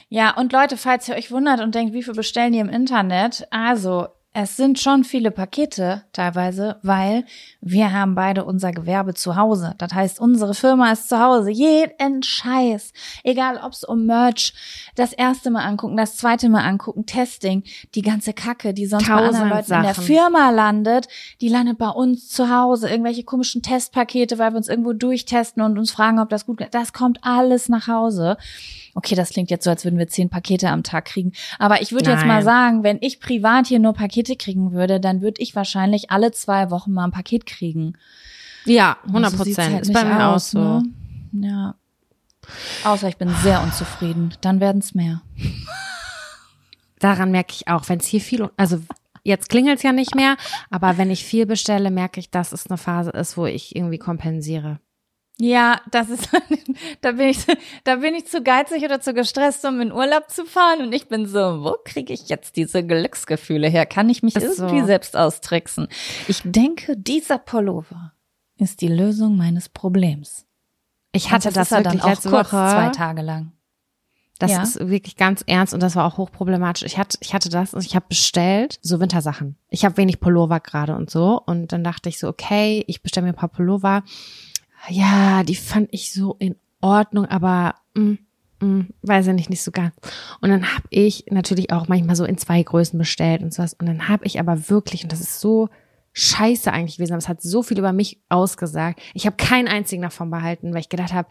Ja, 0.10 0.36
und 0.36 0.52
Leute, 0.52 0.76
falls 0.78 1.08
ihr 1.08 1.15
euch 1.15 1.32
wundert 1.32 1.62
und 1.62 1.76
denkt, 1.76 1.93
wie 1.93 2.04
viel 2.04 2.15
bestellen 2.15 2.54
die 2.54 2.60
im 2.60 2.69
Internet? 2.69 3.47
Also, 3.52 4.08
es 4.36 4.58
sind 4.58 4.80
schon 4.80 5.04
viele 5.04 5.30
Pakete 5.30 6.06
teilweise, 6.12 6.78
weil 6.82 7.23
wir 7.62 7.93
haben 7.93 8.15
beide 8.15 8.45
unser 8.45 8.71
Gewerbe 8.71 9.13
zu 9.13 9.36
Hause. 9.36 9.76
Das 9.78 9.93
heißt, 9.93 10.19
unsere 10.19 10.56
Firma 10.56 10.91
ist 10.91 11.08
zu 11.08 11.19
Hause. 11.19 11.52
Jeden 11.52 12.23
Scheiß. 12.23 12.93
Egal, 13.23 13.62
ob 13.63 13.73
es 13.73 13.84
um 13.84 14.08
Merch, 14.08 14.56
das 14.95 15.13
erste 15.13 15.52
Mal 15.52 15.63
angucken, 15.63 15.97
das 15.97 16.17
zweite 16.17 16.49
Mal 16.49 16.63
angucken, 16.63 17.06
Testing, 17.06 17.63
die 17.93 18.02
ganze 18.02 18.34
Kacke, 18.34 18.73
die 18.73 18.88
sonst 18.88 19.08
bei 19.08 19.13
anderen 19.13 19.34
Tausend 19.34 19.49
Leuten 19.52 19.73
in 19.73 19.84
der 19.84 19.93
Sachen. 19.93 20.08
Firma 20.08 20.49
landet, 20.49 21.08
die 21.39 21.49
landet 21.49 21.78
bei 21.78 21.89
uns 21.89 22.28
zu 22.30 22.49
Hause. 22.49 22.89
Irgendwelche 22.89 23.23
komischen 23.23 23.62
Testpakete, 23.62 24.39
weil 24.39 24.54
wir 24.54 24.58
uns 24.58 24.67
irgendwo 24.67 24.93
durchtesten 24.93 25.62
und 25.62 25.78
uns 25.78 25.91
fragen, 25.91 26.19
ob 26.19 26.30
das 26.30 26.47
gut 26.47 26.58
geht. 26.58 26.73
Das 26.73 26.91
kommt 26.91 27.19
alles 27.21 27.69
nach 27.69 27.88
Hause. 27.88 28.38
Okay, 28.95 29.15
das 29.15 29.29
klingt 29.29 29.49
jetzt 29.49 29.63
so, 29.63 29.71
als 29.71 29.84
würden 29.84 29.97
wir 29.97 30.08
zehn 30.08 30.29
Pakete 30.29 30.69
am 30.69 30.84
Tag 30.84 31.06
kriegen. 31.06 31.34
Aber 31.58 31.82
ich 31.82 31.91
würde 31.91 32.12
jetzt 32.12 32.25
mal 32.25 32.43
sagen, 32.43 32.84
wenn 32.84 32.99
ich 33.01 33.19
privat 33.19 33.65
hier 33.67 33.79
nur 33.79 33.93
Pakete 33.93 34.36
kriegen 34.36 34.71
würde, 34.71 34.99
dann 34.99 35.21
würde 35.21 35.41
ich 35.41 35.56
wahrscheinlich 35.56 36.12
alle 36.12 36.32
zwei 36.32 36.69
Wochen 36.69 36.91
mal 36.91 37.06
ein 37.06 37.12
Paket 37.12 37.45
kriegen. 37.45 37.93
Ja, 38.65 38.97
Aber 39.03 39.08
100 39.08 39.32
so 39.32 39.43
sieht's 39.43 39.56
Prozent. 39.58 39.73
halt 39.73 39.84
ist 39.84 39.93
bei 39.93 40.06
mir 40.06 40.27
auch 40.27 40.36
aus, 40.36 40.51
so. 40.51 40.60
Ne? 40.60 40.84
Ja. 41.34 41.75
Außer 42.84 43.08
ich 43.08 43.17
bin 43.17 43.29
sehr 43.41 43.63
unzufrieden. 43.63 44.34
Dann 44.41 44.60
werden 44.60 44.79
es 44.79 44.93
mehr. 44.93 45.21
Daran 46.99 47.32
merke 47.32 47.53
ich 47.53 47.67
auch, 47.67 47.89
wenn 47.89 47.99
es 47.99 48.06
hier 48.06 48.21
viel, 48.21 48.49
also 48.58 48.79
jetzt 49.23 49.49
klingelt 49.49 49.77
es 49.77 49.84
ja 49.84 49.91
nicht 49.91 50.15
mehr, 50.15 50.38
aber 50.69 50.97
wenn 50.97 51.12
ich 51.12 51.25
viel 51.25 51.45
bestelle, 51.45 51.91
merke 51.91 52.19
ich, 52.19 52.29
dass 52.29 52.51
es 52.51 52.67
eine 52.67 52.77
Phase 52.77 53.10
ist, 53.12 53.38
wo 53.38 53.45
ich 53.45 53.75
irgendwie 53.75 53.97
kompensiere. 53.97 54.79
Ja, 55.45 55.82
das 55.91 56.10
ist, 56.10 56.29
da 57.01 57.12
bin 57.12 57.27
ich, 57.27 57.39
da 57.84 57.97
bin 57.97 58.15
ich 58.15 58.27
zu 58.27 58.41
geizig 58.41 58.82
oder 58.84 59.01
zu 59.01 59.13
gestresst, 59.13 59.65
um 59.65 59.82
in 59.82 59.91
Urlaub 59.91 60.29
zu 60.29 60.45
fahren. 60.45 60.79
Und 60.82 60.93
ich 60.93 61.10
bin 61.10 61.25
so, 61.27 61.63
wo 61.63 61.75
kriege 61.84 62.13
ich 62.13 62.29
jetzt 62.29 62.56
diese 62.56 62.82
Glücksgefühle 62.86 63.67
her? 63.67 63.86
Kann 63.86 64.10
ich 64.10 64.23
mich 64.23 64.38
Ist 64.38 64.60
irgendwie 64.60 64.79
so. 64.79 64.86
selbst 64.86 65.17
austricksen? 65.17 65.89
Ich 66.29 66.41
denke, 66.45 66.95
dieser 66.95 67.39
Pullover 67.39 68.13
ist 68.58 68.79
die 68.79 68.88
Lösung 68.88 69.36
meines 69.36 69.67
Problems. 69.67 70.45
Ich 71.12 71.29
hatte 71.32 71.49
Und 71.49 71.58
das, 71.58 71.71
wirklich 71.71 72.01
dann 72.01 72.01
auch 72.01 72.21
kurz, 72.21 72.32
Woche. 72.32 72.69
zwei 72.71 72.89
Tage 72.95 73.21
lang. 73.21 73.51
Das 74.39 74.51
Ja. 74.51 74.63
ist 74.63 74.79
wirklich 74.89 75.15
ganz 75.17 75.43
ernst 75.45 75.73
und 75.73 75.84
das 75.84 75.95
war 75.97 76.06
auch 76.06 76.17
hochproblematisch. 76.17 76.84
Ich 76.84 76.97
hatte, 76.97 77.17
ich 77.21 77.34
hatte 77.34 77.49
das 77.49 77.73
und 77.73 77.86
ich 77.86 77.95
habe 77.95 78.06
bestellt 78.08 78.79
so 78.82 78.99
Wintersachen. 79.01 79.58
Ich 79.69 79.84
habe 79.86 79.97
wenig 79.97 80.19
Pullover 80.21 80.60
gerade 80.62 80.95
und 80.95 81.10
so 81.10 81.39
und 81.45 81.71
dann 81.73 81.84
dachte 81.84 82.08
ich 82.10 82.17
so, 82.17 82.29
okay, 82.29 82.84
ich 82.88 83.03
bestelle 83.03 83.25
mir 83.27 83.34
ein 83.34 83.38
paar 83.38 83.49
Pullover. 83.49 84.03
Ja, 84.89 85.43
die 85.43 85.55
fand 85.55 85.89
ich 85.91 86.11
so 86.13 86.35
in 86.39 86.55
Ordnung, 86.81 87.25
aber 87.25 87.75
mm, 87.95 88.13
mm, 88.59 88.81
weiß 89.01 89.27
ich 89.27 89.33
nicht, 89.33 89.49
nicht 89.49 89.63
so 89.63 89.71
ganz. 89.71 89.95
Und 90.41 90.49
dann 90.49 90.73
habe 90.73 90.87
ich 90.89 91.25
natürlich 91.29 91.71
auch 91.71 91.87
manchmal 91.87 92.15
so 92.15 92.25
in 92.25 92.37
zwei 92.37 92.61
Größen 92.61 92.99
bestellt 92.99 93.41
und 93.41 93.53
sowas. 93.53 93.73
Und 93.73 93.87
dann 93.87 94.07
habe 94.09 94.25
ich 94.25 94.39
aber 94.39 94.69
wirklich, 94.69 95.03
und 95.03 95.11
das 95.11 95.21
ist 95.21 95.39
so 95.39 95.69
scheiße 96.13 96.71
eigentlich 96.71 96.97
gewesen, 96.97 97.13
aber 97.13 97.19
es 97.19 97.27
hat 97.27 97.41
so 97.41 97.63
viel 97.63 97.79
über 97.79 97.91
mich 97.91 98.19
ausgesagt. 98.29 99.01
Ich 99.15 99.25
habe 99.25 99.35
keinen 99.35 99.67
einzigen 99.67 100.03
davon 100.03 100.29
behalten, 100.29 100.71
weil 100.73 100.81
ich 100.81 100.89
gedacht 100.89 101.11
habe, 101.11 101.27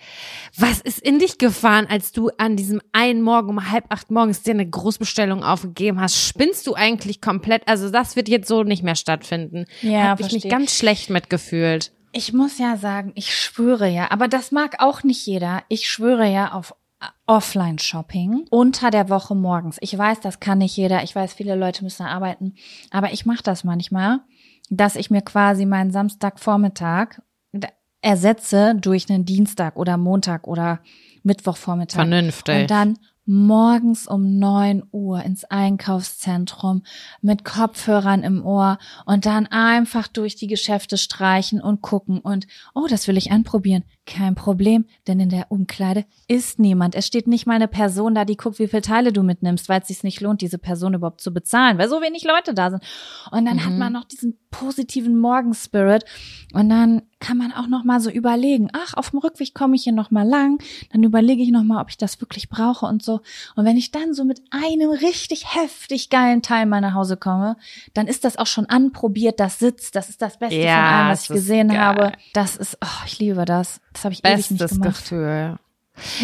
was 0.57 0.81
ist 0.81 0.99
in 0.99 1.21
dich 1.21 1.39
gefahren, 1.39 1.87
als 1.89 2.11
du 2.11 2.31
an 2.37 2.57
diesem 2.57 2.81
einen 2.93 3.23
Morgen 3.23 3.51
um 3.51 3.71
halb 3.71 3.85
acht 3.91 4.11
morgens 4.11 4.43
dir 4.43 4.55
eine 4.55 4.69
Großbestellung 4.69 5.45
aufgegeben 5.45 6.01
hast? 6.01 6.17
Spinnst 6.17 6.67
du 6.67 6.75
eigentlich 6.75 7.21
komplett? 7.21 7.69
Also 7.69 7.91
das 7.91 8.17
wird 8.17 8.29
jetzt 8.29 8.49
so 8.49 8.65
nicht 8.65 8.83
mehr 8.83 8.97
stattfinden. 8.97 9.67
Ja, 9.83 10.09
habe 10.09 10.23
ich 10.23 10.33
mich 10.33 10.43
verstehe. 10.43 10.51
ganz 10.51 10.77
schlecht 10.77 11.11
mitgefühlt. 11.11 11.93
Ich 12.13 12.33
muss 12.33 12.59
ja 12.59 12.77
sagen, 12.77 13.13
ich 13.15 13.35
schwöre 13.35 13.89
ja, 13.89 14.11
aber 14.11 14.29
das 14.29 14.53
mag 14.53 14.77
auch 14.79 15.03
nicht 15.03 15.27
jeder. 15.27 15.63
Ich 15.69 15.91
schwöre 15.91 16.31
ja 16.31 16.53
auf 16.53 16.75
Offline-Shopping 17.27 18.47
unter 18.51 18.91
der 18.91 19.09
Woche 19.09 19.35
morgens. 19.35 19.79
Ich 19.81 19.97
weiß, 19.97 20.21
das 20.21 20.39
kann 20.41 20.59
nicht 20.59 20.77
jeder. 20.77 21.03
Ich 21.03 21.15
weiß, 21.15 21.33
viele 21.33 21.57
Leute 21.57 21.83
müssen 21.85 22.07
arbeiten. 22.07 22.55
Aber 22.91 23.13
ich 23.13 23.27
mache 23.27 23.43
das 23.43 23.65
manchmal, 23.65 24.21
dass 24.71 24.97
ich 24.97 25.11
mir 25.11 25.23
quasi 25.23 25.67
meinen 25.67 25.91
Samstagvormittag 25.91 27.21
ersetze 28.03 28.75
durch 28.75 29.09
einen 29.09 29.25
Dienstag 29.25 29.77
oder 29.77 29.97
Montag 29.97 30.47
oder 30.47 30.81
Mittwochvormittag. 31.23 31.97
Vernünftig. 31.97 32.63
Und 32.63 32.71
dann 32.71 32.99
morgens 33.25 34.07
um 34.07 34.39
neun 34.39 34.83
Uhr 34.91 35.23
ins 35.23 35.45
Einkaufszentrum 35.45 36.83
mit 37.21 37.45
Kopfhörern 37.45 38.23
im 38.23 38.45
Ohr 38.45 38.79
und 39.07 39.27
dann 39.27 39.47
einfach 39.47 40.09
durch 40.09 40.37
die 40.37 40.49
Geschäfte 40.49 40.99
streichen 40.99 41.61
und 41.61 41.83
gucken 41.83 42.19
und, 42.19 42.47
oh, 42.75 42.87
das 42.89 43.07
will 43.09 43.17
ich 43.17 43.31
anprobieren. 43.31 43.85
Kein 44.05 44.35
Problem, 44.35 44.85
denn 45.07 45.21
in 45.21 45.29
der 45.29 45.53
Umkleide 45.53 46.05
ist 46.27 46.59
niemand. 46.59 46.97
Es 46.97 47.07
steht 47.07 47.29
nicht 47.29 47.47
mal 47.47 47.55
eine 47.55 47.69
Person 47.69 48.17
da, 48.17 48.25
die 48.25 48.37
guckt, 48.37 48.59
wie 48.59 48.67
viele 48.67 48.83
Teile 48.83 49.13
du 49.13 49.23
mitnimmst, 49.23 49.69
weil 49.69 49.81
es 49.81 49.89
sich 49.89 50.03
nicht 50.03 50.21
lohnt, 50.21 50.41
diese 50.41 50.59
Person 50.59 50.95
überhaupt 50.95 51.21
zu 51.21 51.33
bezahlen, 51.33 51.79
weil 51.79 51.89
so 51.89 52.01
wenig 52.01 52.25
Leute 52.25 52.53
da 52.53 52.71
sind. 52.71 52.83
Und 53.31 53.45
dann 53.47 53.65
hat 53.65 53.75
man 53.75 53.93
noch 53.93 54.05
diesen 54.05 54.37
positiven 54.51 55.19
Morgenspirit 55.19 56.05
und 56.53 56.69
dann 56.69 57.03
kann 57.21 57.39
man 57.39 57.53
auch 57.53 57.69
noch 57.69 57.85
mal 57.85 58.01
so 58.01 58.11
überlegen, 58.11 58.69
ach, 58.73 58.95
auf 58.95 59.11
dem 59.11 59.21
Rückweg 59.21 59.55
komme 59.55 59.77
ich 59.77 59.85
hier 59.85 59.93
noch 59.93 60.11
mal 60.11 60.27
lang, 60.27 60.61
dann 60.93 61.03
überlege 61.05 61.43
ich 61.43 61.51
noch 61.51 61.63
mal, 61.63 61.81
ob 61.81 61.89
ich 61.89 61.97
das 61.97 62.21
wirklich 62.21 62.49
brauche 62.49 62.85
und 62.87 63.03
so. 63.03 63.21
Und 63.55 63.65
wenn 63.65 63.77
ich 63.77 63.93
dann 63.93 64.13
so 64.13 64.25
mit 64.25 64.43
einem 64.51 64.91
richtig 64.91 65.55
heftig 65.55 66.11
geilen 66.11 66.43
Teil 66.43 66.67
mal 66.67 66.81
nach 66.81 66.95
Hause 66.95 67.17
komme, 67.17 67.57
dann 67.95 68.09
ist 68.09 68.25
das 68.25 68.37
auch 68.37 68.47
schon 68.49 68.67
anprobiert, 68.67 69.39
das 69.39 69.61
sitzt, 69.61 69.95
das 69.95 70.09
ist 70.11 70.21
das 70.21 70.39
Beste 70.39 70.57
Ja, 70.61 70.75
von 70.75 70.85
allem, 70.85 71.09
was 71.13 71.23
ich 71.23 71.29
gesehen 71.29 71.69
geil. 71.69 71.79
habe. 71.79 72.13
Das 72.35 72.57
ist, 72.57 72.77
oh, 72.83 73.05
ich 73.07 73.19
liebe 73.21 73.45
das. 73.45 73.81
Das 73.93 74.05
habe 74.05 74.15
ich 74.15 74.25
ewig 74.25 74.51
nicht 74.51 74.61
Bestes 74.61 74.81
gemacht. 74.81 75.03
Gefühl. 75.03 75.57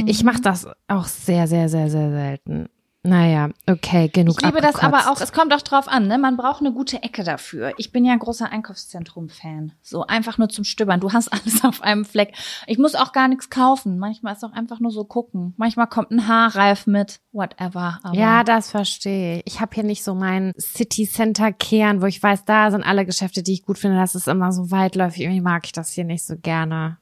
Ich 0.06 0.24
mache 0.24 0.40
das 0.40 0.66
auch 0.86 1.04
sehr, 1.04 1.46
sehr, 1.46 1.68
sehr, 1.68 1.90
sehr 1.90 2.10
selten. 2.10 2.68
Naja, 3.04 3.50
okay, 3.66 4.08
genug 4.08 4.36
Ich 4.38 4.44
liebe 4.44 4.60
das 4.60 4.74
aber 4.76 4.98
abgekotzt. 4.98 5.08
auch, 5.08 5.24
es 5.24 5.32
kommt 5.32 5.54
auch 5.54 5.62
drauf 5.62 5.86
an, 5.86 6.08
ne? 6.08 6.18
Man 6.18 6.36
braucht 6.36 6.60
eine 6.60 6.72
gute 6.72 7.02
Ecke 7.02 7.22
dafür. 7.22 7.72
Ich 7.78 7.92
bin 7.92 8.04
ja 8.04 8.12
ein 8.12 8.18
großer 8.18 8.50
Einkaufszentrum-Fan. 8.50 9.72
So 9.82 10.04
einfach 10.06 10.36
nur 10.36 10.48
zum 10.48 10.64
Stöbern. 10.64 10.98
Du 10.98 11.12
hast 11.12 11.28
alles 11.32 11.64
auf 11.64 11.80
einem 11.82 12.04
Fleck. 12.04 12.34
Ich 12.66 12.76
muss 12.76 12.96
auch 12.96 13.12
gar 13.12 13.28
nichts 13.28 13.50
kaufen. 13.50 13.98
Manchmal 13.98 14.34
ist 14.34 14.44
auch 14.44 14.52
einfach 14.52 14.80
nur 14.80 14.90
so 14.90 15.04
gucken. 15.04 15.54
Manchmal 15.56 15.86
kommt 15.86 16.10
ein 16.10 16.26
Haarreif 16.26 16.86
mit, 16.86 17.20
whatever. 17.32 18.00
Ja, 18.12 18.42
das 18.42 18.72
verstehe 18.72 19.38
ich. 19.38 19.42
Ich 19.46 19.60
habe 19.60 19.74
hier 19.74 19.84
nicht 19.84 20.02
so 20.02 20.14
mein 20.14 20.52
City 20.58 21.08
Center 21.08 21.52
Kern, 21.52 22.02
wo 22.02 22.06
ich 22.06 22.20
weiß, 22.22 22.44
da 22.46 22.70
sind 22.70 22.82
alle 22.82 23.06
Geschäfte, 23.06 23.42
die 23.44 23.52
ich 23.54 23.64
gut 23.64 23.78
finde. 23.78 23.96
Das 23.96 24.16
ist 24.16 24.26
immer 24.26 24.52
so 24.52 24.72
weitläufig. 24.72 25.22
Irgendwie 25.22 25.40
mag 25.40 25.64
ich 25.66 25.72
das 25.72 25.92
hier 25.92 26.04
nicht 26.04 26.26
so 26.26 26.36
gerne. 26.36 26.98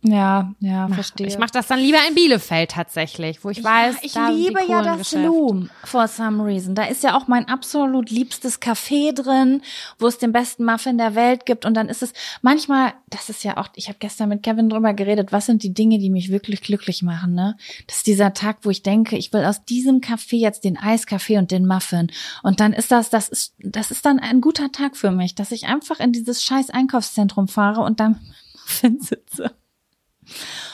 Ja, 0.00 0.52
ja, 0.60 0.86
verstehe. 0.88 1.26
Ich 1.26 1.38
mache 1.38 1.50
das 1.52 1.66
dann 1.66 1.80
lieber 1.80 1.98
in 2.08 2.14
Bielefeld 2.14 2.70
tatsächlich, 2.70 3.42
wo 3.42 3.50
ich 3.50 3.64
weiß, 3.64 3.96
ja, 3.96 4.00
ich 4.02 4.12
da 4.12 4.28
liebe 4.28 4.60
ja 4.68 4.80
das. 4.80 5.12
Loom 5.12 5.70
for 5.82 6.06
some 6.06 6.44
reason. 6.44 6.76
Da 6.76 6.84
ist 6.84 7.02
ja 7.02 7.16
auch 7.16 7.26
mein 7.26 7.48
absolut 7.48 8.08
liebstes 8.08 8.62
Café 8.62 9.12
drin, 9.12 9.60
wo 9.98 10.06
es 10.06 10.18
den 10.18 10.30
besten 10.30 10.64
Muffin 10.64 10.98
der 10.98 11.16
Welt 11.16 11.46
gibt. 11.46 11.64
Und 11.64 11.74
dann 11.74 11.88
ist 11.88 12.04
es 12.04 12.12
manchmal, 12.42 12.92
das 13.08 13.28
ist 13.28 13.42
ja 13.42 13.56
auch, 13.56 13.68
ich 13.74 13.88
habe 13.88 13.98
gestern 13.98 14.28
mit 14.28 14.44
Kevin 14.44 14.68
drüber 14.68 14.94
geredet, 14.94 15.32
was 15.32 15.46
sind 15.46 15.64
die 15.64 15.74
Dinge, 15.74 15.98
die 15.98 16.10
mich 16.10 16.30
wirklich 16.30 16.60
glücklich 16.60 17.02
machen, 17.02 17.34
ne? 17.34 17.56
Das 17.88 17.96
ist 17.96 18.06
dieser 18.06 18.32
Tag, 18.34 18.58
wo 18.62 18.70
ich 18.70 18.84
denke, 18.84 19.16
ich 19.16 19.32
will 19.32 19.44
aus 19.44 19.64
diesem 19.64 20.00
Café 20.00 20.36
jetzt 20.36 20.62
den 20.62 20.78
Eiskaffee 20.78 21.38
und 21.38 21.50
den 21.50 21.66
Muffin. 21.66 22.12
Und 22.44 22.60
dann 22.60 22.72
ist 22.72 22.92
das, 22.92 23.10
das 23.10 23.28
ist, 23.28 23.54
das 23.58 23.90
ist 23.90 24.06
dann 24.06 24.20
ein 24.20 24.40
guter 24.40 24.70
Tag 24.70 24.96
für 24.96 25.10
mich, 25.10 25.34
dass 25.34 25.50
ich 25.50 25.66
einfach 25.66 25.98
in 25.98 26.12
dieses 26.12 26.44
scheiß 26.44 26.70
Einkaufszentrum 26.70 27.48
fahre 27.48 27.80
und 27.80 27.98
dann 27.98 28.20
Muffin 28.54 29.00
sitze. 29.00 29.54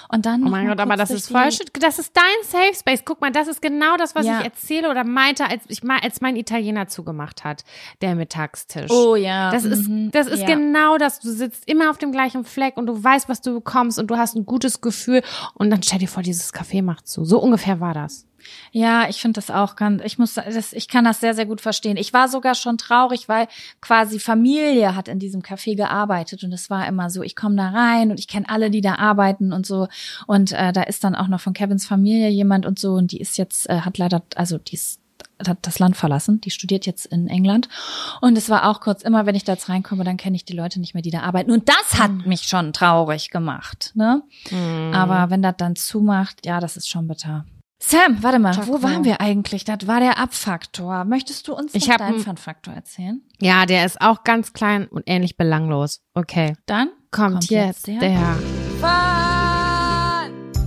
Und 0.08 0.26
dann 0.26 0.44
Oh 0.44 0.48
mein 0.50 0.66
Gott, 0.68 0.80
aber 0.80 0.96
das 0.96 1.10
ist 1.10 1.30
voll 1.30 1.50
schön. 1.50 1.66
Das 1.80 1.98
ist 1.98 2.16
dein 2.16 2.24
Safe 2.44 2.74
Space. 2.78 3.02
Guck 3.04 3.20
mal, 3.20 3.30
das 3.32 3.48
ist 3.48 3.62
genau 3.62 3.96
das, 3.96 4.14
was 4.14 4.26
Ja. 4.26 4.38
ich 4.40 4.44
erzähle 4.44 4.90
oder 4.90 5.02
meinte, 5.04 5.46
als 5.48 5.62
ich 5.68 5.82
mal, 5.82 5.98
als 6.02 6.20
mein 6.20 6.36
Italiener 6.36 6.86
zugemacht 6.88 7.42
hat, 7.44 7.64
der 8.00 8.14
Mittagstisch. 8.14 8.90
Oh 8.90 9.16
ja. 9.16 9.50
Das 9.50 9.64
ist, 9.64 9.88
mhm, 9.88 10.10
das 10.10 10.26
ist 10.26 10.40
ja. 10.40 10.46
genau 10.46 10.98
das. 10.98 11.20
Du 11.20 11.30
sitzt 11.30 11.68
immer 11.68 11.90
auf 11.90 11.98
dem 11.98 12.12
gleichen 12.12 12.44
Fleck 12.44 12.76
und 12.76 12.86
du 12.86 13.02
weißt, 13.02 13.28
was 13.28 13.40
du 13.40 13.54
bekommst 13.54 13.98
und 13.98 14.08
du 14.08 14.16
hast 14.16 14.36
ein 14.36 14.46
gutes 14.46 14.80
Gefühl. 14.80 15.22
Und 15.54 15.70
dann 15.70 15.82
stell 15.82 15.98
dir 15.98 16.08
vor, 16.08 16.22
dieses 16.22 16.52
Café 16.52 16.82
macht 16.82 17.08
zu. 17.08 17.24
So 17.24 17.38
ungefähr 17.40 17.80
war 17.80 17.94
das. 17.94 18.26
Ja, 18.72 19.08
ich 19.08 19.20
finde 19.20 19.38
das 19.38 19.50
auch 19.50 19.76
ganz, 19.76 20.02
ich 20.04 20.18
muss, 20.18 20.34
das, 20.34 20.72
ich 20.72 20.88
kann 20.88 21.04
das 21.04 21.20
sehr, 21.20 21.34
sehr 21.34 21.46
gut 21.46 21.60
verstehen. 21.60 21.96
Ich 21.96 22.12
war 22.12 22.28
sogar 22.28 22.54
schon 22.54 22.78
traurig, 22.78 23.28
weil 23.28 23.48
quasi 23.80 24.18
Familie 24.18 24.94
hat 24.94 25.08
in 25.08 25.18
diesem 25.18 25.42
Café 25.42 25.76
gearbeitet 25.76 26.44
und 26.44 26.52
es 26.52 26.70
war 26.70 26.86
immer 26.86 27.10
so, 27.10 27.22
ich 27.22 27.36
komme 27.36 27.56
da 27.56 27.68
rein 27.68 28.10
und 28.10 28.18
ich 28.18 28.28
kenne 28.28 28.48
alle, 28.48 28.70
die 28.70 28.80
da 28.80 28.96
arbeiten 28.96 29.52
und 29.52 29.66
so. 29.66 29.88
Und 30.26 30.52
äh, 30.52 30.72
da 30.72 30.82
ist 30.82 31.04
dann 31.04 31.14
auch 31.14 31.28
noch 31.28 31.40
von 31.40 31.52
Kevins 31.52 31.86
Familie 31.86 32.28
jemand 32.28 32.66
und 32.66 32.78
so 32.78 32.94
und 32.94 33.12
die 33.12 33.20
ist 33.20 33.38
jetzt, 33.38 33.68
äh, 33.68 33.80
hat 33.80 33.98
leider, 33.98 34.22
also 34.36 34.58
die 34.58 34.74
ist 34.74 35.00
hat 35.48 35.58
das 35.62 35.78
Land 35.78 35.96
verlassen. 35.96 36.40
Die 36.40 36.50
studiert 36.50 36.86
jetzt 36.86 37.06
in 37.06 37.28
England. 37.28 37.68
Und 38.20 38.38
es 38.38 38.48
war 38.48 38.68
auch 38.68 38.80
kurz, 38.80 39.02
immer 39.02 39.26
wenn 39.26 39.34
ich 39.34 39.44
da 39.44 39.52
jetzt 39.52 39.68
reinkomme, 39.68 40.04
dann 40.04 40.16
kenne 40.16 40.36
ich 40.36 40.44
die 40.44 40.56
Leute 40.56 40.80
nicht 40.80 40.94
mehr, 40.94 41.02
die 41.02 41.10
da 41.10 41.20
arbeiten. 41.20 41.50
Und 41.50 41.68
das 41.68 42.00
hat 42.00 42.26
mich 42.26 42.42
schon 42.42 42.72
traurig 42.72 43.30
gemacht. 43.30 43.92
Ne? 43.94 44.22
Mhm. 44.50 44.92
Aber 44.94 45.30
wenn 45.30 45.42
das 45.42 45.56
dann 45.56 45.76
zumacht, 45.76 46.46
ja, 46.46 46.60
das 46.60 46.76
ist 46.76 46.88
schon 46.88 47.08
bitter. 47.08 47.44
Sam, 47.86 48.22
warte 48.22 48.38
mal, 48.38 48.54
Choco. 48.54 48.68
wo 48.68 48.82
waren 48.82 49.04
wir 49.04 49.20
eigentlich? 49.20 49.64
Das 49.64 49.86
war 49.86 50.00
der 50.00 50.18
Abfaktor. 50.18 51.04
Möchtest 51.04 51.48
du 51.48 51.54
uns 51.54 51.74
Ich 51.74 51.86
noch 51.86 51.96
deinen 51.98 52.20
Fun-Faktor 52.20 52.72
erzählen? 52.72 53.20
Ja, 53.40 53.66
der 53.66 53.84
ist 53.84 54.00
auch 54.00 54.24
ganz 54.24 54.54
klein 54.54 54.86
und 54.88 55.02
ähnlich 55.06 55.36
belanglos. 55.36 56.00
Okay. 56.14 56.54
Dann 56.64 56.88
Kommt, 57.10 57.32
Kommt 57.32 57.50
jetzt, 57.50 57.86
jetzt 57.86 58.00
der, 58.02 58.10
der 58.10 58.20
Fun, 58.80 58.90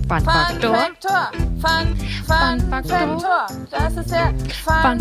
Fun-Faktor. 0.08 0.76
Faktor. 0.76 1.30
Fun, 1.60 1.96
Fun, 2.24 2.60
Fun 2.60 2.70
Faktor. 2.70 2.98
Faktor. 3.20 3.46
Das 3.70 3.96
ist 3.96 4.10
der 4.12 4.32
Fun, 4.64 5.00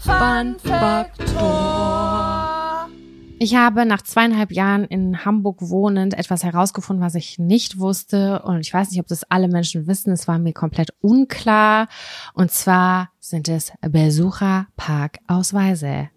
Fun 0.00 0.56
Faktor. 0.62 1.86
Ich 3.38 3.54
habe 3.54 3.84
nach 3.84 4.00
zweieinhalb 4.00 4.50
Jahren 4.50 4.84
in 4.84 5.26
Hamburg 5.26 5.58
wohnend 5.60 6.14
etwas 6.14 6.42
herausgefunden, 6.42 7.04
was 7.04 7.14
ich 7.14 7.38
nicht 7.38 7.78
wusste. 7.78 8.40
Und 8.42 8.60
ich 8.60 8.72
weiß 8.72 8.90
nicht, 8.90 9.00
ob 9.00 9.08
das 9.08 9.24
alle 9.24 9.48
Menschen 9.48 9.86
wissen. 9.86 10.10
Es 10.12 10.26
war 10.26 10.38
mir 10.38 10.54
komplett 10.54 10.94
unklar. 11.02 11.88
Und 12.32 12.50
zwar 12.50 13.10
sind 13.20 13.50
es 13.50 13.74
Besucherparkausweise. 13.82 16.08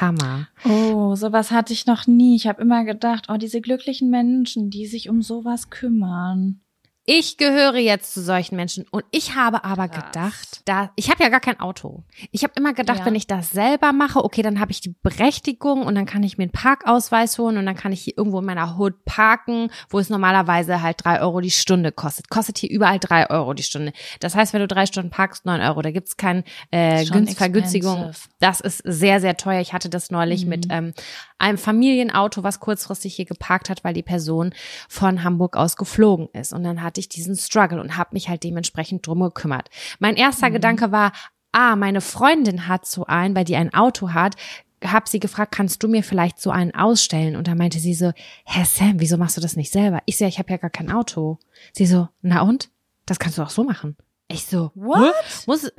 Hammer. 0.00 0.48
Oh, 0.64 1.14
sowas 1.14 1.52
hatte 1.52 1.72
ich 1.72 1.86
noch 1.86 2.08
nie. 2.08 2.34
Ich 2.34 2.48
habe 2.48 2.60
immer 2.60 2.84
gedacht, 2.84 3.26
oh, 3.28 3.36
diese 3.36 3.60
glücklichen 3.60 4.10
Menschen, 4.10 4.68
die 4.68 4.86
sich 4.86 5.08
um 5.08 5.22
sowas 5.22 5.70
kümmern. 5.70 6.60
Ich 7.08 7.36
gehöre 7.36 7.76
jetzt 7.76 8.12
zu 8.14 8.20
solchen 8.20 8.56
Menschen 8.56 8.84
und 8.90 9.04
ich 9.12 9.36
habe 9.36 9.64
aber 9.64 9.88
Krass. 9.88 10.04
gedacht, 10.06 10.62
da 10.64 10.90
ich 10.96 11.08
habe 11.08 11.22
ja 11.22 11.28
gar 11.28 11.38
kein 11.38 11.60
Auto. 11.60 12.02
Ich 12.32 12.42
habe 12.42 12.52
immer 12.56 12.74
gedacht, 12.74 12.98
Ja. 12.98 13.06
wenn 13.06 13.14
ich 13.14 13.28
das 13.28 13.50
selber 13.50 13.92
mache, 13.92 14.24
okay, 14.24 14.42
dann 14.42 14.58
habe 14.58 14.72
ich 14.72 14.80
die 14.80 14.92
Berechtigung 15.04 15.82
und 15.82 15.94
dann 15.94 16.04
kann 16.04 16.24
ich 16.24 16.36
mir 16.36 16.42
einen 16.42 16.50
Parkausweis 16.52 17.38
holen 17.38 17.58
und 17.58 17.66
dann 17.66 17.76
kann 17.76 17.92
ich 17.92 18.02
hier 18.02 18.14
irgendwo 18.18 18.40
in 18.40 18.44
meiner 18.44 18.76
Hood 18.76 19.04
parken, 19.04 19.70
wo 19.88 20.00
es 20.00 20.10
normalerweise 20.10 20.82
halt 20.82 20.96
drei 21.04 21.20
Euro 21.20 21.40
die 21.40 21.52
Stunde 21.52 21.92
kostet. 21.92 22.28
Kostet 22.28 22.58
hier 22.58 22.70
überall 22.70 22.98
drei 22.98 23.30
Euro 23.30 23.54
die 23.54 23.62
Stunde. 23.62 23.92
Das 24.18 24.34
heißt, 24.34 24.52
wenn 24.52 24.60
du 24.62 24.66
drei 24.68 24.86
Stunden 24.86 25.10
parkst, 25.10 25.46
neun 25.46 25.60
Euro. 25.60 25.82
Da 25.82 25.92
gibt's 25.92 26.16
kein 26.16 26.42
äh, 26.72 27.06
Vergünstigung. 27.06 28.10
Das 28.40 28.60
ist 28.60 28.78
sehr, 28.84 29.20
sehr 29.20 29.36
teuer. 29.36 29.60
Ich 29.60 29.72
hatte 29.72 29.88
das 29.88 30.10
neulich 30.10 30.42
Mhm. 30.42 30.48
mit 30.48 30.66
ähm, 30.70 30.92
einem 31.38 31.58
Familienauto, 31.58 32.42
was 32.42 32.58
kurzfristig 32.60 33.14
hier 33.14 33.26
geparkt 33.26 33.70
hat, 33.70 33.84
weil 33.84 33.94
die 33.94 34.02
Person 34.02 34.52
von 34.88 35.22
Hamburg 35.22 35.56
aus 35.56 35.76
geflogen 35.76 36.28
ist. 36.32 36.52
Und 36.52 36.64
dann 36.64 36.82
hatte 36.96 37.00
ich 37.00 37.08
diesen 37.10 37.36
Struggle 37.36 37.78
und 37.80 37.98
habe 37.98 38.10
mich 38.14 38.30
halt 38.30 38.42
dementsprechend 38.42 39.06
drum 39.06 39.20
gekümmert. 39.20 39.68
Mein 39.98 40.16
erster 40.16 40.48
Mhm. 40.48 40.54
Gedanke 40.54 40.92
war, 40.92 41.12
ah, 41.52 41.76
meine 41.76 42.00
Freundin 42.00 42.68
hat 42.68 42.86
so 42.86 43.04
einen, 43.04 43.36
weil 43.36 43.44
die 43.44 43.56
ein 43.56 43.74
Auto 43.74 44.14
hat, 44.14 44.34
hab 44.82 45.06
sie 45.08 45.20
gefragt, 45.20 45.52
kannst 45.54 45.82
du 45.82 45.88
mir 45.88 46.02
vielleicht 46.02 46.40
so 46.40 46.50
einen 46.50 46.74
ausstellen? 46.74 47.36
Und 47.36 47.48
da 47.48 47.54
meinte 47.54 47.78
sie 47.80 47.92
so, 47.92 48.12
Herr 48.46 48.64
Sam, 48.64 48.94
wieso 48.98 49.18
machst 49.18 49.36
du 49.36 49.42
das 49.42 49.56
nicht 49.56 49.70
selber? 49.72 50.00
Ich 50.06 50.16
so, 50.16 50.24
ja, 50.24 50.28
ich 50.28 50.38
habe 50.38 50.50
ja 50.50 50.56
gar 50.56 50.70
kein 50.70 50.90
Auto. 50.90 51.38
Sie 51.72 51.84
so, 51.86 52.08
na 52.22 52.40
und? 52.40 52.70
Das 53.04 53.18
kannst 53.18 53.36
du 53.36 53.42
auch 53.42 53.50
so 53.50 53.62
machen. 53.62 53.96
Ich 54.28 54.46
so, 54.46 54.70
What? 54.74 55.00
"Hä? 55.04 55.10
Muss, 55.46 55.70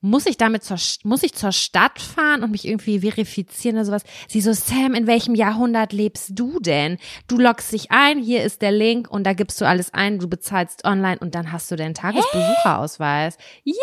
muss 0.00 0.26
ich 0.26 0.36
damit 0.36 0.64
zur, 0.64 0.78
muss 1.04 1.22
ich 1.22 1.34
zur 1.34 1.52
Stadt 1.52 2.00
fahren 2.00 2.42
und 2.42 2.50
mich 2.50 2.66
irgendwie 2.66 3.00
verifizieren 3.00 3.76
oder 3.76 3.84
sowas? 3.84 4.04
Sie 4.28 4.40
so, 4.40 4.52
Sam, 4.52 4.94
in 4.94 5.06
welchem 5.06 5.34
Jahrhundert 5.34 5.92
lebst 5.92 6.30
du 6.34 6.58
denn? 6.60 6.98
Du 7.28 7.38
loggst 7.38 7.72
dich 7.72 7.90
ein, 7.90 8.18
hier 8.18 8.42
ist 8.42 8.62
der 8.62 8.72
Link 8.72 9.10
und 9.10 9.24
da 9.24 9.32
gibst 9.34 9.60
du 9.60 9.66
alles 9.66 9.92
ein, 9.92 10.18
du 10.18 10.28
bezahlst 10.28 10.84
online 10.84 11.18
und 11.18 11.34
dann 11.34 11.52
hast 11.52 11.70
du 11.70 11.76
deinen 11.76 11.94
Tagesbesucherausweis. 11.94 13.36
Ja, 13.64 13.74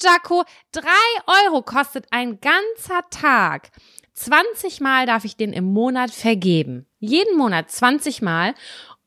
Jaco, 0.00 0.44
drei 0.72 1.46
Euro 1.46 1.62
kostet 1.62 2.06
ein 2.10 2.40
ganzer 2.40 3.00
Tag. 3.10 3.70
20 4.14 4.80
Mal 4.80 5.06
darf 5.06 5.24
ich 5.24 5.36
den 5.36 5.52
im 5.52 5.64
Monat 5.64 6.10
vergeben. 6.10 6.86
Jeden 6.98 7.38
Monat 7.38 7.70
20 7.70 8.20
Mal. 8.20 8.54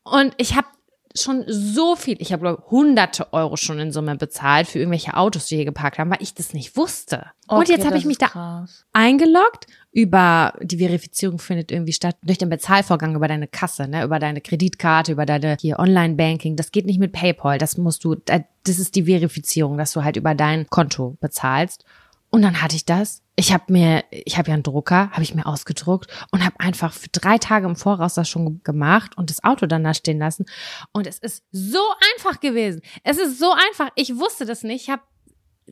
Und 0.02 0.34
ich 0.38 0.56
habe 0.56 0.66
schon 1.14 1.44
so 1.46 1.96
viel, 1.96 2.16
ich 2.20 2.32
habe 2.32 2.42
glaube 2.42 2.62
hunderte 2.70 3.32
Euro 3.32 3.56
schon 3.56 3.78
in 3.78 3.92
Summe 3.92 4.16
bezahlt 4.16 4.66
für 4.68 4.78
irgendwelche 4.78 5.14
Autos, 5.16 5.46
die 5.46 5.56
hier 5.56 5.64
geparkt 5.64 5.98
haben, 5.98 6.10
weil 6.10 6.22
ich 6.22 6.34
das 6.34 6.52
nicht 6.54 6.76
wusste. 6.76 7.26
und 7.48 7.68
jetzt 7.68 7.84
habe 7.86 7.98
ich 7.98 8.04
mich 8.06 8.18
da 8.18 8.26
eingeloggt 8.92 9.66
über 9.92 10.54
die 10.62 10.78
Verifizierung 10.78 11.38
findet 11.38 11.70
irgendwie 11.70 11.92
statt 11.92 12.16
durch 12.22 12.38
den 12.38 12.48
Bezahlvorgang 12.48 13.14
über 13.14 13.28
deine 13.28 13.46
Kasse, 13.48 13.88
ne, 13.88 14.04
über 14.04 14.18
deine 14.18 14.40
Kreditkarte, 14.40 15.12
über 15.12 15.26
deine 15.26 15.56
hier 15.60 15.78
Online-Banking. 15.78 16.56
Das 16.56 16.72
geht 16.72 16.86
nicht 16.86 16.98
mit 17.00 17.12
PayPal. 17.12 17.58
Das 17.58 17.76
musst 17.76 18.04
du, 18.04 18.14
da- 18.14 18.44
das 18.64 18.78
ist 18.78 18.94
die 18.94 19.04
Verifizierung, 19.04 19.76
dass 19.78 19.92
du 19.92 20.02
halt 20.04 20.16
über 20.16 20.34
dein 20.34 20.68
Konto 20.68 21.16
bezahlst. 21.20 21.84
Und 22.30 22.42
dann 22.42 22.62
hatte 22.62 22.76
ich 22.76 22.84
das. 22.86 23.21
Ich 23.34 23.52
habe 23.52 23.72
mir, 23.72 24.04
ich 24.10 24.36
habe 24.36 24.48
ja 24.48 24.54
einen 24.54 24.62
Drucker, 24.62 25.10
habe 25.10 25.22
ich 25.22 25.34
mir 25.34 25.46
ausgedruckt 25.46 26.10
und 26.32 26.44
habe 26.44 26.60
einfach 26.60 26.92
für 26.92 27.08
drei 27.08 27.38
Tage 27.38 27.66
im 27.66 27.76
Voraus 27.76 28.14
das 28.14 28.28
schon 28.28 28.62
gemacht 28.62 29.16
und 29.16 29.30
das 29.30 29.42
Auto 29.42 29.66
dann 29.66 29.84
da 29.84 29.94
stehen 29.94 30.18
lassen. 30.18 30.44
Und 30.92 31.06
es 31.06 31.18
ist 31.18 31.42
so 31.50 31.80
einfach 32.14 32.40
gewesen. 32.40 32.82
Es 33.04 33.16
ist 33.18 33.38
so 33.38 33.50
einfach. 33.68 33.88
Ich 33.94 34.16
wusste 34.18 34.44
das 34.44 34.62
nicht. 34.62 34.82
Ich 34.82 34.90
habe 34.90 35.02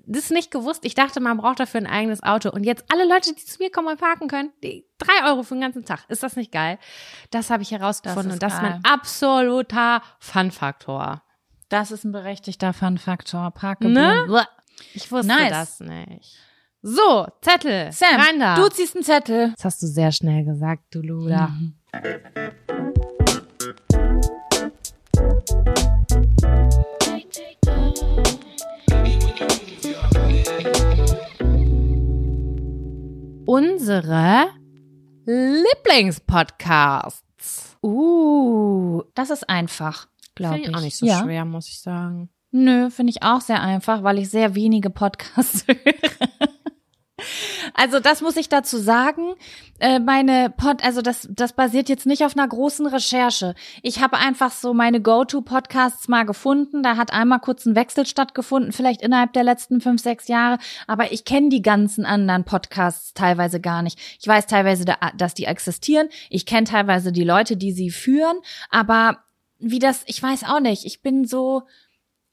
das 0.07 0.31
nicht 0.31 0.51
gewusst. 0.51 0.85
Ich 0.85 0.95
dachte, 0.95 1.21
man 1.21 1.37
braucht 1.37 1.61
dafür 1.61 1.81
ein 1.81 1.87
eigenes 1.87 2.23
Auto. 2.23 2.51
Und 2.51 2.65
jetzt 2.65 2.85
alle 2.91 3.07
Leute, 3.07 3.35
die 3.35 3.45
zu 3.45 3.59
mir 3.59 3.71
kommen 3.71 3.89
und 3.89 4.01
parken 4.01 4.29
können, 4.29 4.51
die 4.63 4.87
drei 4.99 5.29
Euro 5.29 5.43
für 5.43 5.55
den 5.55 5.61
ganzen 5.61 5.85
Tag. 5.85 6.05
Ist 6.09 6.23
das 6.23 6.37
nicht 6.37 6.53
geil? 6.53 6.79
Das 7.31 7.51
habe 7.51 7.63
ich 7.63 7.73
herausgefunden. 7.73 8.29
Das 8.29 8.35
und 8.35 8.43
das 8.43 8.55
ist 8.55 8.63
mein 8.63 8.83
geil. 8.83 8.93
absoluter 8.93 10.03
Fun-Faktor. 10.19 11.23
Das 11.69 11.91
ist 11.91 12.05
ein 12.05 12.13
berechtigter 12.13 12.73
Fun-Faktor. 12.73 13.53
Ne? 13.83 14.47
Ich 14.95 15.13
wusste 15.13 15.27
Nice. 15.35 15.51
das 15.51 15.81
nicht. 15.81 16.39
So, 16.83 17.26
Zettel. 17.43 17.93
Sam, 17.93 18.18
rein 18.18 18.41
da. 18.41 18.55
du 18.55 18.66
ziehst 18.70 18.95
einen 18.97 19.05
Zettel. 19.05 19.53
das 19.55 19.66
hast 19.66 19.83
du 19.83 19.87
sehr 19.87 20.12
schnell 20.12 20.45
gesagt, 20.47 20.85
du 20.93 21.03
Luda. 21.03 21.49
Mhm. 21.49 21.74
Unsere 33.45 34.47
Lieblingspodcasts. 35.26 37.76
Uh, 37.83 39.03
das 39.14 39.28
ist 39.28 39.47
einfach, 39.51 40.07
glaube 40.35 40.55
Finde 40.55 40.68
ich. 40.68 40.70
ich 40.70 40.76
auch 40.76 40.81
nicht 40.83 40.97
so 40.97 41.05
ja. 41.05 41.20
schwer, 41.22 41.45
muss 41.45 41.68
ich 41.68 41.83
sagen. 41.83 42.31
Nö, 42.53 42.89
finde 42.89 43.11
ich 43.11 43.22
auch 43.22 43.43
sehr 43.43 43.61
einfach, 43.61 44.03
weil 44.03 44.18
ich 44.18 44.31
sehr 44.31 44.55
wenige 44.55 44.89
Podcasts 44.89 45.66
höre. 45.68 45.76
Also 47.75 48.01
das 48.01 48.21
muss 48.21 48.37
ich 48.37 48.49
dazu 48.49 48.79
sagen. 48.79 49.35
Äh, 49.79 49.99
meine 49.99 50.51
Pod, 50.51 50.85
also 50.85 51.01
das, 51.03 51.29
das 51.31 51.53
basiert 51.55 51.89
jetzt 51.89 52.07
nicht 52.07 52.25
auf 52.25 52.37
einer 52.37 52.47
großen 52.47 52.87
Recherche. 52.87 53.55
Ich 53.83 54.01
habe 54.03 54.18
einfach 54.18 54.53
so 54.53 54.75
meine 54.75 55.01
Go-to-Podcasts 55.01 56.09
mal 56.09 56.25
gefunden. 56.25 56.83
Da 56.83 56.97
hat 56.97 57.12
einmal 57.12 57.41
kurz 57.41 57.64
ein 57.66 57.75
Wechsel 57.75 58.07
stattgefunden, 58.07 58.73
vielleicht 58.73 59.03
innerhalb 59.03 59.33
der 59.33 59.45
letzten 59.45 59.81
fünf, 59.81 60.03
sechs 60.03 60.29
Jahre. 60.29 60.59
Aber 60.87 61.12
ich 61.12 61.25
kenne 61.25 61.49
die 61.49 61.62
ganzen 61.62 62.05
anderen 62.05 62.45
Podcasts 62.45 63.14
teilweise 63.14 63.61
gar 63.61 63.83
nicht. 63.83 63.99
Ich 64.21 64.27
weiß 64.27 64.47
teilweise, 64.47 64.85
da, 64.85 64.97
dass 65.16 65.35
die 65.35 65.45
existieren. 65.45 66.09
Ich 66.29 66.47
kenne 66.47 66.64
teilweise 66.64 67.12
die 67.12 67.25
Leute, 67.25 67.57
die 67.57 67.73
sie 67.73 67.91
führen. 67.91 68.37
Aber 68.71 69.25
wie 69.59 69.79
das, 69.79 70.03
ich 70.07 70.23
weiß 70.23 70.45
auch 70.45 70.61
nicht. 70.61 70.85
Ich 70.85 71.03
bin 71.03 71.27
so, 71.27 71.62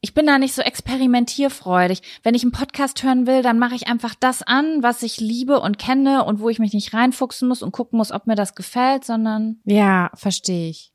ich 0.07 0.13
bin 0.13 0.25
da 0.25 0.37
nicht 0.39 0.53
so 0.53 0.61
experimentierfreudig. 0.61 2.01
Wenn 2.23 2.33
ich 2.33 2.43
einen 2.43 2.53
Podcast 2.53 3.03
hören 3.03 3.27
will, 3.27 3.41
dann 3.41 3.59
mache 3.59 3.75
ich 3.75 3.87
einfach 3.87 4.15
das 4.17 4.41
an, 4.41 4.81
was 4.81 5.03
ich 5.03 5.19
liebe 5.19 5.59
und 5.59 5.77
kenne 5.77 6.23
und 6.23 6.39
wo 6.39 6.47
ich 6.47 6.59
mich 6.59 6.71
nicht 6.71 6.93
reinfuchsen 6.93 7.45
muss 7.45 7.61
und 7.61 7.73
gucken 7.73 7.97
muss, 7.97 8.13
ob 8.13 8.25
mir 8.25 8.35
das 8.35 8.55
gefällt, 8.55 9.03
sondern 9.03 9.59
Ja, 9.65 10.09
verstehe 10.13 10.69
ich. 10.69 10.93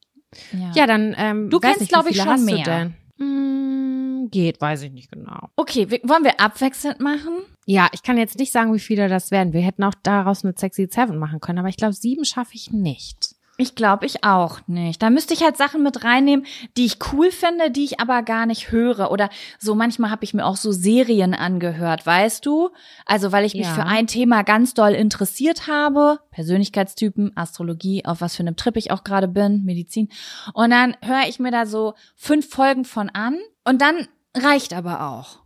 ja. 0.53 0.73
Ja, 0.75 0.87
dann 0.87 1.15
ähm, 1.19 1.51
Du 1.51 1.61
kennst, 1.61 1.81
nicht, 1.81 1.91
glaub 1.91 2.07
wie 2.07 2.13
ich, 2.13 2.23
schon 2.23 2.43
mehr. 2.47 2.93
Mm, 3.19 4.31
geht, 4.31 4.59
weiß 4.63 4.81
ich 4.81 4.93
nicht 4.93 5.13
genau. 5.13 5.51
Okay, 5.57 5.91
wollen 6.05 6.25
wir 6.25 6.41
abwechselnd 6.41 7.01
machen? 7.01 7.35
Ja, 7.67 7.89
ich 7.93 8.03
kann 8.03 8.17
jetzt 8.17 8.39
nicht 8.39 8.51
sagen, 8.51 8.73
wie 8.73 8.81
viele 8.81 9.09
das 9.11 9.31
werden. 9.31 9.53
Wir 9.53 9.61
hätten 9.61 9.85
auch 9.85 9.95
daraus 10.03 10.43
eine 10.43 10.55
Sexy 10.57 10.89
Seven 10.91 11.19
machen 11.19 11.41
können, 11.41 11.59
aber 11.59 11.69
ich 11.69 11.77
glaube, 11.77 11.93
sieben 11.93 12.25
schaffe 12.25 12.55
ich 12.55 12.73
nicht. 12.73 13.35
Ich 13.63 13.77
glaube, 13.77 14.07
ich 14.07 14.25
auch 14.25 14.59
nicht. 14.67 15.01
Da 15.01 15.09
müsste 15.09 15.35
ich 15.35 15.45
halt 15.45 15.57
Sachen 15.57 15.85
mit 15.85 16.03
reinnehmen, 16.03 16.45
die 16.77 16.85
ich 16.85 16.99
cool 17.13 17.31
finde, 17.31 17.71
die 17.71 17.85
ich 17.85 18.01
aber 18.01 18.23
gar 18.23 18.45
nicht 18.45 18.73
höre. 18.73 19.13
Oder 19.13 19.29
so 19.61 19.77
manchmal 19.77 20.11
habe 20.11 20.25
ich 20.25 20.35
mir 20.35 20.45
auch 20.45 20.57
so 20.57 20.73
Serien 20.73 21.33
angehört, 21.33 22.05
weißt 22.05 22.45
du? 22.45 22.71
Also 23.07 23.31
weil 23.31 23.45
ich 23.45 23.55
mich 23.55 23.67
Ja. 23.69 23.75
für 23.75 23.85
ein 23.85 24.09
Thema 24.09 24.43
ganz 24.43 24.75
doll 24.75 24.91
interessiert 24.95 25.69
habe. 25.69 26.19
Persönlichkeitstypen, 26.33 27.37
Astrologie, 27.37 28.05
auf 28.05 28.21
was 28.21 28.35
für 28.35 28.43
einem 28.43 28.57
Trip 28.57 28.77
ich 28.77 28.91
auch 28.91 29.05
gerade 29.05 29.29
bin, 29.29 29.63
Medizin. 29.65 30.09
Und 30.55 30.71
dann 30.71 30.97
höre 31.01 31.29
ich 31.29 31.39
mir 31.39 31.53
da 31.53 31.65
so 31.65 31.95
fünf 32.17 32.51
Folgen 32.51 32.85
von 32.85 33.11
an. 33.11 33.39
Und 33.65 33.81
dann 33.81 34.09
reicht 34.37 34.75
aber 34.75 35.07
auch. 35.09 35.39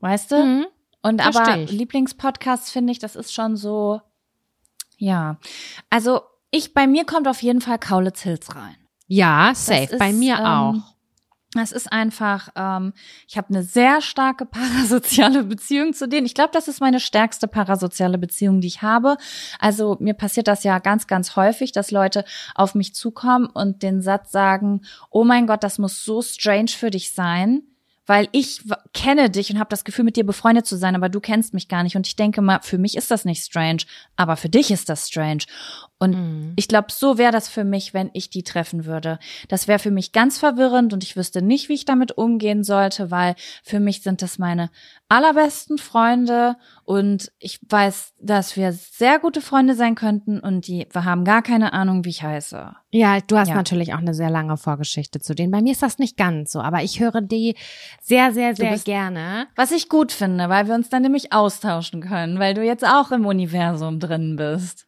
Weißt 0.00 0.32
du? 0.32 0.44
Mhm. 0.44 0.66
Und 1.02 1.22
Versteh 1.22 1.40
aber 1.52 1.58
ich. 1.62 1.70
Lieblingspodcasts 1.70 2.72
finde 2.72 2.90
ich, 2.90 2.98
das 2.98 3.14
ist 3.14 3.32
schon 3.32 3.54
so, 3.56 4.00
ja. 4.98 5.38
Also 5.88 6.22
ich, 6.50 6.74
bei 6.74 6.86
mir 6.86 7.04
kommt 7.04 7.28
auf 7.28 7.42
jeden 7.42 7.60
Fall 7.60 7.78
Kaulitz 7.78 8.22
Hills 8.22 8.54
rein. 8.54 8.76
Ja, 9.06 9.52
safe. 9.54 9.88
Das 9.90 9.98
Bei 9.98 10.10
ist, 10.10 10.18
mir 10.18 10.36
ähm, 10.38 10.44
auch. 10.44 10.74
Es 11.60 11.72
ist 11.72 11.92
einfach, 11.92 12.48
ähm, 12.54 12.92
ich 13.26 13.36
habe 13.36 13.48
eine 13.48 13.64
sehr 13.64 14.00
starke 14.00 14.46
parasoziale 14.46 15.42
Beziehung 15.42 15.94
zu 15.94 16.08
denen. 16.08 16.26
Ich 16.26 16.34
glaube, 16.34 16.50
das 16.52 16.68
ist 16.68 16.80
meine 16.80 17.00
stärkste 17.00 17.48
parasoziale 17.48 18.18
Beziehung, 18.18 18.60
die 18.60 18.68
ich 18.68 18.82
habe. 18.82 19.16
Also 19.58 19.96
mir 19.98 20.14
passiert 20.14 20.46
das 20.46 20.62
ja 20.62 20.78
ganz, 20.78 21.08
ganz 21.08 21.34
häufig, 21.34 21.72
dass 21.72 21.90
Leute 21.90 22.24
auf 22.54 22.76
mich 22.76 22.94
zukommen 22.94 23.46
und 23.46 23.82
den 23.82 24.00
Satz 24.00 24.30
sagen, 24.30 24.82
oh 25.10 25.24
mein 25.24 25.48
Gott, 25.48 25.64
das 25.64 25.78
muss 25.78 26.04
so 26.04 26.22
strange 26.22 26.68
für 26.68 26.90
dich 26.90 27.12
sein, 27.12 27.62
weil 28.06 28.28
ich 28.32 28.62
kenne 28.92 29.28
dich 29.28 29.50
und 29.50 29.58
habe 29.58 29.70
das 29.70 29.84
Gefühl, 29.84 30.04
mit 30.04 30.16
dir 30.16 30.26
befreundet 30.26 30.66
zu 30.66 30.76
sein, 30.76 30.94
aber 30.94 31.08
du 31.08 31.20
kennst 31.20 31.52
mich 31.52 31.68
gar 31.68 31.82
nicht. 31.82 31.96
Und 31.96 32.06
ich 32.06 32.16
denke 32.16 32.42
mal, 32.42 32.60
für 32.62 32.78
mich 32.78 32.96
ist 32.96 33.10
das 33.10 33.24
nicht 33.24 33.44
strange, 33.44 33.82
aber 34.16 34.36
für 34.36 34.48
dich 34.48 34.70
ist 34.70 34.88
das 34.88 35.08
strange. 35.08 35.44
Und 36.02 36.12
Mhm. 36.16 36.52
ich 36.56 36.66
glaube, 36.66 36.86
so 36.90 37.18
wäre 37.18 37.30
das 37.30 37.48
für 37.48 37.62
mich, 37.62 37.92
wenn 37.92 38.08
ich 38.14 38.30
die 38.30 38.42
treffen 38.42 38.86
würde. 38.86 39.18
Das 39.48 39.68
wäre 39.68 39.78
für 39.78 39.90
mich 39.90 40.12
ganz 40.12 40.38
verwirrend 40.38 40.94
und 40.94 41.04
ich 41.04 41.14
wüsste 41.14 41.42
nicht, 41.42 41.68
wie 41.68 41.74
ich 41.74 41.84
damit 41.84 42.12
umgehen 42.16 42.64
sollte, 42.64 43.10
weil 43.10 43.34
für 43.62 43.80
mich 43.80 44.00
sind 44.02 44.22
das 44.22 44.38
meine 44.38 44.70
allerbesten 45.10 45.76
Freunde 45.76 46.56
und 46.84 47.30
ich 47.38 47.60
weiß, 47.68 48.14
dass 48.18 48.56
wir 48.56 48.72
sehr 48.72 49.18
gute 49.18 49.42
Freunde 49.42 49.74
sein 49.74 49.94
könnten 49.94 50.40
und 50.40 50.66
die 50.66 50.86
wir 50.90 51.04
haben 51.04 51.24
gar 51.24 51.42
keine 51.42 51.74
Ahnung, 51.74 52.04
wie 52.06 52.10
ich 52.10 52.22
heiße. 52.22 52.72
Ja, 52.92 53.18
du 53.20 53.36
hast 53.36 53.48
Ja. 53.48 53.54
natürlich 53.56 53.92
auch 53.92 53.98
eine 53.98 54.14
sehr 54.14 54.30
lange 54.30 54.56
Vorgeschichte 54.56 55.20
zu 55.20 55.34
denen. 55.34 55.50
Bei 55.52 55.60
mir 55.60 55.72
ist 55.72 55.82
das 55.82 55.98
nicht 55.98 56.16
ganz 56.16 56.52
so, 56.52 56.60
aber 56.60 56.82
ich 56.82 56.98
höre 57.00 57.20
die 57.20 57.56
sehr, 58.00 58.32
sehr, 58.32 58.56
sehr 58.56 58.70
bist- 58.72 58.86
gerne. 58.86 59.48
Was 59.54 59.70
ich 59.70 59.88
gut 59.90 60.12
finde, 60.12 60.48
weil 60.48 60.66
wir 60.66 60.74
uns 60.74 60.88
dann 60.88 61.02
nämlich 61.02 61.32
austauschen 61.32 62.00
können, 62.00 62.38
weil 62.38 62.54
du 62.54 62.64
jetzt 62.64 62.86
auch 62.86 63.10
im 63.12 63.26
Universum 63.26 64.00
drin 64.00 64.36
bist. 64.36 64.86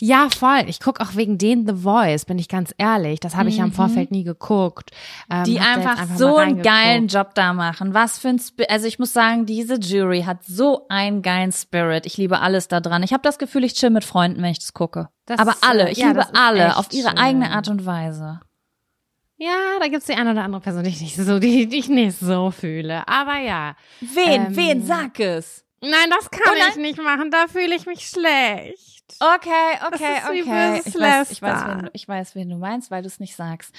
Ja, 0.00 0.28
voll. 0.30 0.64
Ich 0.66 0.80
guck 0.80 1.00
auch 1.00 1.14
wegen 1.16 1.38
denen 1.38 1.66
The 1.66 1.74
Voice, 1.82 2.24
bin 2.24 2.38
ich 2.38 2.48
ganz 2.48 2.74
ehrlich. 2.78 3.20
Das 3.20 3.36
habe 3.36 3.48
ich 3.48 3.56
ja 3.58 3.64
im 3.64 3.70
Mhm. 3.70 3.74
Vorfeld 3.74 4.10
nie 4.10 4.24
geguckt. 4.24 4.90
Ähm, 5.30 5.44
die 5.44 5.60
einfach, 5.60 5.98
jetzt 6.00 6.18
so 6.18 6.36
einen 6.36 6.62
geilen. 6.62 7.06
Job 7.08 7.34
da 7.34 7.52
machen. 7.52 7.94
Was 7.94 8.18
für 8.18 8.28
ein 8.28 8.38
Spi 8.38 8.64
also 8.68 8.86
ich 8.86 8.98
muss 8.98 9.12
sagen, 9.12 9.46
diese 9.46 9.74
Jury 9.80 10.22
hat 10.22 10.44
so 10.44 10.86
einen 10.88 11.22
geilen 11.22 11.52
Spirit. 11.52 12.06
Ich 12.06 12.16
liebe 12.16 12.40
alles 12.40 12.68
da 12.68 12.80
dran. 12.80 13.02
Ich 13.02 13.12
habe 13.12 13.22
das 13.22 13.38
Gefühl, 13.38 13.64
ich 13.64 13.74
chill 13.74 13.90
mit 13.90 14.04
Freunden, 14.04 14.42
wenn 14.42 14.50
ich 14.52 14.58
das 14.58 14.72
gucke. 14.72 15.08
Das, 15.26 15.38
Aber 15.38 15.54
alle, 15.62 15.88
äh, 15.88 15.92
ich 15.92 15.98
ja, 15.98 16.08
liebe 16.08 16.26
alle 16.34 16.76
auf 16.76 16.88
ihre 16.92 17.08
schön. 17.10 17.18
eigene 17.18 17.50
Art 17.52 17.68
und 17.68 17.86
Weise. 17.86 18.40
Ja, 19.36 19.78
da 19.80 19.88
gibt's 19.88 20.04
die 20.06 20.14
eine 20.14 20.32
oder 20.32 20.42
andere 20.44 20.60
Person, 20.60 20.84
die 20.84 20.90
ich 20.90 21.00
nicht 21.00 21.16
so, 21.16 21.38
die, 21.38 21.66
die 21.66 21.78
ich 21.78 21.88
nicht 21.88 22.18
so 22.18 22.50
fühle. 22.50 23.08
Aber 23.08 23.38
ja. 23.38 23.74
Wen, 24.00 24.48
Ähm, 24.48 24.56
wen, 24.56 24.84
sag 24.86 25.18
es. 25.18 25.64
Nein, 25.82 26.10
das 26.10 26.30
kann 26.30 26.54
ich 26.70 26.76
nicht 26.76 27.02
machen. 27.02 27.30
Da 27.30 27.46
fühle 27.48 27.74
ich 27.74 27.86
mich 27.86 28.06
schlecht. 28.06 28.88
Okay, 29.18 29.50
okay, 29.88 30.18
okay. 30.28 30.80
Ich 30.84 30.94
weiß, 30.94 31.30
ich, 31.32 31.42
weiß, 31.42 31.66
wen, 31.66 31.78
du- 31.82 31.90
ich 31.94 32.06
weiß, 32.06 32.34
wen 32.36 32.48
du 32.48 32.56
meinst, 32.56 32.92
weil 32.92 33.02
du 33.02 33.08
es 33.08 33.18
nicht 33.18 33.34
sagst. 33.34 33.74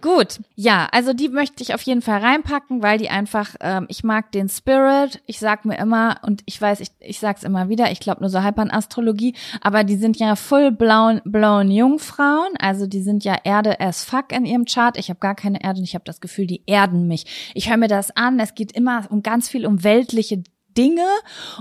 Gut, 0.00 0.38
ja, 0.54 0.86
also 0.92 1.12
die 1.12 1.28
möchte 1.28 1.62
ich 1.64 1.74
auf 1.74 1.82
jeden 1.82 2.02
Fall 2.02 2.20
reinpacken, 2.20 2.82
weil 2.84 2.96
die 2.98 3.08
einfach, 3.10 3.56
ähm, 3.60 3.86
ich 3.88 4.04
mag 4.04 4.30
den 4.30 4.48
Spirit. 4.48 5.22
Ich 5.26 5.40
sag 5.40 5.64
mir 5.64 5.76
immer, 5.78 6.20
und 6.22 6.42
ich 6.46 6.60
weiß, 6.60 6.78
ich, 6.80 6.90
ich 7.00 7.18
sag's 7.18 7.42
immer 7.42 7.68
wieder, 7.68 7.90
ich 7.90 7.98
glaube 7.98 8.20
nur 8.20 8.30
so 8.30 8.42
halb 8.44 8.58
an 8.60 8.70
Astrologie, 8.70 9.34
aber 9.60 9.82
die 9.82 9.96
sind 9.96 10.18
ja 10.18 10.36
full 10.36 10.70
blauen, 10.70 11.20
blauen 11.24 11.70
Jungfrauen, 11.70 12.54
also 12.60 12.86
die 12.86 13.02
sind 13.02 13.24
ja 13.24 13.36
Erde 13.42 13.80
as 13.80 14.04
fuck 14.04 14.30
in 14.30 14.44
ihrem 14.46 14.66
Chart. 14.66 14.96
Ich 14.96 15.08
habe 15.08 15.18
gar 15.18 15.34
keine 15.34 15.64
Erde 15.64 15.78
und 15.80 15.84
ich 15.84 15.94
habe 15.96 16.04
das 16.04 16.20
Gefühl, 16.20 16.46
die 16.46 16.62
erden 16.66 17.08
mich. 17.08 17.50
Ich 17.54 17.68
höre 17.70 17.76
mir 17.76 17.88
das 17.88 18.16
an, 18.16 18.38
es 18.38 18.54
geht 18.54 18.70
immer 18.70 19.04
um 19.10 19.22
ganz 19.24 19.48
viel 19.48 19.66
um 19.66 19.82
weltliche 19.82 20.44
Dinge 20.76 21.06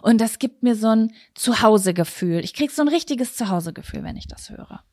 und 0.01 0.19
das 0.19 0.39
gibt 0.39 0.63
mir 0.63 0.75
so 0.75 0.89
ein 0.89 1.13
Zuhausegefühl. 1.33 2.39
Ich 2.43 2.53
krieg 2.53 2.71
so 2.71 2.81
ein 2.81 2.87
richtiges 2.87 3.35
Zuhausegefühl, 3.35 4.03
wenn 4.03 4.17
ich 4.17 4.27
das 4.27 4.49
höre. 4.49 4.83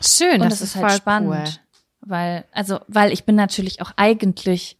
Schön, 0.00 0.40
Und 0.42 0.50
das, 0.50 0.60
das, 0.60 0.68
ist 0.68 0.72
voll 0.74 0.82
halt 0.90 0.98
spannend, 0.98 1.30
Cool. 1.30 2.08
weil 2.08 2.44
also 2.52 2.80
weil 2.88 3.12
ich 3.12 3.24
bin 3.24 3.34
natürlich 3.34 3.80
auch 3.82 3.92
eigentlich 3.96 4.78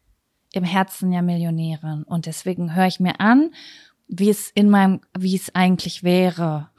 im 0.52 0.64
Herzen 0.64 1.12
ja 1.12 1.22
Millionärin 1.22 2.02
und 2.04 2.26
deswegen 2.26 2.74
höre 2.74 2.86
ich 2.86 3.00
mir 3.00 3.20
an, 3.20 3.50
wie 4.08 4.30
es 4.30 4.50
in 4.50 4.70
meinem 4.70 5.00
wie 5.18 5.36
es 5.36 5.54
eigentlich 5.54 6.02
wäre. 6.02 6.70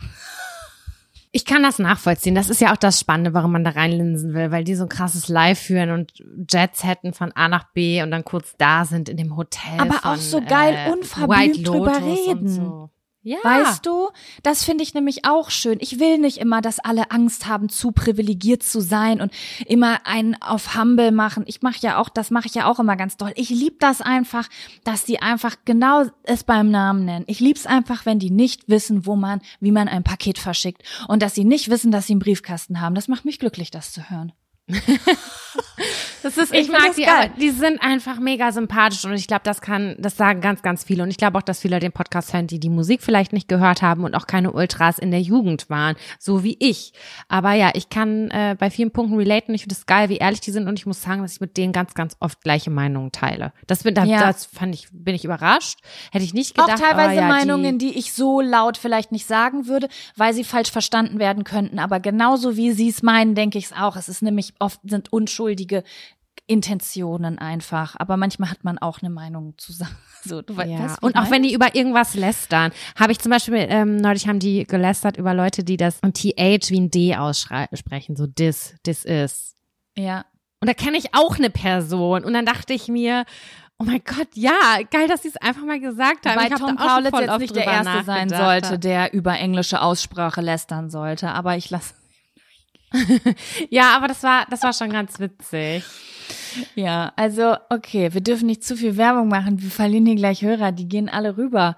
Ich 1.32 1.46
kann 1.46 1.64
das 1.64 1.78
nachvollziehen. 1.78 2.36
Das 2.36 2.50
ist 2.50 2.62
ja 2.62 2.72
auch 2.72 2.78
das 2.78 3.00
Spannende, 3.00 3.34
warum 3.34 3.52
man 3.52 3.64
da 3.64 3.72
reinlinsen 3.72 4.34
will, 4.34 4.52
weil 4.52 4.64
die 4.64 4.76
so 4.76 4.84
ein 4.84 4.90
krasses 4.90 5.28
Live 5.28 5.60
führen 5.60 5.92
und 5.92 6.14
Jets 6.50 6.84
hätten 6.84 7.14
von 7.14 7.32
A 7.34 7.48
nach 7.48 7.72
B 7.74 8.02
und 8.02 8.12
dann 8.12 8.24
kurz 8.24 8.56
da 8.58 8.86
sind 8.86 9.10
in 9.10 9.18
dem 9.18 9.36
Hotel. 9.36 9.80
Aber 9.80 9.94
von, 9.94 10.12
auch 10.12 10.16
so 10.16 10.42
geil 10.42 10.76
äh, 10.76 10.92
unverblümt 10.92 11.68
drüber 11.68 11.98
reden. 11.98 12.48
So. 12.48 12.90
Ja. 13.28 13.40
Weißt 13.44 13.86
du, 13.86 14.08
das 14.42 14.64
finde 14.64 14.86
ich 14.86 14.94
nämlich 14.94 15.26
auch 15.26 15.50
schön. 15.50 15.80
Ich 15.82 16.00
will 16.00 16.18
nicht 16.18 16.38
immer, 16.38 16.62
dass 16.62 16.80
alle 16.80 17.12
Angst 17.12 17.46
haben, 17.46 17.68
zu 17.68 17.92
privilegiert 17.92 18.64
zu 18.64 18.80
sein 18.80 19.20
und 19.20 19.34
immer 19.66 20.08
einen 20.08 20.42
auf 20.42 20.78
Humble 20.78 21.12
machen. 21.12 21.44
Ich 21.46 21.62
mache 21.62 21.80
ja 21.82 21.98
auch, 21.98 22.08
das 22.08 22.32
mache 22.32 22.48
ich 22.48 22.56
ja 22.56 22.72
auch 22.72 22.80
immer 22.80 22.96
ganz 22.96 23.18
doll. 23.18 23.34
Ich 23.36 23.50
lieb 23.50 23.82
das 23.82 24.00
einfach, 24.00 24.48
dass 24.86 25.04
die 25.04 25.22
einfach 25.22 25.58
genau 25.66 26.06
es 26.24 26.46
beim 26.46 26.72
Namen 26.72 27.04
nennen. 27.04 27.26
Ich 27.28 27.42
lieb's 27.42 27.66
einfach, 27.66 28.06
wenn 28.06 28.18
die 28.18 28.32
nicht 28.32 28.70
wissen, 28.70 29.06
wo 29.06 29.18
man, 29.18 29.42
wie 29.60 29.74
man 29.74 29.90
ein 29.90 30.06
Paket 30.06 30.40
verschickt 30.40 30.84
und 31.10 31.22
dass 31.22 31.36
sie 31.36 31.44
nicht 31.44 31.70
wissen, 31.70 31.92
dass 31.92 32.08
sie 32.08 32.14
einen 32.14 32.22
Briefkasten 32.22 32.80
haben. 32.80 32.96
Das 32.96 33.10
macht 33.10 33.26
mich 33.26 33.40
glücklich, 33.40 33.72
das 33.72 33.92
zu 33.92 34.10
hören. 34.10 34.32
das 36.24 36.38
ist, 36.38 36.54
Ich, 36.54 36.68
find 36.68 36.72
mag 36.72 36.96
die, 36.96 37.04
geil. 37.04 37.14
aber 37.16 37.40
die 37.40 37.52
sind 37.52 37.82
einfach 37.82 38.20
mega 38.20 38.52
sympathisch 38.52 39.06
und 39.06 39.14
ich 39.14 39.28
glaube, 39.28 39.44
das 39.44 39.62
kann, 39.62 39.96
das 40.00 40.18
sagen 40.18 40.42
ganz, 40.42 40.62
ganz 40.62 40.84
viele 40.84 41.04
und 41.04 41.10
ich 41.10 41.18
glaube 41.18 41.38
auch, 41.38 41.42
dass 41.44 41.62
viele 41.62 41.80
den 41.80 41.92
Podcast 41.92 42.34
hören, 42.34 42.48
die 42.48 42.60
die 42.60 42.70
Musik 42.70 43.02
vielleicht 43.02 43.32
nicht 43.34 43.48
gehört 43.48 43.82
haben 43.82 44.04
und 44.04 44.16
auch 44.16 44.28
keine 44.28 44.52
Ultras 44.52 45.00
in 45.00 45.12
der 45.12 45.22
Jugend 45.22 45.70
waren, 45.70 45.96
so 46.20 46.44
wie 46.44 46.58
ich. 46.60 46.94
Aber 47.30 47.54
ja, 47.54 47.72
ich 47.76 47.90
kann 47.90 48.30
äh, 48.32 48.56
bei 48.60 48.70
vielen 48.70 48.92
Punkten 48.92 49.16
relaten. 49.18 49.54
Ich 49.54 49.62
finde 49.62 49.76
es 49.76 49.86
geil, 49.86 50.10
wie 50.10 50.18
ehrlich 50.18 50.42
die 50.42 50.52
sind 50.52 50.68
und 50.68 50.78
ich 50.80 50.86
muss 50.86 51.02
sagen, 51.02 51.22
dass 51.22 51.34
ich 51.34 51.42
mit 51.42 51.56
denen 51.58 51.72
ganz, 51.74 51.94
ganz 51.94 52.16
oft 52.20 52.42
gleiche 52.42 52.70
Meinungen 52.72 53.12
teile. 53.12 53.54
Das 53.68 53.84
bin, 53.84 53.94
da, 53.96 54.04
Ja. 54.04 54.20
das 54.20 54.46
fand 54.46 54.74
ich, 54.76 54.88
bin 54.92 55.16
ich 55.16 55.24
überrascht. 55.26 55.80
Hätte 56.12 56.26
ich 56.26 56.34
nicht 56.34 56.60
Auch 56.60 56.66
gedacht. 56.66 56.82
teilweise 56.82 57.22
aber 57.22 57.22
ja, 57.22 57.28
Meinungen, 57.28 57.78
die, 57.80 57.92
die 57.94 58.00
ich 58.00 58.14
so 58.14 58.42
laut 58.42 58.78
vielleicht 58.78 59.12
nicht 59.12 59.28
sagen 59.28 59.68
würde, 59.68 59.88
weil 60.16 60.34
sie 60.34 60.44
falsch 60.44 60.72
verstanden 60.72 61.20
werden 61.20 61.44
könnten. 61.44 61.80
Aber 61.80 62.00
genauso 62.00 62.58
wie 62.58 62.72
sie 62.72 62.90
es 62.90 63.02
meinen, 63.04 63.36
denke 63.36 63.58
ich 63.58 63.66
es 63.66 63.74
auch. 63.74 63.96
Es 63.96 64.10
ist 64.10 64.22
nämlich 64.22 64.54
oft 64.60 64.80
sind 64.84 65.12
unschuldige 65.14 65.84
Intentionen 66.46 67.40
einfach. 67.40 67.96
Aber 68.00 68.16
manchmal 68.18 68.50
hat 68.50 68.64
man 68.64 68.78
auch 68.78 69.00
eine 69.02 69.10
Meinung 69.10 69.56
zu 69.58 69.72
sagen. 69.74 69.96
So, 70.24 70.42
du 70.42 70.54
Ja. 70.56 70.80
weißt, 70.80 71.04
Und 71.04 71.16
auch 71.16 71.32
wenn 71.32 71.44
die 71.44 71.54
über 71.54 71.74
irgendwas 71.76 72.14
lästern, 72.14 72.74
habe 73.00 73.14
ich 73.14 73.20
zum 73.20 73.30
Beispiel, 73.32 73.66
ähm, 73.70 73.96
neulich 73.96 74.28
haben 74.28 74.40
die 74.40 74.66
gelästert 74.66 75.16
über 75.16 75.34
Leute, 75.34 75.64
die 75.64 75.78
das 75.78 76.02
TH 76.02 76.70
wie 76.70 76.80
ein 76.82 76.92
D 76.92 77.16
aussprechen, 77.16 78.18
so 78.18 78.28
dis, 78.28 78.76
dis 78.86 79.06
is. 79.06 79.56
ja. 79.96 80.26
Und 80.60 80.68
da 80.68 80.74
kenne 80.74 80.98
ich 80.98 81.14
auch 81.14 81.38
eine 81.38 81.52
Person. 81.52 82.26
Und 82.26 82.34
dann 82.34 82.46
dachte 82.46 82.74
ich 82.74 82.88
mir, 82.88 83.26
oh 83.78 83.84
mein 83.84 84.02
Gott, 84.04 84.28
ja, 84.34 84.80
geil, 84.90 85.08
dass 85.08 85.22
sie 85.22 85.28
es 85.30 85.38
einfach 85.38 85.64
mal 85.64 85.80
gesagt 85.80 86.26
haben. 86.26 86.36
Weil 86.36 86.50
Tom 86.50 86.76
Kaulitz 86.76 87.14
jetzt 87.20 87.40
nicht 87.40 87.56
der 87.56 87.66
Erste 87.68 88.04
sein 88.04 88.28
sollte, 88.30 88.80
der 88.80 89.14
über 89.14 89.38
englische 89.38 89.82
Aussprache 89.82 90.42
lästern 90.42 90.90
sollte. 90.90 91.30
Aber 91.30 91.56
ich 91.58 91.70
lasse. 91.70 91.94
Ja, 93.70 93.96
aber 93.96 94.08
das 94.08 94.24
war, 94.24 94.46
das 94.50 94.64
war 94.64 94.74
schon 94.74 94.90
ganz 94.90 95.20
witzig. 95.20 95.84
Ja, 96.76 97.14
also 97.16 97.56
okay, 97.70 98.14
wir 98.14 98.22
dürfen 98.22 98.48
nicht 98.48 98.64
zu 98.64 98.76
viel 98.76 98.98
Werbung 98.98 99.28
machen. 99.28 99.62
Wir 99.62 99.70
verlieren 99.70 100.06
hier 100.06 100.16
gleich 100.16 100.42
Hörer, 100.42 100.72
die 100.72 100.88
gehen 100.88 101.10
alle 101.10 101.38
rüber. 101.38 101.78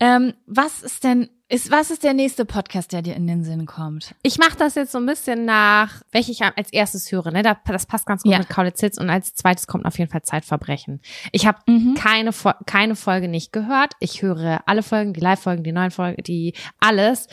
Ähm, 0.00 0.34
was 0.46 0.82
ist 0.82 1.04
denn, 1.04 1.28
ist, 1.48 1.70
was 1.70 1.90
ist 1.92 2.02
der 2.02 2.12
nächste 2.12 2.44
Podcast, 2.44 2.92
der 2.92 3.02
dir 3.02 3.14
in 3.14 3.26
den 3.28 3.44
Sinn 3.44 3.66
kommt? 3.66 4.14
Ich 4.22 4.36
mache 4.38 4.56
das 4.58 4.74
jetzt 4.74 4.90
so 4.90 4.98
ein 4.98 5.06
bisschen 5.06 5.44
nach, 5.44 6.02
welche 6.10 6.32
ich 6.32 6.42
als 6.42 6.72
erstes 6.72 7.12
höre. 7.12 7.30
Ne? 7.30 7.42
Da- 7.42 7.56
Das 7.66 7.86
passt 7.86 8.06
ganz 8.06 8.22
gut 8.24 8.32
Ja. 8.32 8.38
mit 8.38 8.48
Kaulitz 8.48 8.82
und 8.98 9.10
als 9.10 9.34
zweites 9.34 9.66
kommt 9.66 9.84
auf 9.86 9.98
jeden 9.98 10.10
Fall 10.10 10.22
Zeitverbrechen. 10.22 11.00
Ich 11.30 11.46
habe 11.46 11.58
Mhm. 11.68 11.94
keine, 11.94 12.30
keine 12.66 12.96
Folge 12.96 13.28
nicht 13.28 13.52
gehört. 13.52 13.92
Ich 14.00 14.22
höre 14.22 14.60
alle 14.66 14.82
Folgen, 14.82 15.12
die 15.12 15.20
Live-Folgen, 15.20 15.62
die 15.62 15.72
neuen 15.72 15.90
Folgen, 15.92 16.22
die 16.24 16.54
alles. 16.80 17.28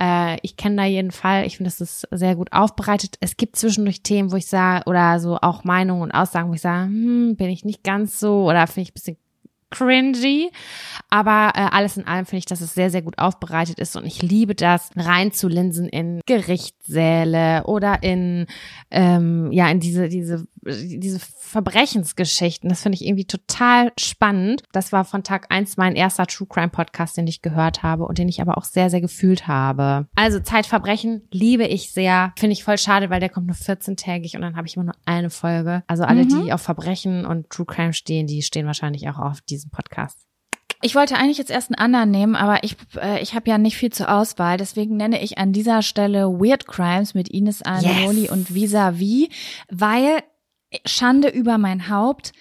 Äh, 0.00 0.38
ich 0.42 0.56
kenne 0.56 0.76
da 0.76 0.84
jeden 0.84 1.10
Fall. 1.10 1.46
Ich 1.46 1.58
finde, 1.58 1.70
das 1.70 1.80
ist 1.80 2.08
sehr 2.10 2.36
gut 2.36 2.52
aufbereitet. 2.52 3.16
Es 3.20 3.36
gibt 3.36 3.56
zwischendurch 3.56 4.02
Themen, 4.02 4.32
wo 4.32 4.36
ich 4.36 4.46
sage, 4.46 4.84
oder 4.86 5.20
so 5.20 5.36
auch 5.42 5.64
Meinungen 5.64 6.02
und 6.02 6.12
Aussagen, 6.12 6.48
wo 6.48 6.54
ich 6.54 6.62
sage, 6.62 6.84
hm, 6.86 7.36
bin 7.36 7.50
ich 7.50 7.64
nicht 7.64 7.84
ganz 7.84 8.18
so 8.18 8.48
oder 8.48 8.66
finde 8.66 8.82
ich 8.82 8.90
ein 8.90 8.94
bisschen 8.94 9.16
cringy. 9.70 10.50
Aber 11.10 11.52
äh, 11.54 11.68
alles 11.70 11.96
in 11.96 12.06
allem 12.06 12.26
finde 12.26 12.40
ich, 12.40 12.46
dass 12.46 12.60
es 12.60 12.74
sehr, 12.74 12.90
sehr 12.90 13.02
gut 13.02 13.18
aufbereitet 13.18 13.78
ist 13.78 13.96
und 13.96 14.04
ich 14.04 14.22
liebe 14.22 14.54
das, 14.54 14.90
reinzulinsen 14.96 15.88
in 15.88 16.20
Gerichtssäle 16.26 17.64
oder 17.64 18.02
in, 18.02 18.46
ähm, 18.90 19.50
ja, 19.52 19.68
in 19.70 19.80
diese, 19.80 20.08
diese 20.08 20.46
diese 20.64 21.18
Verbrechensgeschichten, 21.82 22.68
das 22.68 22.82
finde 22.82 22.96
ich 22.96 23.04
irgendwie 23.06 23.24
total 23.26 23.92
spannend. 23.98 24.62
Das 24.72 24.92
war 24.92 25.04
von 25.04 25.22
Tag 25.22 25.46
eins 25.50 25.76
mein 25.76 25.96
erster 25.96 26.26
True 26.26 26.46
Crime 26.48 26.68
Podcast, 26.70 27.16
den 27.16 27.26
ich 27.26 27.42
gehört 27.42 27.82
habe 27.82 28.04
und 28.04 28.18
den 28.18 28.28
ich 28.28 28.40
aber 28.40 28.58
auch 28.58 28.64
sehr, 28.64 28.90
sehr 28.90 29.00
gefühlt 29.00 29.46
habe. 29.46 30.06
Also 30.16 30.40
Zeitverbrechen 30.40 31.22
liebe 31.30 31.64
ich 31.66 31.92
sehr. 31.92 32.32
Finde 32.38 32.52
ich 32.54 32.64
voll 32.64 32.78
schade, 32.78 33.10
weil 33.10 33.20
der 33.20 33.28
kommt 33.28 33.46
nur 33.46 33.56
14-tägig 33.56 34.34
und 34.36 34.42
dann 34.42 34.56
habe 34.56 34.66
ich 34.66 34.76
immer 34.76 34.84
nur 34.86 34.96
eine 35.06 35.30
Folge. 35.30 35.82
Also 35.86 36.04
alle, 36.04 36.24
Mhm. 36.24 36.44
die 36.44 36.52
auf 36.52 36.62
Verbrechen 36.62 37.24
und 37.24 37.48
True 37.50 37.66
Crime 37.66 37.92
stehen, 37.92 38.26
die 38.26 38.42
stehen 38.42 38.66
wahrscheinlich 38.66 39.08
auch 39.08 39.18
auf 39.18 39.40
diesem 39.40 39.70
Podcast. 39.70 40.18
Ich 40.80 40.94
wollte 40.94 41.16
eigentlich 41.16 41.38
jetzt 41.38 41.50
erst 41.50 41.70
einen 41.70 41.80
anderen 41.80 42.10
nehmen, 42.12 42.36
aber 42.36 42.62
ich, 42.62 42.76
äh, 43.00 43.20
ich 43.20 43.34
habe 43.34 43.50
ja 43.50 43.58
nicht 43.58 43.76
viel 43.76 43.90
zur 43.90 44.12
Auswahl. 44.14 44.58
Deswegen 44.58 44.96
nenne 44.96 45.20
ich 45.20 45.36
an 45.36 45.52
dieser 45.52 45.82
Stelle 45.82 46.28
Weird 46.28 46.68
Crimes 46.68 47.14
mit 47.14 47.28
Ines 47.28 47.62
Agnoli 47.64 48.22
Yes. 48.22 48.30
und 48.30 48.54
Vis-a-vis, 48.54 49.28
weil 49.70 50.20
Schande 50.84 51.28
über 51.28 51.58
mein 51.58 51.88
Haupt. 51.88 52.32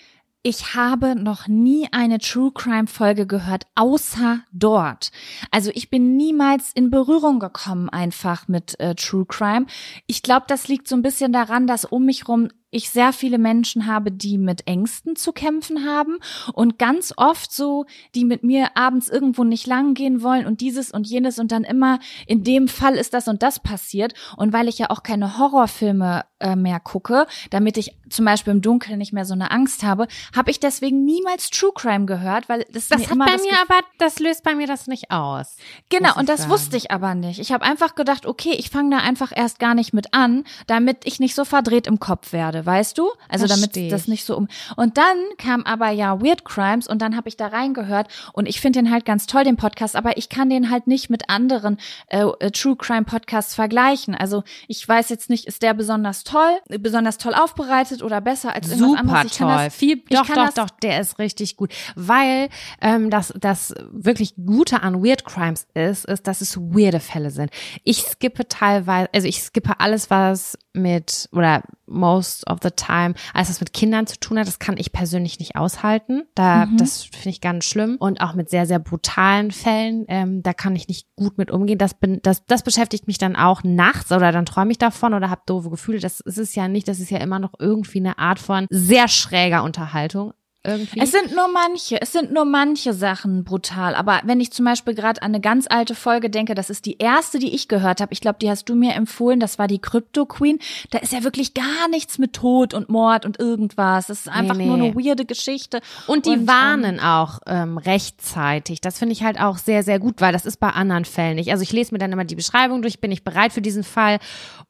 Ich 0.43 0.75
habe 0.75 1.15
noch 1.15 1.47
nie 1.47 1.89
eine 1.91 2.19
True 2.19 2.51
Crime 2.53 2.88
Folge 2.88 3.28
gehört, 3.28 3.65
außer 3.75 4.39
dort. 4.53 5.11
Also 5.51 5.71
ich 5.73 5.89
bin 5.89 6.15
niemals 6.15 6.71
in 6.73 6.89
Berührung 6.89 7.39
gekommen 7.39 7.89
einfach 7.89 8.47
mit 8.47 8.80
äh, 8.80 8.95
True 8.95 9.25
Crime. 9.25 9.65
Ich 10.05 10.23
glaube, 10.23 10.45
das 10.47 10.69
liegt 10.69 10.88
so 10.88 10.95
ein 10.95 11.01
bisschen 11.01 11.34
daran, 11.34 11.67
dass 11.67 11.84
um 11.84 12.05
mich 12.05 12.30
rum 12.30 12.47
ich 12.70 12.89
sehr 12.89 13.13
viele 13.13 13.38
Menschen 13.38 13.86
habe, 13.88 14.11
die 14.11 14.38
mit 14.38 14.68
Ängsten 14.68 15.15
zu 15.15 15.32
kämpfen 15.32 15.86
haben 15.86 16.18
und 16.53 16.78
ganz 16.78 17.13
oft 17.15 17.51
so, 17.51 17.86
die 18.13 18.26
mit 18.26 18.43
mir 18.43 18.76
abends 18.76 19.07
irgendwo 19.07 19.43
nicht 19.43 19.68
lang 19.68 19.93
gehen 19.93 20.22
wollen 20.22 20.45
und 20.45 20.59
dieses 20.61 20.91
und 20.91 21.07
jenes 21.07 21.39
und 21.39 21.51
dann 21.51 21.63
immer 21.63 21.99
in 22.26 22.43
dem 22.43 22.68
Fall 22.68 22.95
ist 22.95 23.13
das 23.13 23.28
und 23.28 23.41
das 23.41 23.59
passiert. 23.59 24.13
Und 24.36 24.51
weil 24.53 24.68
ich 24.68 24.78
ja 24.80 24.89
auch 24.89 25.01
keine 25.03 25.38
Horrorfilme 25.38 26.26
äh, 26.39 26.55
mehr 26.55 26.80
gucke, 26.80 27.26
damit 27.49 27.78
ich 27.78 27.95
zum 28.09 28.26
Beispiel 28.26 28.51
im 28.53 28.61
Dunkeln 28.61 28.97
nicht 28.99 29.11
mehr 29.13 29.26
so 29.26 29.34
eine 29.34 29.49
Angst 29.51 29.84
habe, 29.84 30.07
habe 30.36 30.51
ich 30.51 30.59
deswegen 30.59 31.03
niemals 31.03 31.49
True 31.49 31.72
Crime 31.74 32.05
gehört, 32.05 32.47
weil 32.49 32.65
das, 32.72 32.89
Das 32.89 32.99
mir 32.99 33.05
hat 33.05 33.11
immer 33.15 33.26
bei 33.26 33.32
das 33.32 33.41
mir 33.43 33.49
Gefühl- 33.51 33.65
aber, 33.70 33.80
das 33.97 34.20
löst 34.20 34.43
bei 34.43 34.55
mir 34.55 34.68
das 34.68 34.88
nicht 34.88 35.09
aus. 35.09 35.57
Genau, 35.89 36.15
und 36.18 36.30
das 36.30 36.41
sagen. 36.41 36.51
wusste 36.51 36.78
ich 36.78 36.91
aber 36.91 37.15
nicht. 37.15 37.39
Ich 37.39 37.51
habe 37.51 37.65
einfach 37.65 37.95
gedacht, 37.95 38.26
okay, 38.26 38.53
ich 38.57 38.70
fange 38.70 38.95
da 38.95 39.01
einfach 39.03 39.32
erst 39.36 39.57
gar 39.59 39.74
nicht 39.74 39.93
mit 39.93 40.13
an, 40.13 40.43
damit 40.68 41.05
ich 41.05 41.20
nicht 41.20 41.34
so 41.34 41.43
verdreht 41.45 41.88
im 41.88 41.99
Kopf 41.99 42.34
werde, 42.34 42.65
weißt 42.68 42.97
du? 42.97 43.09
Also 43.30 43.47
damit 43.47 43.72
Versteh 43.72 43.89
das 43.89 44.01
ich. 44.03 44.07
nicht 44.09 44.26
so 44.26 44.38
um. 44.38 44.47
Und 44.76 44.97
dann 44.97 45.18
kam 45.39 45.63
aber 45.63 45.89
ja 45.89 46.22
Weird 46.22 46.45
Crimes 46.45 46.88
und 46.88 47.01
dann 47.01 47.15
habe 47.15 47.30
ich 47.30 47.38
da 47.38 47.47
reingehört 47.47 48.07
und 48.34 48.47
ich 48.47 48.61
finde 48.61 48.80
den 48.80 48.91
halt 48.91 49.05
ganz 49.05 49.26
toll, 49.26 49.43
den 49.43 49.57
Podcast, 49.57 49.95
aber 49.95 50.18
ich 50.18 50.30
kann 50.30 50.49
den 50.49 50.70
halt 50.70 50.86
nicht 50.88 51.09
mit 51.09 51.30
anderen 51.30 51.78
äh, 52.07 52.24
äh, 52.39 52.51
True 52.51 52.76
Crime 52.76 53.03
Podcasts 53.05 53.55
vergleichen. 53.55 54.13
Also 54.13 54.43
ich 54.68 54.88
weiß 54.88 55.09
jetzt 55.09 55.30
nicht, 55.30 55.45
ist 55.45 55.63
der 55.63 55.74
besonders 55.74 56.24
toll, 56.24 56.57
besonders 56.68 57.18
toll 57.18 57.34
aufbereitet 57.34 58.03
oder 58.03 58.22
besser 58.22 58.53
als 58.53 58.68
irgendwas 58.70 58.89
Super 58.89 58.99
anderes? 58.99 59.32
Ich 59.32 59.38
kann 59.38 59.47
toll. 59.55 59.65
das- 59.65 59.76
Viel, 59.76 60.03
ich 60.09 60.15
doch, 60.18 60.28
kann 60.28 60.36
doch, 60.36 60.45
das- 60.45 60.55
doch, 60.55 60.70
der 60.82 60.99
ist 60.99 61.18
richtig 61.20 61.55
gut. 61.57 61.74
Weil 61.95 62.49
ähm, 62.82 63.09
das, 63.09 63.34
das 63.39 63.74
wirklich 63.91 64.36
Gute 64.36 64.82
an 64.84 65.03
Weird 65.03 65.24
Crimes 65.26 65.65
ist, 65.74 66.05
ist, 66.05 66.28
dass 66.28 66.41
es 66.41 66.57
weirde 66.57 66.99
Fälle 66.99 67.32
sind. 67.32 67.49
Ich 67.84 68.03
skippe 68.03 68.47
teilweise, 68.47 69.09
also 69.13 69.28
ich 69.28 69.41
skippe 69.41 69.80
alles, 69.80 70.09
was 70.09 70.57
mit, 70.78 71.28
oder 71.32 71.63
most 71.86 72.49
of 72.49 72.59
the 72.61 72.69
time, 72.71 73.13
alles, 73.34 73.49
was 73.49 73.59
mit 73.59 73.73
Kindern 73.73 74.07
zu 74.07 74.19
tun 74.19 74.38
hat, 74.38 74.47
das 74.47 74.59
kann 74.59 74.78
ich 74.78 74.91
persönlich 74.91 75.39
nicht 75.39 75.55
aushalten. 75.55 76.23
Da, 76.36 76.65
Mhm. 76.65 76.78
das 76.78 77.03
finde 77.03 77.30
ich 77.30 77.41
ganz 77.41 77.65
schlimm. 77.65 77.95
Und 77.99 78.21
auch 78.21 78.34
mit 78.34 78.49
sehr, 78.49 78.65
sehr 78.65 78.80
brutalen 78.80 79.51
Fällen, 79.51 80.05
ähm, 80.07 80.43
da 80.43 80.53
kann 80.53 80.75
ich 80.75 80.88
nicht 80.88 81.07
gut 81.15 81.38
mit 81.38 81.49
umgehen. 81.51 81.78
Das, 81.78 81.93
bin, 81.93 82.19
das, 82.23 82.45
das 82.45 82.63
beschäftigt 82.63 83.07
mich 83.07 83.17
dann 83.17 83.36
auch 83.36 83.63
nachts 83.63 84.11
oder 84.11 84.32
dann 84.32 84.45
träume 84.45 84.71
ich 84.71 84.78
davon 84.78 85.13
oder 85.13 85.30
habe 85.30 85.41
doofe 85.45 85.69
Gefühle. 85.69 85.99
Das 85.99 86.19
ist 86.19 86.38
es 86.38 86.55
ja 86.55 86.67
nicht, 86.67 86.88
das 86.88 86.99
ist 86.99 87.09
ja 87.09 87.19
immer 87.19 87.39
noch 87.39 87.53
irgendwie 87.59 87.99
eine 87.99 88.17
Art 88.19 88.39
von 88.39 88.67
sehr 88.69 89.07
schräger 89.07 89.63
Unterhaltung. 89.63 90.34
Irgendwie. 90.68 90.99
Es 90.99 91.11
sind 91.11 91.34
nur 91.34 91.47
manche, 91.47 92.01
es 92.01 92.11
sind 92.11 92.34
nur 92.34 92.43
manche 92.43 92.91
Sachen 92.91 93.45
brutal. 93.45 93.95
Aber 93.95 94.20
wenn 94.26 94.41
ich 94.41 94.51
zum 94.51 94.65
Beispiel 94.65 94.93
gerade 94.95 95.22
an 95.22 95.30
eine 95.30 95.39
ganz 95.39 95.65
alte 95.70 95.95
Folge 95.95 96.30
denke, 96.30 96.55
das 96.55 96.70
ist 96.70 96.86
die 96.86 96.97
erste, 96.97 97.39
die 97.39 97.55
ich 97.55 97.70
gehört 97.70 98.01
habe. 98.01 98.11
Ich 98.11 98.20
glaube, 98.20 98.39
die 98.41 98.49
hast 98.49 98.68
du 98.68 98.76
mir 98.76 98.93
empfohlen. 98.93 99.39
Das 99.39 99.57
war 99.59 99.68
die 99.68 99.80
Crypto 99.80 100.26
Queen. 100.26 100.59
Da 100.89 100.99
ist 100.99 101.13
ja 101.13 101.24
wirklich 101.24 101.53
gar 101.53 101.88
nichts 101.89 102.18
mit 102.18 102.34
Tod 102.34 102.74
und 102.74 102.89
Mord 102.89 103.26
und 103.26 103.39
irgendwas. 103.39 104.07
Das 104.07 104.20
ist 104.20 104.28
einfach 104.28 104.57
nee. 104.57 104.65
nur 104.65 104.76
eine 104.76 104.93
weirde 104.93 105.24
Geschichte. 105.24 105.80
Und 106.05 106.26
die 106.26 106.34
ähm, 106.34 106.47
warnen 106.47 106.99
auch 106.99 107.39
ähm, 107.47 107.78
rechtzeitig. 107.78 108.82
Das 108.82 108.99
finde 108.99 109.13
ich 109.13 109.24
halt 109.24 109.39
auch 109.39 109.57
sehr, 109.57 109.84
sehr 109.84 109.99
gut, 109.99 110.20
weil 110.20 110.34
das 110.34 110.45
ist 110.45 110.57
bei 110.57 110.72
anderen 110.72 111.05
Fällen 111.05 111.36
nicht. 111.36 111.51
Also 111.51 111.63
ich 111.63 111.72
lese 111.72 111.93
mir 111.93 111.99
dann 111.99 112.11
immer 112.11 112.26
die 112.26 112.36
Beschreibung 112.36 112.82
durch, 112.82 112.99
bin 112.99 113.13
ich 113.13 113.24
bereit 113.24 113.53
für 113.53 113.61
diesen 113.61 113.86
Fall 113.86 114.20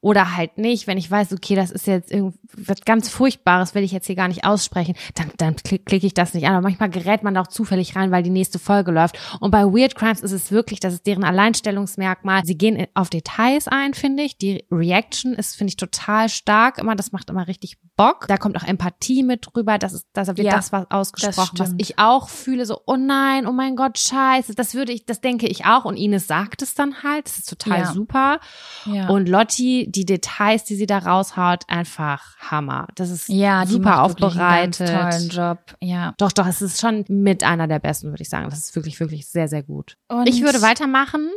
oder 0.00 0.36
halt 0.36 0.58
nicht. 0.58 0.86
Wenn 0.86 0.96
ich 0.96 1.10
weiß, 1.10 1.32
okay, 1.32 1.56
das 1.56 1.72
ist 1.72 1.88
jetzt 1.88 2.12
irgendwas 2.12 2.82
ganz 2.84 3.08
Furchtbares, 3.08 3.74
will 3.74 3.82
ich 3.82 3.90
jetzt 3.90 4.06
hier 4.06 4.14
gar 4.14 4.28
nicht 4.28 4.44
aussprechen, 4.44 4.94
dann, 5.16 5.32
dann 5.38 5.56
klick, 5.56 5.87
klicke 5.88 6.06
ich 6.06 6.14
das 6.14 6.34
nicht 6.34 6.46
an. 6.46 6.52
Aber 6.52 6.62
manchmal 6.62 6.88
gerät 6.90 7.24
man 7.24 7.34
da 7.34 7.40
auch 7.40 7.48
zufällig 7.48 7.96
rein, 7.96 8.12
weil 8.12 8.22
die 8.22 8.30
nächste 8.30 8.60
Folge 8.60 8.92
läuft. 8.92 9.18
Und 9.40 9.50
bei 9.50 9.64
Weird 9.64 9.96
Crimes 9.96 10.20
ist 10.20 10.30
es 10.32 10.52
wirklich, 10.52 10.78
das 10.78 10.94
ist 10.94 11.06
deren 11.06 11.24
Alleinstellungsmerkmal. 11.24 12.44
Sie 12.44 12.56
gehen 12.56 12.86
auf 12.94 13.10
Details 13.10 13.66
ein, 13.66 13.94
finde 13.94 14.22
ich. 14.22 14.38
Die 14.38 14.64
Reaction 14.70 15.32
ist, 15.34 15.56
finde 15.56 15.70
ich, 15.70 15.76
total 15.76 16.28
stark. 16.28 16.78
Immer, 16.78 16.94
das 16.94 17.10
macht 17.12 17.30
immer 17.30 17.48
richtig 17.48 17.78
Bock. 17.96 18.26
Da 18.28 18.36
kommt 18.36 18.56
auch 18.56 18.62
Empathie 18.62 19.22
mit 19.24 19.48
drüber. 19.52 19.78
Das 19.78 19.92
ist, 19.92 20.06
das 20.12 20.28
wird 20.28 20.38
Ja, 20.38 20.52
das, 20.52 20.70
was 20.70 20.88
ausgesprochen, 20.90 21.58
was 21.58 21.68
stimmt. 21.68 21.82
ich 21.82 21.98
auch 21.98 22.28
fühle, 22.28 22.64
so, 22.64 22.80
oh 22.86 22.96
nein, 22.96 23.46
oh 23.46 23.52
mein 23.52 23.74
Gott, 23.74 23.98
scheiße, 23.98 24.54
das 24.54 24.74
würde 24.74 24.92
ich, 24.92 25.04
das 25.04 25.20
denke 25.20 25.48
ich 25.48 25.64
auch. 25.66 25.84
Und 25.84 25.96
Ines 25.96 26.26
sagt 26.28 26.62
es 26.62 26.74
dann 26.74 27.02
halt, 27.02 27.26
das 27.26 27.38
ist 27.38 27.48
total 27.48 27.80
Ja. 27.80 27.86
super. 27.92 28.38
Ja. 28.84 29.08
Und 29.08 29.28
Lotti, 29.28 29.86
die 29.90 30.04
Details, 30.04 30.62
die 30.64 30.76
sie 30.76 30.86
da 30.86 30.98
raushaut, 30.98 31.64
einfach 31.68 32.36
Hammer. 32.38 32.86
Das 32.94 33.10
ist 33.10 33.28
ja, 33.28 33.66
super 33.66 34.02
aufbereitet. 34.02 34.88
Tollen 34.88 35.28
Job. 35.28 35.58
Ja. 35.80 36.14
Doch, 36.18 36.32
doch, 36.32 36.46
es 36.46 36.62
ist 36.62 36.80
schon 36.80 37.04
mit 37.08 37.44
einer 37.44 37.68
der 37.68 37.78
besten, 37.78 38.10
würde 38.10 38.22
ich 38.22 38.28
sagen. 38.28 38.48
Das 38.50 38.58
ist 38.58 38.74
wirklich, 38.74 38.98
wirklich 39.00 39.28
sehr, 39.28 39.48
sehr 39.48 39.62
gut. 39.62 39.96
Und 40.08 40.28
ich 40.28 40.42
würde 40.42 40.62
weitermachen. 40.62 41.30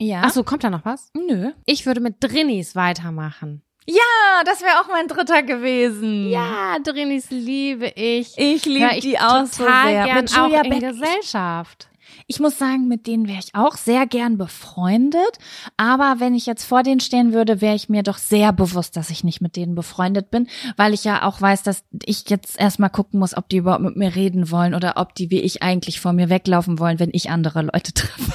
Ja. 0.00 0.22
Ach 0.24 0.30
so, 0.30 0.44
kommt 0.44 0.62
da 0.64 0.70
noch 0.70 0.84
was? 0.84 1.10
Nö. 1.14 1.50
Ich 1.66 1.86
würde 1.86 2.00
mit 2.00 2.16
Drinnies 2.20 2.76
weitermachen. 2.76 3.62
Ja, 3.86 4.44
das 4.44 4.60
wäre 4.60 4.80
auch 4.80 4.88
mein 4.88 5.08
dritter 5.08 5.42
gewesen. 5.42 6.28
Ja, 6.28 6.78
Drinnies 6.78 7.30
liebe 7.30 7.86
ich. 7.96 8.36
Ich 8.36 8.66
liebe 8.66 8.90
ich 8.94 9.00
die 9.00 9.18
auch 9.18 9.46
so 9.46 9.64
total 9.64 9.88
sehr. 9.88 10.04
gern 10.04 10.16
Mit 10.16 10.30
Julia 10.30 10.60
auch 10.60 10.64
in 10.64 10.70
Beck. 10.70 10.80
Gesellschaft. 10.80 11.88
Ich 12.26 12.40
muss 12.40 12.58
sagen, 12.58 12.88
mit 12.88 13.06
denen 13.06 13.28
wäre 13.28 13.38
ich 13.38 13.54
auch 13.54 13.76
sehr 13.76 14.06
gern 14.06 14.36
befreundet. 14.38 15.38
Aber 15.76 16.16
wenn 16.18 16.34
ich 16.34 16.46
jetzt 16.46 16.64
vor 16.64 16.82
denen 16.82 17.00
stehen 17.00 17.32
würde, 17.32 17.60
wäre 17.60 17.74
ich 17.74 17.88
mir 17.88 18.02
doch 18.02 18.18
sehr 18.18 18.52
bewusst, 18.52 18.96
dass 18.96 19.10
ich 19.10 19.24
nicht 19.24 19.40
mit 19.40 19.56
denen 19.56 19.74
befreundet 19.74 20.30
bin, 20.30 20.48
weil 20.76 20.94
ich 20.94 21.04
ja 21.04 21.22
auch 21.22 21.40
weiß, 21.40 21.62
dass 21.62 21.84
ich 22.04 22.28
jetzt 22.28 22.58
erstmal 22.60 22.90
gucken 22.90 23.20
muss, 23.20 23.36
ob 23.36 23.48
die 23.48 23.58
überhaupt 23.58 23.82
mit 23.82 23.96
mir 23.96 24.14
reden 24.14 24.50
wollen 24.50 24.74
oder 24.74 24.94
ob 24.96 25.14
die 25.14 25.30
wie 25.30 25.40
ich 25.40 25.62
eigentlich 25.62 26.00
vor 26.00 26.12
mir 26.12 26.28
weglaufen 26.28 26.78
wollen, 26.78 26.98
wenn 26.98 27.10
ich 27.12 27.30
andere 27.30 27.62
Leute 27.62 27.92
treffe. 27.94 28.32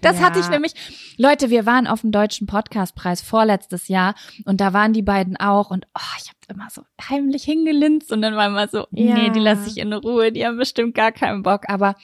Das 0.00 0.18
Ja. 0.18 0.24
hatte 0.26 0.40
ich 0.40 0.48
nämlich. 0.48 0.72
Leute, 1.18 1.50
wir 1.50 1.66
waren 1.66 1.86
auf 1.86 2.00
dem 2.00 2.10
Deutschen 2.10 2.46
Podcastpreis 2.46 3.20
vorletztes 3.20 3.88
Jahr 3.88 4.14
und 4.46 4.60
da 4.62 4.72
waren 4.72 4.92
die 4.94 5.02
beiden 5.02 5.36
auch 5.36 5.70
und 5.70 5.86
oh, 5.94 6.16
ich 6.22 6.28
habe 6.28 6.37
immer 6.48 6.68
so 6.70 6.82
heimlich 7.08 7.44
hingelinst 7.44 8.10
und 8.12 8.22
dann 8.22 8.34
war 8.36 8.46
immer 8.46 8.68
so, 8.68 8.86
Ja. 8.90 9.14
nee, 9.14 9.30
die 9.30 9.38
lasse 9.40 9.68
ich 9.68 9.78
in 9.78 9.92
Ruhe, 9.92 10.32
die 10.32 10.46
haben 10.46 10.56
bestimmt 10.56 10.94
gar 10.94 11.12
keinen 11.12 11.42
Bock. 11.42 11.62
Aber 11.68 11.94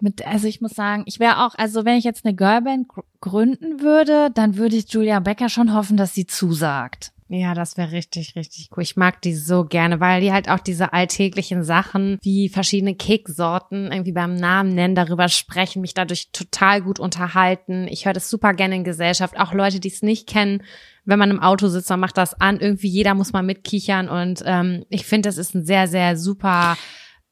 mit, 0.00 0.26
also 0.26 0.46
ich 0.48 0.60
muss 0.60 0.72
sagen, 0.72 1.04
ich 1.06 1.20
wäre 1.20 1.44
auch, 1.46 1.54
also 1.56 1.84
wenn 1.84 1.96
ich 1.96 2.04
jetzt 2.04 2.24
eine 2.24 2.34
Girlband 2.34 2.88
gr- 2.88 3.04
gründen 3.20 3.80
würde, 3.80 4.30
dann 4.34 4.56
würde 4.56 4.76
ich 4.76 4.92
Julia 4.92 5.20
Becker 5.20 5.48
schon 5.48 5.72
hoffen, 5.74 5.96
dass 5.96 6.14
sie 6.14 6.26
zusagt. 6.26 7.12
Ja, 7.28 7.54
das 7.54 7.78
wäre 7.78 7.92
richtig, 7.92 8.36
richtig 8.36 8.68
cool. 8.76 8.82
Ich 8.82 8.96
mag 8.96 9.22
die 9.22 9.34
so 9.34 9.64
gerne, 9.64 10.00
weil 10.00 10.20
die 10.20 10.32
halt 10.34 10.50
auch 10.50 10.58
diese 10.58 10.92
alltäglichen 10.92 11.62
Sachen 11.64 12.18
wie 12.20 12.50
verschiedene 12.50 12.94
Keksorten 12.94 13.90
irgendwie 13.90 14.12
beim 14.12 14.34
Namen 14.34 14.74
nennen, 14.74 14.94
darüber 14.94 15.28
sprechen, 15.30 15.80
mich 15.80 15.94
dadurch 15.94 16.28
total 16.32 16.82
gut 16.82 17.00
unterhalten. 17.00 17.88
Ich 17.88 18.04
höre 18.04 18.12
das 18.12 18.28
super 18.28 18.52
gerne 18.52 18.74
in 18.76 18.84
Gesellschaft. 18.84 19.40
Auch 19.40 19.54
Leute, 19.54 19.80
die 19.80 19.88
es 19.88 20.02
nicht 20.02 20.28
kennen, 20.28 20.62
wenn 21.04 21.18
man 21.18 21.30
im 21.30 21.40
Auto 21.40 21.68
sitzt, 21.68 21.90
dann 21.90 22.00
macht 22.00 22.16
das 22.16 22.40
an. 22.40 22.60
Irgendwie 22.60 22.88
jeder 22.88 23.14
muss 23.14 23.32
mal 23.32 23.42
mitkichern 23.42 24.08
und 24.08 24.42
ähm, 24.44 24.84
ich 24.88 25.04
finde, 25.06 25.28
das 25.28 25.38
ist 25.38 25.54
ein 25.54 25.64
sehr, 25.64 25.88
sehr 25.88 26.16
super 26.16 26.76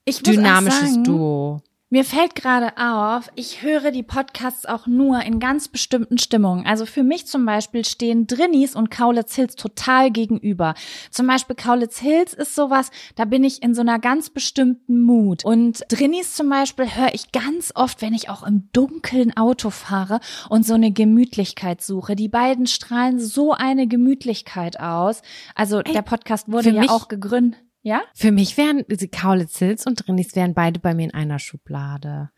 Ich 0.05 0.21
dynamisches 0.21 0.91
sagen, 0.91 1.03
Duo. 1.03 1.61
Mir 1.93 2.05
fällt 2.05 2.35
gerade 2.35 2.77
auf, 2.77 3.29
ich 3.35 3.63
höre 3.63 3.91
die 3.91 4.01
Podcasts 4.01 4.65
auch 4.65 4.87
nur 4.87 5.23
in 5.23 5.41
ganz 5.41 5.67
bestimmten 5.67 6.17
Stimmungen. 6.19 6.65
Also 6.65 6.85
für 6.85 7.03
mich 7.03 7.27
zum 7.27 7.45
Beispiel 7.45 7.83
stehen 7.83 8.27
Drinnies 8.27 8.77
und 8.77 8.89
Kaulitz 8.89 9.35
Hills 9.35 9.57
total 9.57 10.09
gegenüber. 10.09 10.73
Zum 11.09 11.27
Beispiel 11.27 11.57
Kaulitz 11.57 11.99
Hills 11.99 12.33
ist 12.33 12.55
sowas, 12.55 12.91
da 13.17 13.25
bin 13.25 13.43
ich 13.43 13.61
in 13.61 13.75
so 13.75 13.81
einer 13.81 13.99
ganz 13.99 14.29
bestimmten 14.29 15.01
Mut. 15.01 15.43
Und 15.43 15.83
Drinnies 15.89 16.33
zum 16.33 16.47
Beispiel 16.49 16.85
höre 16.95 17.13
ich 17.13 17.33
ganz 17.33 17.73
oft, 17.75 18.01
wenn 18.01 18.13
ich 18.13 18.29
auch 18.29 18.43
im 18.43 18.69
dunklen 18.71 19.35
Auto 19.35 19.69
fahre 19.69 20.21
und 20.47 20.65
so 20.65 20.75
eine 20.75 20.93
Gemütlichkeit 20.93 21.81
suche. 21.81 22.15
Die 22.15 22.29
beiden 22.29 22.67
strahlen 22.67 23.19
so 23.19 23.51
eine 23.51 23.85
Gemütlichkeit 23.87 24.79
aus. 24.79 25.23
Also 25.55 25.81
der 25.81 26.03
Podcast 26.03 26.49
wurde 26.49 26.69
ja 26.69 26.83
auch 26.83 27.09
gegründet. 27.09 27.59
Ja? 27.81 28.01
Für 28.13 28.31
mich 28.31 28.57
wären 28.57 28.85
diese 28.89 29.07
Kaulitz 29.07 29.57
Hills 29.57 29.87
und 29.87 30.05
Drinnies 30.05 30.35
wären 30.35 30.53
beide 30.53 30.79
bei 30.79 30.93
mir 30.93 31.05
in 31.05 31.13
einer 31.13 31.39
Schublade. 31.39 32.29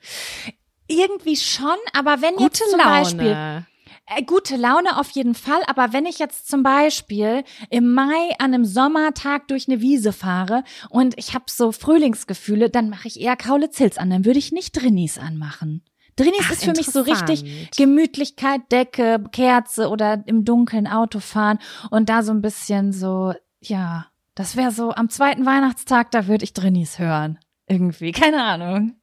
Irgendwie 0.87 1.35
schon, 1.35 1.77
aber 1.93 2.21
wenn 2.21 2.35
Gute 2.35 2.63
jetzt 2.63 2.69
zum 2.69 2.79
Laune. 2.79 2.91
Beispiel 2.91 3.65
Äh, 4.05 4.23
gute 4.23 4.57
Laune 4.57 4.99
auf 4.99 5.09
jeden 5.11 5.33
Fall, 5.33 5.61
aber 5.67 5.93
wenn 5.93 6.05
ich 6.05 6.19
jetzt 6.19 6.49
zum 6.49 6.61
Beispiel 6.61 7.43
im 7.69 7.93
Mai 7.93 8.31
an 8.37 8.53
einem 8.53 8.65
Sommertag 8.65 9.47
durch 9.47 9.67
eine 9.69 9.79
Wiese 9.79 10.11
fahre 10.11 10.63
und 10.89 11.17
ich 11.17 11.33
habe 11.33 11.45
so 11.47 11.71
Frühlingsgefühle, 11.71 12.69
dann 12.69 12.89
mache 12.89 13.07
ich 13.07 13.19
eher 13.21 13.37
Kaulitz 13.37 13.77
Hills 13.77 13.97
an, 13.97 14.09
dann 14.09 14.25
würde 14.25 14.39
ich 14.39 14.51
nicht 14.51 14.71
Drinis 14.73 15.17
anmachen. 15.17 15.83
Drinis 16.17 16.41
Ach, 16.43 16.51
ist 16.51 16.65
für 16.65 16.73
mich 16.73 16.87
so 16.87 17.01
richtig. 17.01 17.71
Gemütlichkeit, 17.77 18.61
Decke, 18.71 19.23
Kerze 19.31 19.89
oder 19.89 20.21
im 20.25 20.43
Dunkeln 20.45 20.87
Auto 20.87 21.19
fahren 21.19 21.59
und 21.89 22.09
da 22.09 22.23
so 22.23 22.31
ein 22.33 22.41
bisschen 22.41 22.91
so, 22.91 23.33
ja, 23.61 24.07
das 24.35 24.55
wäre 24.55 24.71
so 24.71 24.91
am 24.93 25.09
zweiten 25.09 25.45
Weihnachtstag, 25.45 26.11
da 26.11 26.27
würde 26.27 26.43
ich 26.43 26.53
Drinis 26.53 26.99
hören. 26.99 27.39
Irgendwie, 27.67 28.11
keine 28.11 28.43
Ahnung. 28.43 28.95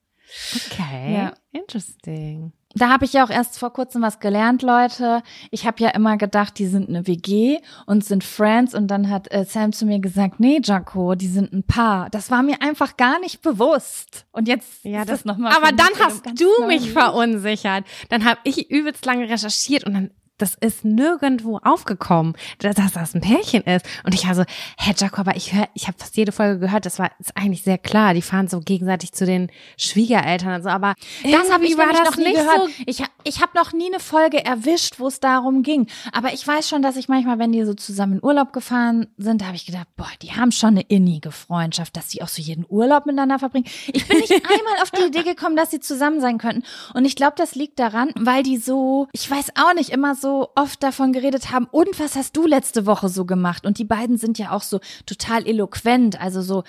Okay. 0.55 1.15
Ja. 1.15 1.33
Interesting. 1.53 2.53
Da 2.75 2.89
habe 2.89 3.05
ich 3.05 3.15
ja 3.15 3.25
auch 3.25 3.31
erst 3.31 3.59
vor 3.59 3.73
kurzem 3.73 4.01
was 4.03 4.21
gelernt, 4.21 4.63
Leute. 4.63 5.25
Ich 5.51 5.67
habe 5.67 5.83
ja 5.83 5.89
immer 5.91 6.17
gedacht, 6.17 6.57
die 6.61 6.67
sind 6.67 6.89
eine 6.89 7.05
WG 7.09 7.59
und 7.87 8.05
sind 8.05 8.23
Friends. 8.23 8.75
Und 8.77 8.87
dann 8.89 9.11
hat 9.11 9.33
äh, 9.33 9.45
Sam 9.45 9.73
zu 9.73 9.87
mir 9.87 9.99
gesagt, 9.99 10.39
nee, 10.39 10.61
Jaco, 10.63 11.17
die 11.17 11.27
sind 11.27 11.53
ein 11.53 11.65
Paar. 11.65 12.11
Das 12.11 12.31
war 12.31 12.45
mir 12.45 12.63
einfach 12.63 12.97
gar 12.97 13.19
nicht 13.19 13.43
bewusst. 13.43 14.27
Und 14.31 14.47
jetzt 14.47 14.85
Ja, 14.85 15.01
ist 15.01 15.09
das, 15.11 15.19
das 15.21 15.25
nochmal. 15.25 15.53
aber 15.57 15.73
dann 15.73 15.89
hast 16.01 16.23
du 16.41 16.67
mich 16.69 16.93
verunsichert. 16.93 17.85
Dann 18.09 18.25
habe 18.25 18.39
ich 18.45 18.71
übelst 18.71 19.05
lange 19.05 19.29
recherchiert 19.29 19.83
und 19.85 19.95
dann 19.95 20.11
das 20.41 20.55
ist 20.61 20.85
nirgendwo 20.85 21.59
aufgekommen, 21.63 22.35
dass 22.59 22.75
dass 22.77 22.93
das 22.93 23.15
ein 23.15 23.21
Pärchen 23.21 23.63
ist. 23.63 23.85
Und 24.05 24.15
ich 24.15 24.27
war 24.27 24.35
so, 24.35 24.45
Herr 24.77 24.95
Jacob, 24.97 25.21
aber 25.21 25.37
ich 25.37 25.53
höre, 25.53 25.69
ich 25.75 25.87
habe 25.87 25.97
fast 25.99 26.17
jede 26.17 26.33
Folge 26.33 26.59
gehört, 26.59 26.87
das 26.87 26.99
war 26.99 27.11
ist 27.19 27.37
eigentlich 27.37 27.63
sehr 27.63 27.79
klar. 27.79 28.15
Die 28.15 28.23
fahren 28.23 28.49
so 28.49 28.61
gegenseitig 28.61 29.13
zu 29.13 29.27
den 29.27 29.51
Schwiegereltern 29.77 30.55
und 30.55 30.63
so, 30.63 30.69
aber 30.69 30.95
Das 31.23 31.53
habe 31.53 31.67
ich 31.67 31.77
war 31.77 31.93
das 31.93 32.11
noch 32.11 32.17
nie 32.17 32.25
nicht 32.25 32.37
gehört. 32.37 32.59
so 32.59 32.83
Ich, 32.87 33.03
ich 33.25 33.41
habe 33.43 33.53
noch 33.55 33.73
nie 33.73 33.87
eine 33.89 34.01
Folge 34.01 34.45
erwischt, 34.45 34.99
wo 34.99 35.09
es 35.09 35.21
darum 35.21 35.63
ging. 35.63 35.87
Aber 36.13 36.33
ich 36.33 36.47
weiß 36.47 36.69
schon, 36.69 36.83
dass 36.83 36.97
ich 36.97 37.09
manchmal, 37.09 37.39
wenn 37.39 37.53
die 37.53 37.65
so 37.65 37.75
zusammen 37.75 38.15
in 38.15 38.25
Urlaub 38.25 38.53
gefahren 38.53 39.09
sind, 39.19 39.43
da 39.43 39.47
habe 39.47 39.57
ich 39.57 39.67
gedacht, 39.67 39.89
boah, 39.97 40.09
die 40.23 40.33
haben 40.33 40.53
schon 40.53 40.71
eine 40.71 40.83
innige 40.83 41.33
Freundschaft, 41.33 41.97
dass 41.97 42.11
sie 42.11 42.23
auch 42.23 42.29
so 42.29 42.41
jeden 42.41 42.65
Urlaub 42.69 43.07
miteinander 43.07 43.39
verbringen. 43.39 43.67
Ich 43.93 44.07
bin 44.09 44.19
nicht 44.19 44.33
einmal 44.33 44.83
auf 44.83 44.91
die 44.91 45.05
Idee 45.05 45.23
gekommen, 45.23 45.57
dass 45.57 45.71
sie 45.71 45.81
zusammen 45.81 46.21
sein 46.21 46.39
könnten. 46.39 46.63
Und 46.95 47.05
ich 47.05 47.17
glaube, 47.17 47.35
das 47.37 47.55
liegt 47.55 47.79
daran, 47.79 48.11
weil 48.19 48.43
die 48.43 48.57
so, 48.57 49.09
ich 49.13 49.31
weiß 49.31 49.51
auch 49.57 49.75
nicht, 49.75 49.91
immer 49.91 50.15
so 50.15 50.30
oft 50.55 50.83
davon 50.83 51.13
geredet 51.13 51.51
haben, 51.53 51.67
und 51.71 51.99
was 52.01 52.17
hast 52.17 52.37
du 52.37 52.47
letzte 52.47 52.87
Woche 52.87 53.09
so 53.09 53.25
gemacht? 53.25 53.67
Und 53.67 53.79
die 53.79 53.85
beiden 53.85 54.17
sind 54.17 54.39
ja 54.39 54.51
auch 54.53 54.63
so 54.63 54.81
total 55.07 55.47
eloquent, 55.47 56.21
also 56.21 56.43
so 56.43 56.65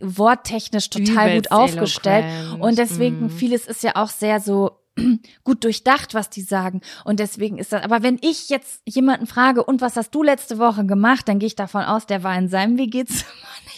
worttechnisch 0.00 0.90
total 0.90 1.30
Übelst 1.30 1.50
gut 1.50 1.58
aufgestellt. 1.58 2.24
eloquent. 2.24 2.62
Und 2.62 2.78
deswegen 2.78 3.24
Mhm. 3.24 3.30
vieles 3.30 3.66
ist 3.66 3.82
ja 3.82 3.92
auch 3.96 4.08
sehr 4.10 4.40
so 4.40 4.72
gut 5.44 5.62
durchdacht, 5.62 6.14
was 6.14 6.30
die 6.30 6.40
sagen. 6.40 6.80
Und 7.04 7.20
deswegen 7.20 7.58
ist 7.58 7.72
das, 7.72 7.82
aber 7.84 8.02
wenn 8.02 8.18
ich 8.22 8.48
jetzt 8.48 8.80
jemanden 8.86 9.26
frage, 9.26 9.62
und 9.62 9.80
was 9.82 9.96
hast 9.96 10.14
du 10.14 10.22
letzte 10.22 10.58
Woche 10.58 10.86
gemacht, 10.86 11.28
dann 11.28 11.38
gehe 11.38 11.48
ich 11.48 11.56
davon 11.56 11.82
aus, 11.82 12.06
der 12.06 12.22
war 12.22 12.36
in 12.38 12.48
seinem 12.48 12.78
WG-Zimmer, 12.78 13.26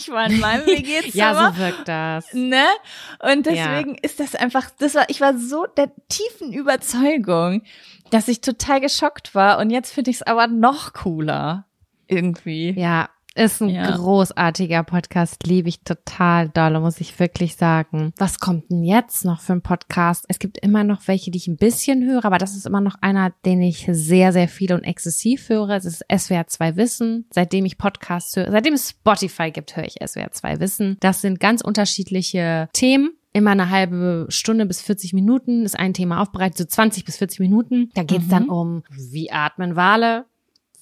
ich 0.08 0.14
war 0.14 0.26
in 0.26 0.40
meinem 0.40 0.66
WG-Zimmer. 0.66 1.14
Ja, 1.14 1.52
so 1.52 1.58
wirkt 1.58 1.88
das. 1.88 2.32
Ne? 2.32 2.64
Und 3.20 3.46
deswegen 3.46 3.96
ist 3.96 4.20
das 4.20 4.34
einfach, 4.34 4.70
das 4.78 4.94
war, 4.94 5.04
ich 5.08 5.20
war 5.20 5.36
so 5.38 5.66
der 5.66 5.90
tiefen 6.08 6.52
Überzeugung, 6.52 7.62
dass 8.10 8.28
ich 8.28 8.40
total 8.40 8.80
geschockt 8.80 9.34
war. 9.34 9.58
Und 9.58 9.70
jetzt 9.70 9.92
finde 9.92 10.10
ich 10.10 10.16
es 10.16 10.22
aber 10.22 10.46
noch 10.46 10.92
cooler. 10.92 11.66
Irgendwie. 12.06 12.70
Ja, 12.70 13.10
ist 13.38 13.62
ein 13.62 13.68
Ja. 13.70 13.90
großartiger 13.96 14.82
Podcast, 14.82 15.46
liebe 15.46 15.68
ich 15.68 15.80
total 15.80 16.48
doll, 16.48 16.78
muss 16.80 17.00
ich 17.00 17.18
wirklich 17.18 17.56
sagen. 17.56 18.12
Was 18.18 18.40
kommt 18.40 18.70
denn 18.70 18.82
jetzt 18.82 19.24
noch 19.24 19.40
für 19.40 19.52
ein 19.52 19.62
Podcast? 19.62 20.24
Es 20.28 20.38
gibt 20.38 20.58
immer 20.58 20.84
noch 20.84 21.06
welche, 21.06 21.30
die 21.30 21.38
ich 21.38 21.46
ein 21.48 21.56
bisschen 21.56 22.04
höre, 22.04 22.24
aber 22.24 22.38
das 22.38 22.56
ist 22.56 22.66
immer 22.66 22.80
noch 22.80 22.96
einer, 23.00 23.32
den 23.44 23.62
ich 23.62 23.86
sehr, 23.90 24.32
sehr 24.32 24.48
viel 24.48 24.72
und 24.72 24.82
exzessiv 24.84 25.48
höre. 25.48 25.70
Es 25.70 25.84
ist 25.84 26.04
SWR 26.14 26.46
2 26.46 26.76
Wissen. 26.76 27.26
Seitdem 27.30 27.64
ich 27.64 27.78
Podcasts 27.78 28.34
höre, 28.36 28.50
seitdem 28.50 28.74
es 28.74 28.90
Spotify 28.90 29.50
gibt, 29.50 29.76
höre 29.76 29.84
ich 29.84 29.96
SWR 30.04 30.32
2 30.32 30.60
Wissen. 30.60 30.96
Das 31.00 31.20
sind 31.20 31.40
ganz 31.40 31.62
unterschiedliche 31.62 32.68
Themen. 32.72 33.10
Immer 33.34 33.50
eine 33.50 33.68
halbe 33.70 34.26
Stunde 34.30 34.64
bis 34.66 34.80
40 34.80 35.12
Minuten 35.12 35.64
ist 35.64 35.78
ein 35.78 35.92
Thema 35.92 36.22
aufbereitet, 36.22 36.56
so 36.58 36.64
20 36.64 37.04
bis 37.04 37.18
40 37.18 37.40
Minuten. 37.40 37.90
Da 37.94 38.02
geht 38.02 38.22
es 38.22 38.28
dann 38.28 38.48
um, 38.48 38.82
wie 38.90 39.30
atmen 39.30 39.76
Wale, 39.76 40.24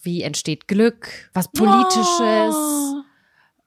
wie 0.07 0.23
entsteht 0.23 0.67
Glück, 0.69 1.09
was 1.35 1.49
Politisches. 1.53 2.55
Oh. 2.57 3.03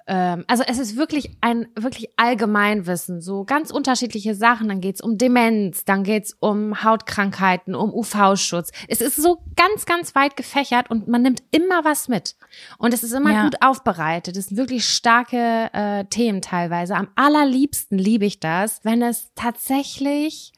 Ähm, 0.07 0.43
also 0.47 0.63
es 0.65 0.79
ist 0.79 0.97
wirklich 0.97 1.29
ein 1.41 1.67
wirklich 1.79 2.09
Allgemeinwissen, 2.17 3.21
so 3.21 3.43
ganz 3.43 3.69
unterschiedliche 3.69 4.33
Sachen. 4.33 4.67
Dann 4.67 4.81
geht's 4.81 5.01
um 5.01 5.19
Demenz, 5.19 5.85
dann 5.85 6.03
geht's 6.03 6.35
um 6.39 6.83
Hautkrankheiten, 6.83 7.75
um 7.75 7.93
UV-Schutz. 7.93 8.71
Es 8.87 9.01
ist 9.01 9.17
so 9.17 9.43
ganz, 9.55 9.85
ganz 9.85 10.15
weit 10.15 10.35
gefächert 10.35 10.89
und 10.89 11.07
man 11.07 11.21
nimmt 11.21 11.43
immer 11.51 11.85
was 11.85 12.07
mit. 12.07 12.35
Und 12.79 12.91
es 12.95 13.03
ist 13.03 13.11
immer 13.11 13.31
Ja. 13.31 13.43
gut 13.43 13.61
aufbereitet. 13.61 14.35
Es 14.35 14.47
sind 14.47 14.57
wirklich 14.57 14.85
starke 14.89 15.69
äh, 15.73 16.05
Themen 16.05 16.41
teilweise. 16.41 16.95
Am 16.95 17.09
allerliebsten 17.13 17.99
liebe 17.99 18.25
ich 18.25 18.39
das, 18.39 18.79
wenn 18.83 19.03
es 19.03 19.29
tatsächlich 19.35 20.53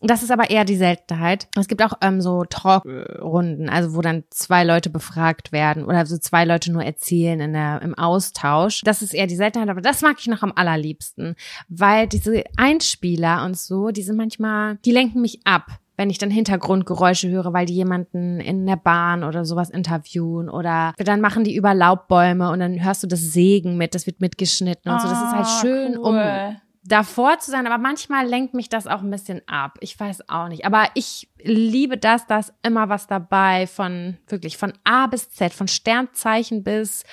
das 0.00 0.22
ist 0.22 0.30
aber 0.30 0.50
eher 0.50 0.64
die 0.64 0.76
Seltenheit. 0.76 1.48
Es 1.56 1.68
gibt 1.68 1.82
auch 1.82 1.94
ähm, 2.00 2.20
so 2.20 2.44
Talkrunden, 2.44 3.68
also 3.68 3.94
wo 3.94 4.00
dann 4.00 4.24
zwei 4.30 4.64
Leute 4.64 4.90
befragt 4.90 5.50
werden 5.52 5.84
oder 5.84 6.06
so 6.06 6.18
zwei 6.18 6.44
Leute 6.44 6.72
nur 6.72 6.84
erzählen 6.84 7.40
in 7.40 7.52
der, 7.52 7.82
im 7.82 7.94
Austausch. 7.94 8.82
Das 8.84 9.02
ist 9.02 9.14
eher 9.14 9.26
die 9.26 9.36
Seltenheit, 9.36 9.68
aber 9.68 9.80
das 9.80 10.02
mag 10.02 10.16
ich 10.18 10.26
noch 10.28 10.42
am 10.42 10.52
allerliebsten, 10.54 11.34
weil 11.68 12.06
diese 12.06 12.44
Einspieler 12.56 13.44
und 13.44 13.58
so, 13.58 13.90
die 13.90 14.02
sind 14.02 14.16
manchmal, 14.16 14.76
die 14.84 14.92
lenken 14.92 15.20
mich 15.20 15.40
ab 15.44 15.78
wenn 15.98 16.10
ich 16.10 16.18
dann 16.18 16.30
Hintergrundgeräusche 16.30 17.28
höre, 17.28 17.52
weil 17.52 17.66
die 17.66 17.74
jemanden 17.74 18.38
in 18.38 18.64
der 18.66 18.76
Bahn 18.76 19.24
oder 19.24 19.44
sowas 19.44 19.68
interviewen 19.68 20.48
oder 20.48 20.94
dann 20.96 21.20
machen 21.20 21.42
die 21.42 21.56
über 21.56 21.74
Laubbäume 21.74 22.50
und 22.50 22.60
dann 22.60 22.82
hörst 22.82 23.02
du 23.02 23.08
das 23.08 23.20
Sägen 23.20 23.76
mit, 23.76 23.96
das 23.96 24.06
wird 24.06 24.20
mitgeschnitten 24.20 24.92
und 24.92 25.00
so. 25.00 25.08
Das 25.08 25.20
ist 25.20 25.32
halt 25.32 25.46
Ah, 25.46 25.60
schön, 25.60 25.98
um 25.98 26.14
cool. 26.14 26.56
Davor 26.88 27.38
zu 27.38 27.50
sein, 27.50 27.66
aber 27.66 27.78
manchmal 27.78 28.26
lenkt 28.26 28.54
mich 28.54 28.68
das 28.68 28.86
auch 28.86 29.02
ein 29.02 29.10
bisschen 29.10 29.42
ab. 29.46 29.78
Ich 29.80 29.98
weiß 29.98 30.28
auch 30.28 30.48
nicht. 30.48 30.64
Aber 30.64 30.86
ich 30.94 31.28
liebe 31.42 31.98
das, 31.98 32.26
da 32.26 32.38
ist 32.38 32.52
immer 32.62 32.88
was 32.88 33.06
dabei 33.06 33.66
von 33.66 34.16
wirklich 34.26 34.56
von 34.56 34.72
A 34.84 35.06
bis 35.06 35.30
Z, 35.30 35.52
von 35.52 35.68
Sternzeichen 35.68 36.64
bis 36.64 37.04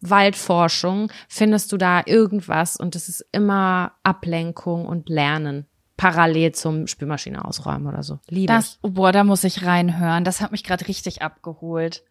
Waldforschung 0.00 1.12
findest 1.28 1.72
du 1.72 1.76
da 1.76 2.02
irgendwas 2.06 2.76
und 2.76 2.96
es 2.96 3.10
ist 3.10 3.26
immer 3.32 3.92
Ablenkung 4.02 4.86
und 4.86 5.08
Lernen. 5.10 5.66
Parallel 5.98 6.52
zum 6.52 6.86
Spülmaschine 6.86 7.44
ausräumen 7.44 7.86
oder 7.86 8.02
so. 8.02 8.20
Liebe 8.26 8.50
Das, 8.50 8.78
boah, 8.80 9.12
da 9.12 9.22
muss 9.22 9.44
ich 9.44 9.66
reinhören. 9.66 10.24
Das 10.24 10.40
hat 10.40 10.50
mich 10.50 10.64
gerade 10.64 10.88
richtig 10.88 11.20
abgeholt. 11.20 12.04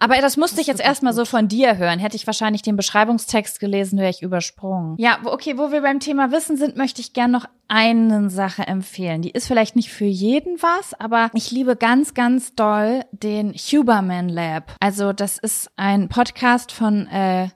Aber 0.00 0.16
das 0.20 0.36
musste 0.36 0.60
ich 0.60 0.66
jetzt 0.66 0.80
erstmal 0.80 1.12
so 1.12 1.24
von 1.24 1.48
dir 1.48 1.76
hören. 1.76 1.98
Hätte 1.98 2.16
ich 2.16 2.26
wahrscheinlich 2.26 2.62
den 2.62 2.76
Beschreibungstext 2.76 3.60
gelesen, 3.60 3.98
wäre 3.98 4.10
ich 4.10 4.22
übersprungen. 4.22 4.96
Ja, 4.98 5.18
okay, 5.24 5.58
wo 5.58 5.72
wir 5.72 5.82
beim 5.82 6.00
Thema 6.00 6.32
Wissen 6.32 6.56
sind, 6.56 6.76
möchte 6.76 7.00
ich 7.00 7.12
gern 7.12 7.30
noch 7.30 7.46
eine 7.68 8.30
Sache 8.30 8.66
empfehlen. 8.66 9.22
Die 9.22 9.30
ist 9.30 9.48
vielleicht 9.48 9.76
nicht 9.76 9.90
für 9.90 10.04
jeden 10.04 10.62
was, 10.62 10.94
aber 10.94 11.30
ich 11.34 11.50
liebe 11.50 11.76
ganz, 11.76 12.14
ganz 12.14 12.54
doll 12.54 13.04
den 13.10 13.52
Huberman 13.52 14.28
Lab. 14.28 14.76
Also 14.80 15.12
das 15.12 15.38
ist 15.38 15.70
ein 15.76 16.08
Podcast 16.08 16.70
von 16.72 17.06
äh, 17.08 17.48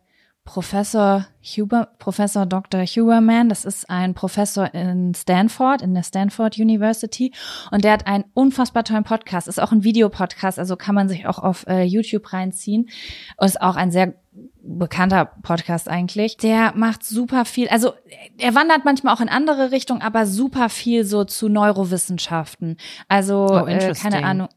Professor 0.51 1.29
Huber, 1.45 1.91
Professor 2.01 2.45
Dr. 2.45 2.81
Huberman, 2.83 3.49
das 3.49 3.65
ist 3.65 3.89
ein 3.89 4.15
Professor 4.15 4.75
in 4.75 5.15
Stanford, 5.15 5.81
in 5.81 5.95
der 5.95 6.03
Stanford 6.03 6.59
University. 6.59 7.33
Und 7.71 7.85
der 7.85 7.93
hat 7.93 8.09
einen 8.09 8.25
unfassbar 8.35 8.83
tollen 8.83 9.05
Podcast, 9.05 9.47
ist 9.47 9.61
auch 9.61 9.71
ein 9.71 9.85
Videopodcast, 9.85 10.59
also 10.59 10.75
kann 10.75 10.97
man 10.97 11.09
sich 11.09 11.29
auch 11.29 11.39
auf 11.39 11.69
äh, 11.69 11.85
YouTube 11.85 12.33
reinziehen. 12.33 12.89
Und 13.37 13.47
ist 13.47 13.63
auch 13.63 13.77
ein 13.77 13.93
sehr 13.93 14.15
bekannter 14.61 15.25
Podcast 15.25 15.89
eigentlich. 15.89 16.37
Der 16.39 16.73
macht 16.75 17.05
super 17.05 17.45
viel, 17.45 17.69
also 17.69 17.93
er 18.37 18.57
wandert 18.57 18.85
manchmal 18.85 19.15
auch 19.15 19.21
in 19.21 19.29
andere 19.29 19.71
Richtungen, 19.71 20.03
aber 20.03 20.27
super 20.27 20.69
viel 20.69 21.05
so 21.05 21.23
zu 21.23 21.49
Neurowissenschaften. 21.49 22.77
Also, 23.07 23.47
Oh, 23.51 23.67
äh, 23.67 23.95
keine 23.95 24.25
Ahnung. 24.25 24.49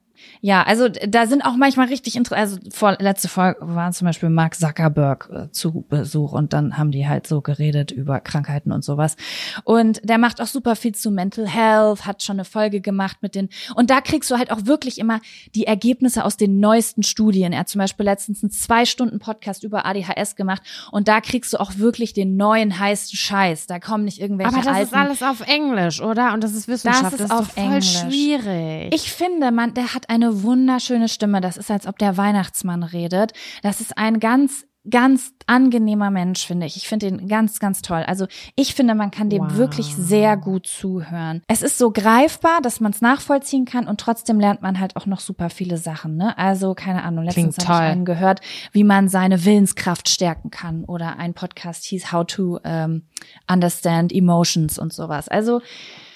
Ja, 0.46 0.64
also 0.64 0.90
da 0.90 1.26
sind 1.26 1.46
auch 1.46 1.56
manchmal 1.56 1.88
richtig 1.88 2.18
interessant. 2.18 2.38
Also 2.38 2.58
vor, 2.70 2.98
letzte 3.00 3.30
Folge 3.30 3.60
war 3.62 3.94
zum 3.94 4.08
Beispiel 4.08 4.28
Mark 4.28 4.56
Zuckerberg 4.56 5.30
äh, 5.32 5.52
zu 5.52 5.86
Besuch 5.88 6.34
und 6.34 6.52
dann 6.52 6.78
haben 6.78 6.92
die 6.92 7.08
halt 7.08 7.28
so 7.28 7.40
geredet 7.40 7.92
über 7.92 8.20
Krankheiten 8.20 8.74
und 8.74 8.84
sowas. 8.84 9.16
Und 9.64 10.02
der 10.04 10.18
macht 10.18 10.42
auch 10.42 10.48
super 10.48 10.76
viel 10.76 10.94
zu 10.94 11.12
Mental 11.12 11.48
Health, 11.48 12.06
hat 12.06 12.24
schon 12.24 12.36
eine 12.36 12.44
Folge 12.44 12.82
gemacht 12.82 13.20
mit 13.22 13.36
den 13.36 13.48
und 13.76 13.90
da 13.90 14.02
kriegst 14.02 14.30
du 14.32 14.38
halt 14.38 14.52
auch 14.52 14.66
wirklich 14.66 14.98
immer 14.98 15.22
die 15.56 15.66
Ergebnisse 15.66 16.26
aus 16.26 16.36
den 16.36 16.60
neuesten 16.60 17.04
Studien. 17.04 17.54
Er 17.54 17.60
hat 17.60 17.70
zum 17.70 17.80
Beispiel 17.80 18.06
letztens 18.06 18.44
einen 18.44 18.52
zwei 18.52 18.84
Stunden 18.84 19.20
Podcast 19.20 19.64
über 19.64 19.86
ADHS 19.86 20.36
gemacht 20.36 20.62
und 20.92 21.08
da 21.08 21.22
kriegst 21.22 21.54
du 21.54 21.58
auch 21.58 21.78
wirklich 21.78 22.12
den 22.12 22.36
neuen 22.36 22.78
heißen 22.78 23.16
Scheiß. 23.16 23.68
Da 23.68 23.80
kommen 23.80 24.04
nicht 24.04 24.20
irgendwelche 24.20 24.50
Aber 24.52 24.58
das 24.62 24.68
alten 24.68 24.88
ist 24.88 24.94
alles 24.94 25.24
auf 25.24 25.48
Englisch, 25.48 26.02
oder? 26.02 26.34
Und 26.34 26.44
das 26.44 26.54
ist 26.54 26.68
Wissenschaft. 26.68 27.14
ist 27.14 27.22
das 27.22 27.22
ist 27.22 27.32
auf 27.32 27.48
voll 27.54 27.64
Englisch. 27.64 28.00
schwierig. 28.02 28.94
Ich 28.94 29.10
finde, 29.10 29.50
man, 29.52 29.74
der 29.74 29.94
hat 29.94 30.10
eine 30.10 30.33
wunderschöne 30.42 31.10
Stimme. 31.10 31.42
Das 31.42 31.58
ist, 31.58 31.70
als 31.70 31.86
ob 31.86 32.00
der 32.00 32.18
Weihnachtsmann 32.18 32.82
redet. 32.82 33.34
Das 33.62 33.82
ist 33.82 33.98
ein 33.98 34.20
ganz 34.20 34.66
ganz 34.90 35.32
angenehmer 35.48 36.12
Mensch, 36.12 36.46
finde 36.46 36.66
ich. 36.66 36.76
Ich 36.76 36.90
finde 36.90 37.08
ihn 37.08 37.30
ganz, 37.30 37.60
ganz 37.62 37.82
toll. 37.82 38.04
Also 38.06 38.28
ich 38.58 38.76
finde, 38.76 38.96
man 38.96 39.12
kann 39.12 39.30
dem 39.30 39.44
Wow. 39.44 39.56
wirklich 39.56 39.96
sehr 39.96 40.36
gut 40.36 40.68
zuhören. 40.68 41.42
Es 41.48 41.62
ist 41.62 41.78
so 41.78 41.92
greifbar, 41.92 42.60
dass 42.62 42.82
man 42.82 42.92
es 42.92 43.00
nachvollziehen 43.00 43.64
kann 43.64 43.88
und 43.88 44.02
trotzdem 44.02 44.42
lernt 44.42 44.62
man 44.62 44.82
halt 44.82 44.98
auch 44.98 45.06
noch 45.06 45.22
super 45.22 45.50
viele 45.50 45.78
Sachen. 45.78 46.18
Ne? 46.18 46.38
Also 46.38 46.74
keine 46.74 47.04
Ahnung, 47.04 47.24
letztens 47.24 47.60
habe 47.60 47.86
ich 47.86 47.92
einen 47.94 48.04
gehört, 48.04 48.42
wie 48.74 48.84
man 48.84 49.08
seine 49.08 49.46
Willenskraft 49.46 50.10
stärken 50.10 50.52
kann. 50.52 50.84
Oder 50.84 51.18
ein 51.18 51.34
Podcast 51.34 51.86
hieß 51.86 52.12
How 52.12 52.26
to 52.28 52.60
ähm, 52.66 53.04
Understand 53.50 54.12
Emotions 54.12 54.78
und 54.80 54.92
sowas. 54.92 55.30
Also 55.30 55.62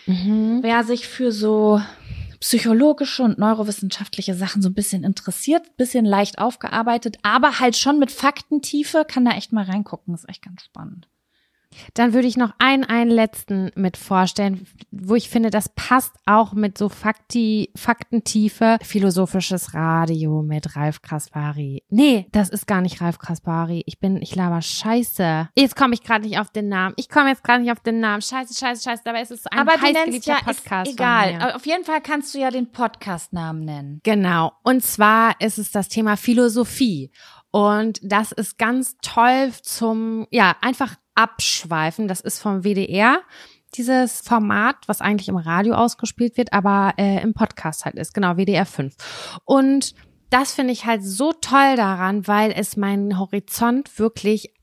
Mhm. 0.08 0.60
wer 0.62 0.84
sich 0.84 1.08
für 1.08 1.32
so 1.32 1.82
psychologische 2.40 3.24
und 3.24 3.38
neurowissenschaftliche 3.38 4.34
Sachen 4.34 4.62
so 4.62 4.70
ein 4.70 4.74
bisschen 4.74 5.04
interessiert, 5.04 5.78
bisschen 5.78 6.06
leicht 6.06 6.40
aufgearbeitet, 6.40 7.18
aber 7.24 7.60
halt 7.60 7.76
schon 7.76 8.00
mit 8.00 8.12
Faktentiefe, 8.12 9.06
kann 9.08 9.26
da 9.26 9.32
echt 9.32 9.54
mal 9.54 9.66
reingucken. 9.66 10.14
Ist 10.14 10.30
echt 10.30 10.44
ganz 10.44 10.64
spannend. 10.64 11.08
Dann 11.94 12.14
würde 12.14 12.28
ich 12.28 12.38
noch 12.38 12.54
einen, 12.60 12.84
einen 12.84 13.12
letzten 13.12 13.72
mit 13.76 13.98
vorstellen, 13.98 14.68
wo 14.92 15.16
ich 15.16 15.30
finde, 15.30 15.50
das 15.50 15.70
passt 15.70 16.14
auch 16.26 16.54
mit 16.54 16.78
so 16.78 16.90
Fakti, 16.90 17.72
Faktentiefe. 17.76 18.78
Philosophisches 18.82 19.74
Radio 19.74 20.42
mit 20.42 20.76
Ralf 20.76 21.02
Kaspari. 21.02 21.84
Nee, 21.90 22.28
das 22.32 22.50
ist 22.50 22.68
gar 22.68 22.82
nicht 22.82 23.02
Ralf 23.02 23.20
Kaspari. 23.20 23.84
Ich 23.86 24.00
bin, 24.00 24.22
ich 24.22 24.36
laber 24.36 24.62
Scheiße. 24.62 25.50
Jetzt 25.56 25.76
komme 25.76 25.94
ich 25.94 26.04
gerade 26.04 26.26
nicht 26.26 26.40
auf 26.40 26.50
den 26.50 26.70
Namen. 26.70 26.94
Ich 26.98 27.10
komme 27.10 27.30
jetzt 27.30 27.44
gerade 27.44 27.62
nicht 27.62 27.72
auf 27.72 27.80
den 27.80 28.00
Namen. 28.00 28.22
Scheiße, 28.22 28.54
scheiße, 28.54 28.84
scheiße. 28.84 29.04
Dabei 29.06 29.22
ist 29.22 29.32
es 29.32 29.48
ein 29.48 29.60
aber 29.60 29.74
heißgeliebter 29.74 30.32
ja, 30.32 30.44
Podcast. 30.44 30.92
egal. 30.92 31.54
Auf 31.56 31.66
jeden 31.66 31.84
Fall 31.84 32.02
kannst 32.02 32.34
du 32.34 32.40
ja 32.40 32.52
den 32.52 32.72
Podcastnamen 32.72 33.66
nennen. 33.66 34.02
Genau. 34.04 34.54
Und 34.64 34.84
zwar 34.84 35.40
ist 35.40 35.58
es 35.58 35.72
das 35.72 35.90
Thema 35.90 36.18
Philosophie. 36.18 37.12
Und 37.52 38.00
das 38.04 38.32
ist 38.32 38.58
ganz 38.58 38.98
toll 39.02 39.52
zum, 39.62 40.28
ja, 40.32 40.56
einfach 40.62 40.96
abschweifen. 41.16 42.08
Das 42.08 42.22
ist 42.22 42.40
vom 42.40 42.64
WDR. 42.64 43.22
Dieses 43.76 44.22
Format, 44.22 44.76
was 44.88 45.02
eigentlich 45.02 45.28
im 45.28 45.38
Radio 45.38 45.74
ausgespielt 45.74 46.38
wird, 46.38 46.54
aber 46.54 46.94
äh, 46.98 47.22
im 47.22 47.34
Podcast 47.34 47.86
halt 47.86 47.96
ist. 47.96 48.14
Genau, 48.14 48.38
WDR 48.38 48.66
5. 48.66 48.96
Und 49.46 49.94
das 50.30 50.54
finde 50.54 50.74
ich 50.74 50.86
halt 50.86 51.04
so 51.04 51.32
toll 51.34 51.76
daran, 51.76 52.28
weil 52.28 52.52
es 52.52 52.78
meinen 52.78 53.20
Horizont 53.20 53.98
wirklich 54.00 54.54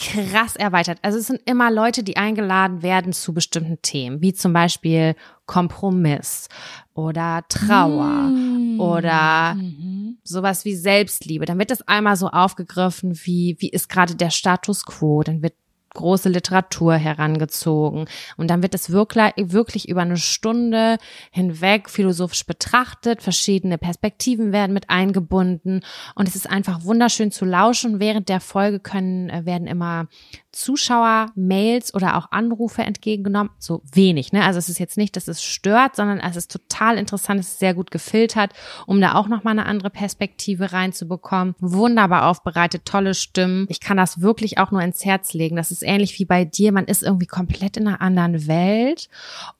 krass 0.00 0.56
erweitert. 0.56 0.98
Also 1.02 1.18
es 1.18 1.26
sind 1.26 1.40
immer 1.44 1.70
Leute, 1.70 2.02
die 2.02 2.16
eingeladen 2.16 2.82
werden 2.82 3.12
zu 3.12 3.34
bestimmten 3.34 3.80
Themen, 3.82 4.22
wie 4.22 4.32
zum 4.32 4.52
Beispiel 4.52 5.14
Kompromiss 5.46 6.48
oder 6.94 7.44
Trauer 7.48 8.32
oder 8.78 9.54
Mhm. 9.54 10.18
sowas 10.24 10.64
wie 10.64 10.74
Selbstliebe. 10.74 11.44
Dann 11.44 11.58
wird 11.58 11.70
das 11.70 11.86
einmal 11.86 12.16
so 12.16 12.28
aufgegriffen, 12.28 13.18
wie, 13.24 13.56
wie 13.58 13.68
ist 13.68 13.88
gerade 13.88 14.14
der 14.14 14.30
Status 14.30 14.84
quo. 14.84 15.22
Dann 15.22 15.42
wird 15.42 15.54
große 15.94 16.28
Literatur 16.28 16.94
herangezogen. 16.94 18.06
Und 18.36 18.48
dann 18.48 18.62
wird 18.62 18.74
es 18.74 18.90
wirklich, 18.90 19.88
über 19.88 20.02
eine 20.02 20.16
Stunde 20.16 20.98
hinweg 21.30 21.90
philosophisch 21.90 22.46
betrachtet. 22.46 23.22
Verschiedene 23.22 23.78
Perspektiven 23.78 24.52
werden 24.52 24.72
mit 24.72 24.90
eingebunden. 24.90 25.82
Und 26.14 26.28
es 26.28 26.36
ist 26.36 26.48
einfach 26.48 26.84
wunderschön 26.84 27.30
zu 27.30 27.44
lauschen. 27.44 28.00
Während 28.00 28.28
der 28.28 28.40
Folge 28.40 28.80
können, 28.80 29.30
äh, 29.30 29.44
werden 29.44 29.66
immer 29.66 30.08
Zuschauer, 30.52 31.26
Mails 31.36 31.94
oder 31.94 32.16
auch 32.16 32.32
Anrufe 32.32 32.82
entgegengenommen. 32.82 33.52
So 33.58 33.82
wenig, 33.92 34.32
ne? 34.32 34.44
Also 34.44 34.58
es 34.58 34.68
ist 34.68 34.80
jetzt 34.80 34.96
nicht, 34.96 35.16
dass 35.16 35.28
es 35.28 35.42
stört, 35.42 35.96
sondern 35.96 36.18
es 36.18 36.36
ist 36.36 36.50
total 36.50 36.98
interessant, 36.98 37.40
es 37.40 37.52
ist 37.52 37.58
sehr 37.60 37.74
gut 37.74 37.90
gefiltert, 37.90 38.52
um 38.86 39.00
da 39.00 39.14
auch 39.14 39.28
nochmal 39.28 39.52
eine 39.52 39.66
andere 39.66 39.90
Perspektive 39.90 40.72
reinzubekommen. 40.72 41.54
Wunderbar 41.60 42.26
aufbereitet, 42.26 42.84
tolle 42.84 43.14
Stimmen. 43.14 43.66
Ich 43.68 43.80
kann 43.80 43.96
das 43.96 44.20
wirklich 44.20 44.58
auch 44.58 44.72
nur 44.72 44.82
ins 44.82 45.04
Herz 45.04 45.34
legen. 45.34 45.56
Das 45.56 45.70
ist 45.70 45.79
ähnlich 45.82 46.18
wie 46.18 46.24
bei 46.24 46.44
dir. 46.44 46.72
Man 46.72 46.86
ist 46.86 47.02
irgendwie 47.02 47.26
komplett 47.26 47.76
in 47.76 47.86
einer 47.86 48.00
anderen 48.00 48.46
Welt 48.46 49.08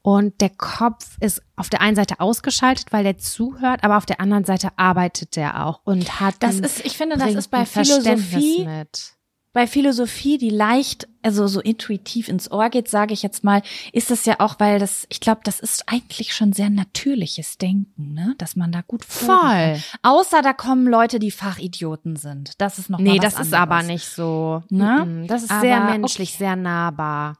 und 0.03 0.41
der 0.41 0.51
Kopf 0.51 1.17
ist 1.21 1.43
auf 1.57 1.69
der 1.69 1.81
einen 1.81 1.97
Seite 1.97 2.21
ausgeschaltet, 2.21 2.93
weil 2.93 3.05
der 3.05 3.19
zuhört, 3.19 3.85
aber 3.85 3.97
auf 3.97 4.07
der 4.07 4.21
anderen 4.21 4.45
Seite 4.45 4.71
arbeitet 4.77 5.37
der 5.37 5.67
auch 5.67 5.81
und 5.85 6.21
hat 6.21 6.37
Das 6.41 6.57
ist, 6.57 6.85
ich 6.85 6.97
finde, 6.97 7.17
das 7.17 7.35
ist 7.35 7.49
bei 7.49 7.67
Philosophie 7.67 8.65
mit. 8.65 9.15
Bei 9.53 9.67
Philosophie, 9.67 10.39
die 10.39 10.51
leicht, 10.51 11.09
also 11.23 11.49
so 11.49 11.61
intuitiv 11.61 12.29
ins 12.29 12.51
Ohr 12.53 12.71
geht, 12.71 12.89
sage 12.89 13.13
ich 13.13 13.23
jetzt 13.23 13.43
mal, 13.43 13.63
ist 13.93 14.11
es 14.13 14.25
ja 14.25 14.37
auch, 14.39 14.57
weil 14.59 14.79
das, 14.79 15.07
ich 15.09 15.21
glaube, 15.21 15.41
das 15.43 15.59
ist 15.59 15.85
eigentlich 15.89 16.33
schon 16.35 16.53
sehr 16.53 16.71
natürliches 16.71 17.59
Denken, 17.59 18.15
ne? 18.15 18.35
Dass 18.39 18.55
man 18.55 18.71
da 18.71 18.83
gut 18.87 19.05
Voll. 19.05 19.27
Kann. 19.29 19.83
Außer 20.03 20.43
da 20.43 20.53
kommen 20.53 20.87
Leute, 20.87 21.19
die 21.19 21.33
Fachidioten 21.33 22.15
sind. 22.15 22.61
Das 22.61 22.79
ist 22.79 22.91
noch 22.91 23.01
Nee, 23.01 23.19
das 23.19 23.35
ist 23.35 23.53
anderes. 23.53 23.55
aber 23.55 23.83
nicht 23.83 24.07
so. 24.07 24.63
Ne? 24.71 25.25
Das 25.27 25.43
ist 25.43 25.51
Aber 25.51 25.61
sehr 25.61 25.81
menschlich, 25.81 26.33
sehr 26.35 26.55
nahbar. 26.55 27.37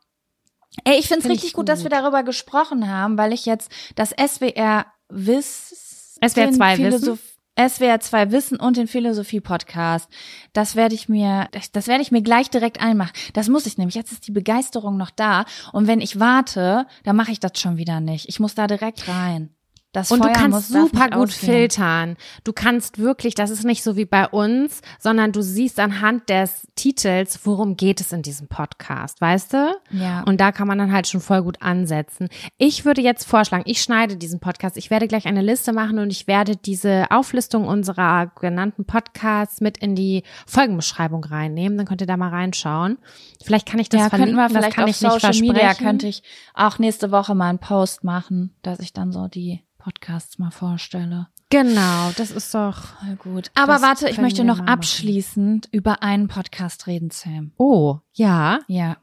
Ey, 0.85 0.99
ich 0.99 1.07
finde 1.07 1.21
es 1.21 1.23
Find 1.27 1.33
richtig 1.35 1.49
ich 1.51 1.55
gut, 1.55 1.69
dass 1.69 1.85
wir 1.85 1.91
gut. 1.91 1.99
darüber 1.99 2.23
gesprochen 2.25 2.89
haben, 2.89 3.19
weil 3.19 3.33
ich 3.33 3.47
jetzt 3.47 3.71
das 3.95 4.11
SWR 4.11 4.87
Wiss 5.09 6.19
SWR 6.25 6.53
2 6.53 6.77
den 6.77 6.93
Wissen? 6.93 7.19
Philosoph- 7.61 7.71
SWR 7.71 8.01
2 8.01 8.33
Wissen 8.33 8.61
und 8.61 8.77
den 8.77 8.87
Philosophie 8.87 9.41
Podcast. 9.41 10.09
Das 10.53 10.77
werde 10.77 10.95
ich 10.95 11.09
mir 11.09 11.49
das 11.73 11.87
werde 11.87 12.03
ich 12.03 12.11
mir 12.11 12.23
gleich 12.23 12.51
direkt 12.51 12.81
einmachen. 12.81 13.13
Das 13.33 13.49
muss 13.49 13.67
ich 13.67 13.79
nämlich. 13.79 13.95
Jetzt 13.95 14.13
ist 14.13 14.27
die 14.27 14.33
Begeisterung 14.33 14.97
noch 14.97 15.11
da 15.11 15.45
und 15.73 15.87
wenn 15.87 16.01
ich 16.01 16.19
warte, 16.19 16.87
dann 17.05 17.17
mache 17.17 17.33
ich 17.33 17.41
das 17.41 17.53
schon 17.61 17.77
wieder 17.77 18.01
nicht. 18.01 18.29
Ich 18.29 18.41
muss 18.41 18.55
da 18.55 18.67
direkt 18.67 19.09
rein. 19.09 19.51
Das 19.93 20.13
Und 20.13 20.23
Feuer 20.23 20.33
du 20.33 20.39
kannst 20.39 20.69
super 20.69 20.83
nicht 21.07 21.15
gut 21.15 21.29
ausgehen. 21.31 21.53
filtern. 21.53 22.17
Du 22.45 22.53
kannst 22.53 22.99
wirklich, 22.99 23.35
das 23.35 23.51
ist 23.51 23.65
nicht 23.65 23.83
so 23.83 23.97
wie 23.97 24.05
bei 24.05 24.29
uns, 24.29 24.83
sondern 25.01 25.33
du 25.33 25.43
siehst 25.43 25.81
anhand 25.81 26.29
des 26.29 26.69
Titels, 26.77 27.41
worum 27.45 27.77
geht 27.77 28.01
es 28.01 28.13
in 28.13 28.23
diesem 28.23 28.47
Podcast, 28.47 29.21
weißt 29.21 29.53
du? 29.55 29.77
Ja. 29.91 30.23
Und 30.23 30.41
da 30.41 30.53
kann 30.53 30.69
man 30.69 30.79
dann 30.79 30.93
halt 30.93 31.09
schon 31.09 31.21
voll 31.21 31.43
gut 31.43 31.61
ansetzen. 31.61 32.29
Ich 32.57 32.85
würde 32.85 33.01
jetzt 33.01 33.25
vorschlagen, 33.25 33.65
ich 33.67 33.83
schneide 33.83 34.17
diesen 34.17 34.39
Podcast. 34.39 34.77
Ich 34.77 34.91
werde 34.91 35.09
gleich 35.09 35.27
eine 35.27 35.43
Liste 35.43 35.73
machen 35.73 35.99
und 35.99 36.11
ich 36.11 36.29
werde 36.29 36.57
diese 36.57 37.07
Auflistung 37.11 37.67
unserer 37.67 38.31
genannten 38.41 38.85
Podcasts 38.85 39.61
mit 39.61 39.77
in 39.79 39.97
die 39.97 40.23
Folgenbeschreibung 40.47 41.25
reinnehmen. 41.25 41.77
Dann 41.77 41.87
könnt 41.87 42.01
ihr 42.01 42.07
da 42.07 42.17
mal 42.17 42.29
reinschauen. 42.31 42.97
Vielleicht 43.43 43.67
kann 43.67 43.81
ich 43.81 43.89
das 43.89 44.03
ja, 44.03 44.09
könnten 44.09 44.37
verlinken. 44.37 44.37
wir 44.37 44.49
das 44.49 44.53
vielleicht 44.53 44.77
kann 44.77 44.85
auf 44.85 44.91
ich 44.91 45.01
nicht 45.01 45.13
Social 45.13 45.41
Media 45.41 45.55
versprechen. 45.65 45.85
könnte 45.85 46.07
ich 46.07 46.23
auch 46.55 46.79
nächste 46.79 47.11
Woche 47.11 47.35
mal 47.35 47.49
einen 47.49 47.59
Post 47.59 48.05
machen, 48.05 48.55
dass 48.63 48.79
ich 48.79 48.93
dann 48.93 49.11
so 49.11 49.27
die 49.27 49.65
Podcasts 49.81 50.39
mal 50.39 50.51
vorstelle. 50.51 51.29
Genau, 51.49 52.13
das 52.17 52.31
ist 52.31 52.55
doch. 52.55 52.97
Voll 53.01 53.17
gut. 53.17 53.51
Aber 53.57 53.83
warte, 53.83 54.09
ich 54.09 54.19
möchte 54.19 54.45
noch 54.45 54.61
abschließend 54.61 55.69
über 55.73 56.03
einen 56.03 56.29
Podcast 56.29 56.87
reden, 56.87 57.11
Sam. 57.11 57.51
Oh, 57.57 57.99
ja. 58.13 58.61
Ja. 58.69 58.99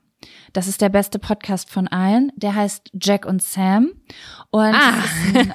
Das 0.53 0.67
ist 0.67 0.81
der 0.81 0.89
beste 0.89 1.19
Podcast 1.19 1.69
von 1.69 1.87
allen. 1.87 2.31
Der 2.35 2.55
heißt 2.55 2.89
Jack 2.99 3.25
und 3.25 3.43
Sam. 3.43 3.91
Und 4.49 4.73
Ah. 4.73 5.03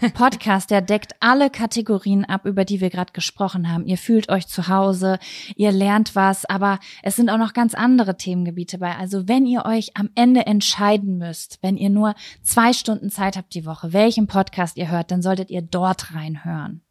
ein 0.00 0.12
Podcast, 0.14 0.70
der 0.70 0.80
deckt 0.82 1.14
alle 1.20 1.50
Kategorien 1.50 2.24
ab, 2.24 2.46
über 2.46 2.64
die 2.64 2.80
wir 2.80 2.88
gerade 2.90 3.12
gesprochen 3.12 3.72
haben. 3.72 3.86
Ihr 3.86 3.98
fühlt 3.98 4.28
euch 4.28 4.46
zu 4.46 4.68
Hause, 4.68 5.18
ihr 5.56 5.72
lernt 5.72 6.14
was, 6.14 6.44
aber 6.44 6.78
es 7.02 7.16
sind 7.16 7.28
auch 7.30 7.38
noch 7.38 7.54
ganz 7.54 7.74
andere 7.74 8.16
Themengebiete 8.16 8.78
bei. 8.78 8.94
Also 8.96 9.26
wenn 9.28 9.46
ihr 9.46 9.64
euch 9.64 9.96
am 9.96 10.10
Ende 10.14 10.46
entscheiden 10.46 11.18
müsst, 11.18 11.58
wenn 11.62 11.76
ihr 11.76 11.90
nur 11.90 12.14
zwei 12.42 12.72
Stunden 12.72 13.10
Zeit 13.10 13.36
habt 13.36 13.54
die 13.54 13.66
Woche, 13.66 13.92
welchen 13.92 14.26
Podcast 14.28 14.76
ihr 14.76 14.88
hört, 14.90 15.10
dann 15.10 15.22
solltet 15.22 15.50
ihr 15.50 15.62
dort 15.62 16.14
reinhören. 16.14 16.82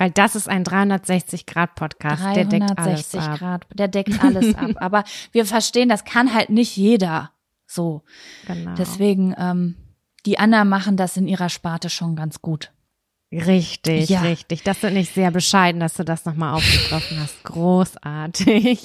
Weil 0.00 0.10
das 0.12 0.34
ist 0.34 0.48
ein 0.48 0.64
360-Grad-Podcast. 0.64 2.34
Der 2.34 2.46
deckt 2.46 2.78
alles 2.78 3.10
360 3.10 3.20
ab. 3.20 3.38
Grad, 3.38 3.66
der 3.74 3.88
deckt 3.88 4.24
alles 4.24 4.54
ab. 4.56 4.70
Aber 4.76 5.04
wir 5.32 5.44
verstehen, 5.44 5.90
das 5.90 6.04
kann 6.04 6.32
halt 6.32 6.48
nicht 6.48 6.74
jeder 6.74 7.32
so. 7.66 8.02
Genau. 8.46 8.74
Deswegen, 8.76 9.34
ähm, 9.36 9.76
die 10.24 10.38
anderen 10.38 10.70
machen 10.70 10.96
das 10.96 11.18
in 11.18 11.28
ihrer 11.28 11.50
Sparte 11.50 11.90
schon 11.90 12.16
ganz 12.16 12.40
gut. 12.40 12.72
Richtig, 13.30 14.08
Ja. 14.08 14.22
richtig. 14.22 14.62
Das 14.64 14.80
sind 14.80 14.94
nicht 14.94 15.12
sehr 15.14 15.30
bescheiden, 15.30 15.80
dass 15.80 15.94
du 15.94 16.02
das 16.04 16.24
nochmal 16.24 16.54
aufgegriffen 16.54 17.20
hast. 17.20 17.44
Großartig. 17.44 18.80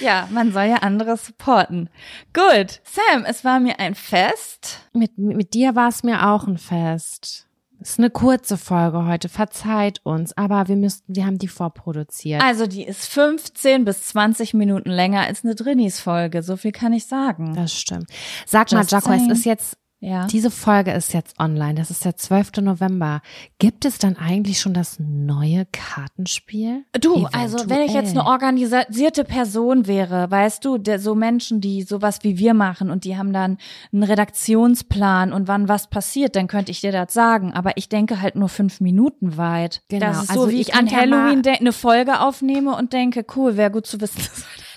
Ja, 0.00 0.28
man 0.30 0.52
soll 0.52 0.64
ja 0.64 0.76
andere 0.76 1.16
supporten. 1.16 1.88
Gut, 2.32 2.80
Sam, 2.84 3.24
es 3.24 3.44
war 3.44 3.58
mir 3.58 3.80
ein 3.80 3.94
Fest. 3.94 4.80
Mit, 4.92 5.18
mit 5.18 5.54
dir 5.54 5.74
war 5.74 5.88
es 5.88 6.02
mir 6.04 6.28
auch 6.28 6.46
ein 6.46 6.58
Fest. 6.58 7.46
Ist 7.80 7.98
eine 7.98 8.10
kurze 8.10 8.58
Folge 8.58 9.06
heute, 9.06 9.30
verzeiht 9.30 10.00
uns, 10.04 10.36
aber 10.36 10.68
wir 10.68 10.76
müssten, 10.76 11.16
wir 11.16 11.24
haben 11.24 11.38
die 11.38 11.48
vorproduziert. 11.48 12.42
Also 12.42 12.66
die 12.66 12.84
ist 12.84 13.06
15 13.06 13.86
bis 13.86 14.08
20 14.08 14.52
Minuten 14.52 14.90
länger 14.90 15.22
als 15.22 15.44
eine 15.44 15.54
Drinnies-Folge, 15.54 16.42
so 16.42 16.56
viel 16.56 16.72
kann 16.72 16.92
ich 16.92 17.06
sagen. 17.06 17.54
Das 17.54 17.72
stimmt. 17.72 18.04
Sag 18.44 18.70
mal, 18.72 18.80
Just 18.80 18.92
Jaco, 18.92 19.12
es 19.12 19.26
ist 19.28 19.46
jetzt, 19.46 19.78
Ja. 20.02 20.26
diese 20.26 20.50
Folge 20.50 20.92
ist 20.92 21.12
jetzt 21.12 21.38
online. 21.38 21.74
Das 21.74 21.90
ist 21.90 22.06
der 22.06 22.16
12. 22.16 22.62
November. 22.62 23.20
Gibt 23.58 23.84
es 23.84 23.98
dann 23.98 24.16
eigentlich 24.16 24.58
schon 24.58 24.72
das 24.72 24.96
neue 24.98 25.66
Kartenspiel? 25.72 26.84
Du, 26.98 27.26
also 27.32 27.58
wenn 27.68 27.82
ich 27.82 27.92
jetzt 27.92 28.12
eine 28.12 28.20
Eventuell. 28.20 28.26
organisierte 28.26 29.24
Person 29.24 29.86
wäre, 29.86 30.30
weißt 30.30 30.64
du, 30.64 30.78
der, 30.78 31.00
so 31.00 31.14
Menschen, 31.14 31.60
die 31.60 31.82
sowas 31.82 32.20
wie 32.22 32.38
wir 32.38 32.54
machen 32.54 32.90
und 32.90 33.04
die 33.04 33.18
haben 33.18 33.34
dann 33.34 33.58
einen 33.92 34.02
Redaktionsplan 34.02 35.34
und 35.34 35.48
wann 35.48 35.68
was 35.68 35.88
passiert, 35.88 36.34
dann 36.34 36.46
könnte 36.46 36.70
ich 36.70 36.80
dir 36.80 36.92
das 36.92 37.12
sagen. 37.12 37.52
Aber 37.52 37.76
ich 37.76 37.90
denke 37.90 38.22
halt 38.22 38.36
nur 38.36 38.48
fünf 38.48 38.80
Minuten 38.80 39.36
weit. 39.36 39.82
Genau, 39.88 40.06
Das 40.06 40.22
ist 40.22 40.30
also 40.30 40.44
so, 40.44 40.50
wie 40.50 40.54
ihr 40.54 40.60
ich 40.62 40.74
an 40.74 40.86
ja 40.86 40.96
Halloween 40.96 41.46
eine 41.46 41.72
Folge 41.72 42.20
aufnehme 42.20 42.74
und 42.74 42.94
denke, 42.94 43.26
cool, 43.36 43.58
wäre 43.58 43.70
gut 43.70 43.86
zu 43.86 44.00
wissen, 44.00 44.18
dass 44.34 44.46
heute 44.50 44.69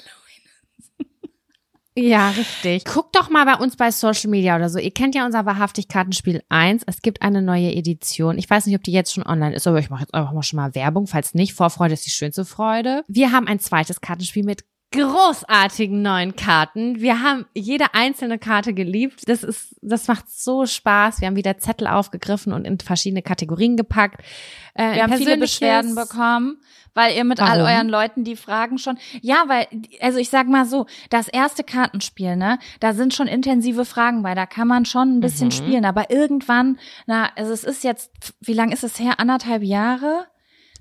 Ja, 1.96 2.30
richtig. 2.32 2.86
Guckt 2.86 3.16
doch 3.16 3.30
mal 3.30 3.46
bei 3.46 3.56
uns 3.56 3.76
bei 3.76 3.92
Social 3.92 4.30
Media 4.30 4.56
oder 4.56 4.70
so. 4.70 4.80
Ihr 4.80 4.92
kennt 4.92 5.14
ja 5.14 5.26
unser 5.26 5.46
Wahrhaftig-Kartenspiel 5.46 6.42
1. 6.50 6.84
Es 6.88 7.02
gibt 7.04 7.22
eine 7.22 7.42
neue 7.42 7.72
Edition. 7.72 8.38
Ich 8.40 8.50
weiß 8.50 8.66
nicht, 8.66 8.76
ob 8.76 8.84
die 8.84 8.92
jetzt 8.92 9.14
schon 9.14 9.26
online 9.26 9.56
ist, 9.56 9.68
aber 9.68 9.78
ich 9.78 9.92
mache 9.92 10.02
jetzt 10.02 10.14
einfach 10.14 10.34
mal 10.34 10.42
schon 10.42 10.58
mal 10.58 10.74
Werbung. 10.74 11.06
Falls 11.06 11.36
nicht, 11.36 11.54
Vorfreude 11.54 11.94
ist 11.94 12.06
die 12.06 12.12
schönste 12.12 12.46
Freude. 12.46 13.04
Wir 13.08 13.32
haben 13.32 13.48
ein 13.48 13.60
zweites 13.60 14.02
Kartenspiel 14.02 14.44
mit 14.44 14.66
großartigen 14.94 16.02
neuen 16.02 16.36
Karten. 16.36 17.00
Wir 17.02 17.22
haben 17.22 17.46
jede 17.54 17.94
einzelne 17.94 18.40
Karte 18.40 18.74
geliebt. 18.74 19.28
Das 19.28 19.44
ist, 19.44 19.76
das 19.82 20.08
macht 20.08 20.30
so 20.32 20.66
Spaß. 20.66 21.20
Wir 21.22 21.28
haben 21.28 21.36
wieder 21.36 21.58
Zettel 21.58 21.88
aufgegriffen 21.88 22.54
und 22.54 22.66
in 22.66 22.80
verschiedene 22.80 23.22
Kategorien 23.22 23.76
gepackt. 23.76 24.22
Äh, 24.76 24.96
Wir 24.96 25.04
haben 25.04 25.14
viele 25.14 25.38
Beschwerden 25.38 25.96
bekommen, 25.96 26.58
weil 26.94 27.16
ihr 27.16 27.24
mit 27.24 27.40
all 27.42 27.60
Warum? 27.60 27.72
euren 27.74 27.90
Leuten 27.90 28.24
die 28.24 28.36
Fragen 28.36 28.78
schon. 28.78 28.98
Ja, 29.22 29.44
weil, 29.48 29.68
also 30.00 30.20
ich 30.20 30.30
sag 30.30 30.48
mal 30.48 30.66
so, 30.66 30.86
das 31.10 31.28
erste 31.28 31.64
Kartenspiel, 31.64 32.36
ne, 32.36 32.58
da 32.80 32.94
sind 32.94 33.14
schon 33.14 33.28
intensive 33.28 33.86
Fragen 33.86 34.24
bei, 34.24 34.36
da 34.36 34.46
kann 34.46 34.68
man 34.68 34.86
schon 34.86 35.18
ein 35.18 35.20
bisschen 35.22 35.48
Mhm. 35.48 35.52
spielen, 35.52 35.86
aber 35.86 36.10
irgendwann, 36.12 36.78
na, 37.06 37.30
also 37.36 37.52
es 37.52 37.64
ist 37.64 37.84
jetzt, 37.84 38.12
wie 38.42 38.54
lang 38.54 38.72
ist 38.72 38.84
es 38.84 39.00
her? 39.00 39.20
Anderthalb 39.20 39.64
Jahre? 39.64 40.26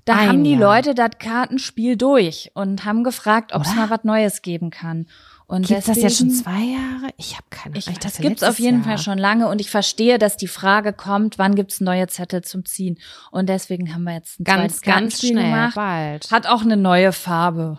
Da 0.05 0.15
Ein 0.17 0.27
haben 0.29 0.43
die 0.43 0.51
Jahr. 0.55 0.75
Leute 0.75 0.95
das 0.95 1.11
Kartenspiel 1.19 1.95
durch 1.95 2.51
und 2.55 2.83
haben 2.85 3.03
gefragt, 3.03 3.53
ob 3.53 3.61
es 3.63 3.73
mal 3.75 3.89
was 3.89 4.03
Neues 4.03 4.41
geben 4.41 4.69
kann. 4.69 5.07
Und 5.45 5.67
Gibt's 5.67 5.85
das 5.85 5.97
jetzt 6.01 6.17
schon 6.17 6.29
deswegen- 6.29 6.43
zwei 6.43 6.63
Jahre? 6.63 7.13
Ich 7.17 7.33
habe 7.35 7.45
keine 7.49 7.77
ich, 7.77 7.87
Ahnung. 7.87 7.99
das 8.01 8.13
dachte, 8.13 8.27
gibt's 8.27 8.43
auf 8.43 8.59
jeden 8.59 8.79
Jahr. 8.79 8.85
Fall 8.85 8.97
schon 8.97 9.17
lange 9.17 9.47
und 9.47 9.61
ich 9.61 9.69
verstehe, 9.69 10.17
dass 10.17 10.35
die 10.35 10.47
Frage 10.47 10.93
kommt, 10.93 11.37
wann 11.37 11.55
gibt's 11.55 11.79
neue 11.79 12.07
Zettel 12.07 12.43
zum 12.43 12.65
Ziehen? 12.65 12.97
Und 13.31 13.47
deswegen 13.49 13.93
haben 13.93 14.03
wir 14.03 14.13
jetzt 14.13 14.39
ein 14.39 14.43
Ganz, 14.45 14.79
zweites 14.79 14.81
ganz 14.81 15.19
schnell, 15.19 15.43
gemacht. 15.45 15.75
bald. 15.75 16.31
Hat 16.31 16.47
auch 16.47 16.63
eine 16.63 16.75
neue 16.77 17.11
Farbe. 17.11 17.77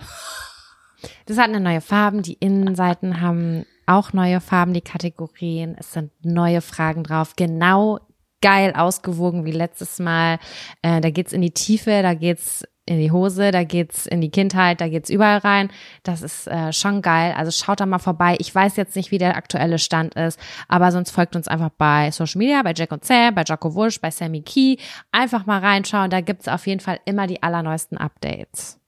Das 1.26 1.36
hat 1.36 1.48
eine 1.48 1.60
neue 1.60 1.80
Farben. 1.80 2.22
Die 2.22 2.34
Innenseiten 2.34 3.20
haben 3.20 3.66
auch 3.86 4.12
neue 4.12 4.40
Farben, 4.40 4.72
die 4.72 4.80
Kategorien. 4.80 5.76
Es 5.78 5.92
sind 5.92 6.10
neue 6.22 6.60
Fragen 6.62 7.02
drauf. 7.04 7.34
Genau 7.36 7.98
geil 8.44 8.74
ausgewogen 8.76 9.46
wie 9.46 9.52
letztes 9.52 9.98
Mal. 9.98 10.38
Äh, 10.82 11.00
da 11.00 11.08
geht's 11.08 11.32
in 11.32 11.40
die 11.40 11.52
Tiefe, 11.52 12.02
da 12.02 12.12
geht's 12.12 12.62
in 12.84 12.98
die 12.98 13.10
Hose, 13.10 13.50
da 13.50 13.64
geht's 13.64 14.04
in 14.04 14.20
die 14.20 14.28
Kindheit, 14.30 14.82
da 14.82 14.88
geht's 14.88 15.08
überall 15.08 15.38
rein. 15.38 15.70
Das 16.02 16.20
ist 16.20 16.46
äh, 16.46 16.70
schon 16.70 17.00
geil. 17.00 17.32
Also 17.38 17.50
schaut 17.50 17.80
da 17.80 17.86
mal 17.86 17.98
vorbei. 17.98 18.36
Ich 18.40 18.54
weiß 18.54 18.76
jetzt 18.76 18.96
nicht, 18.96 19.10
wie 19.10 19.16
der 19.16 19.38
aktuelle 19.38 19.78
Stand 19.78 20.14
ist, 20.14 20.38
aber 20.68 20.92
sonst 20.92 21.10
folgt 21.10 21.36
uns 21.36 21.48
einfach 21.48 21.70
bei 21.70 22.10
Social 22.10 22.38
Media, 22.38 22.62
bei 22.62 22.74
Jack 22.76 22.92
und 22.92 23.02
Sam, 23.02 23.34
bei 23.34 23.44
Jocko 23.44 23.74
Wusch, 23.74 23.98
bei 23.98 24.10
Sammy 24.10 24.42
Key. 24.42 24.76
Einfach 25.10 25.46
mal 25.46 25.60
reinschauen. 25.60 26.10
Da 26.10 26.20
gibt's 26.20 26.46
auf 26.46 26.66
jeden 26.66 26.80
Fall 26.80 27.00
immer 27.06 27.26
die 27.26 27.42
allerneuesten 27.42 27.96
Updates. 27.96 28.78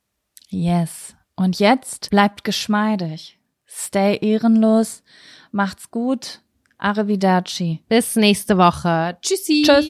Yes. 0.51 1.17
Und 1.35 1.59
jetzt 1.59 2.11
bleibt 2.11 2.45
geschmeidig. 2.45 3.39
Stay 3.67 4.19
ehrenlos. 4.21 5.03
Macht's 5.51 5.91
gut. 5.91 6.43
Arrivederci. 6.79 7.81
Bis 7.89 8.16
nächste 8.16 8.59
Woche. 8.59 9.16
Tschüssi. 9.22 9.62
Tschüss. 9.64 9.85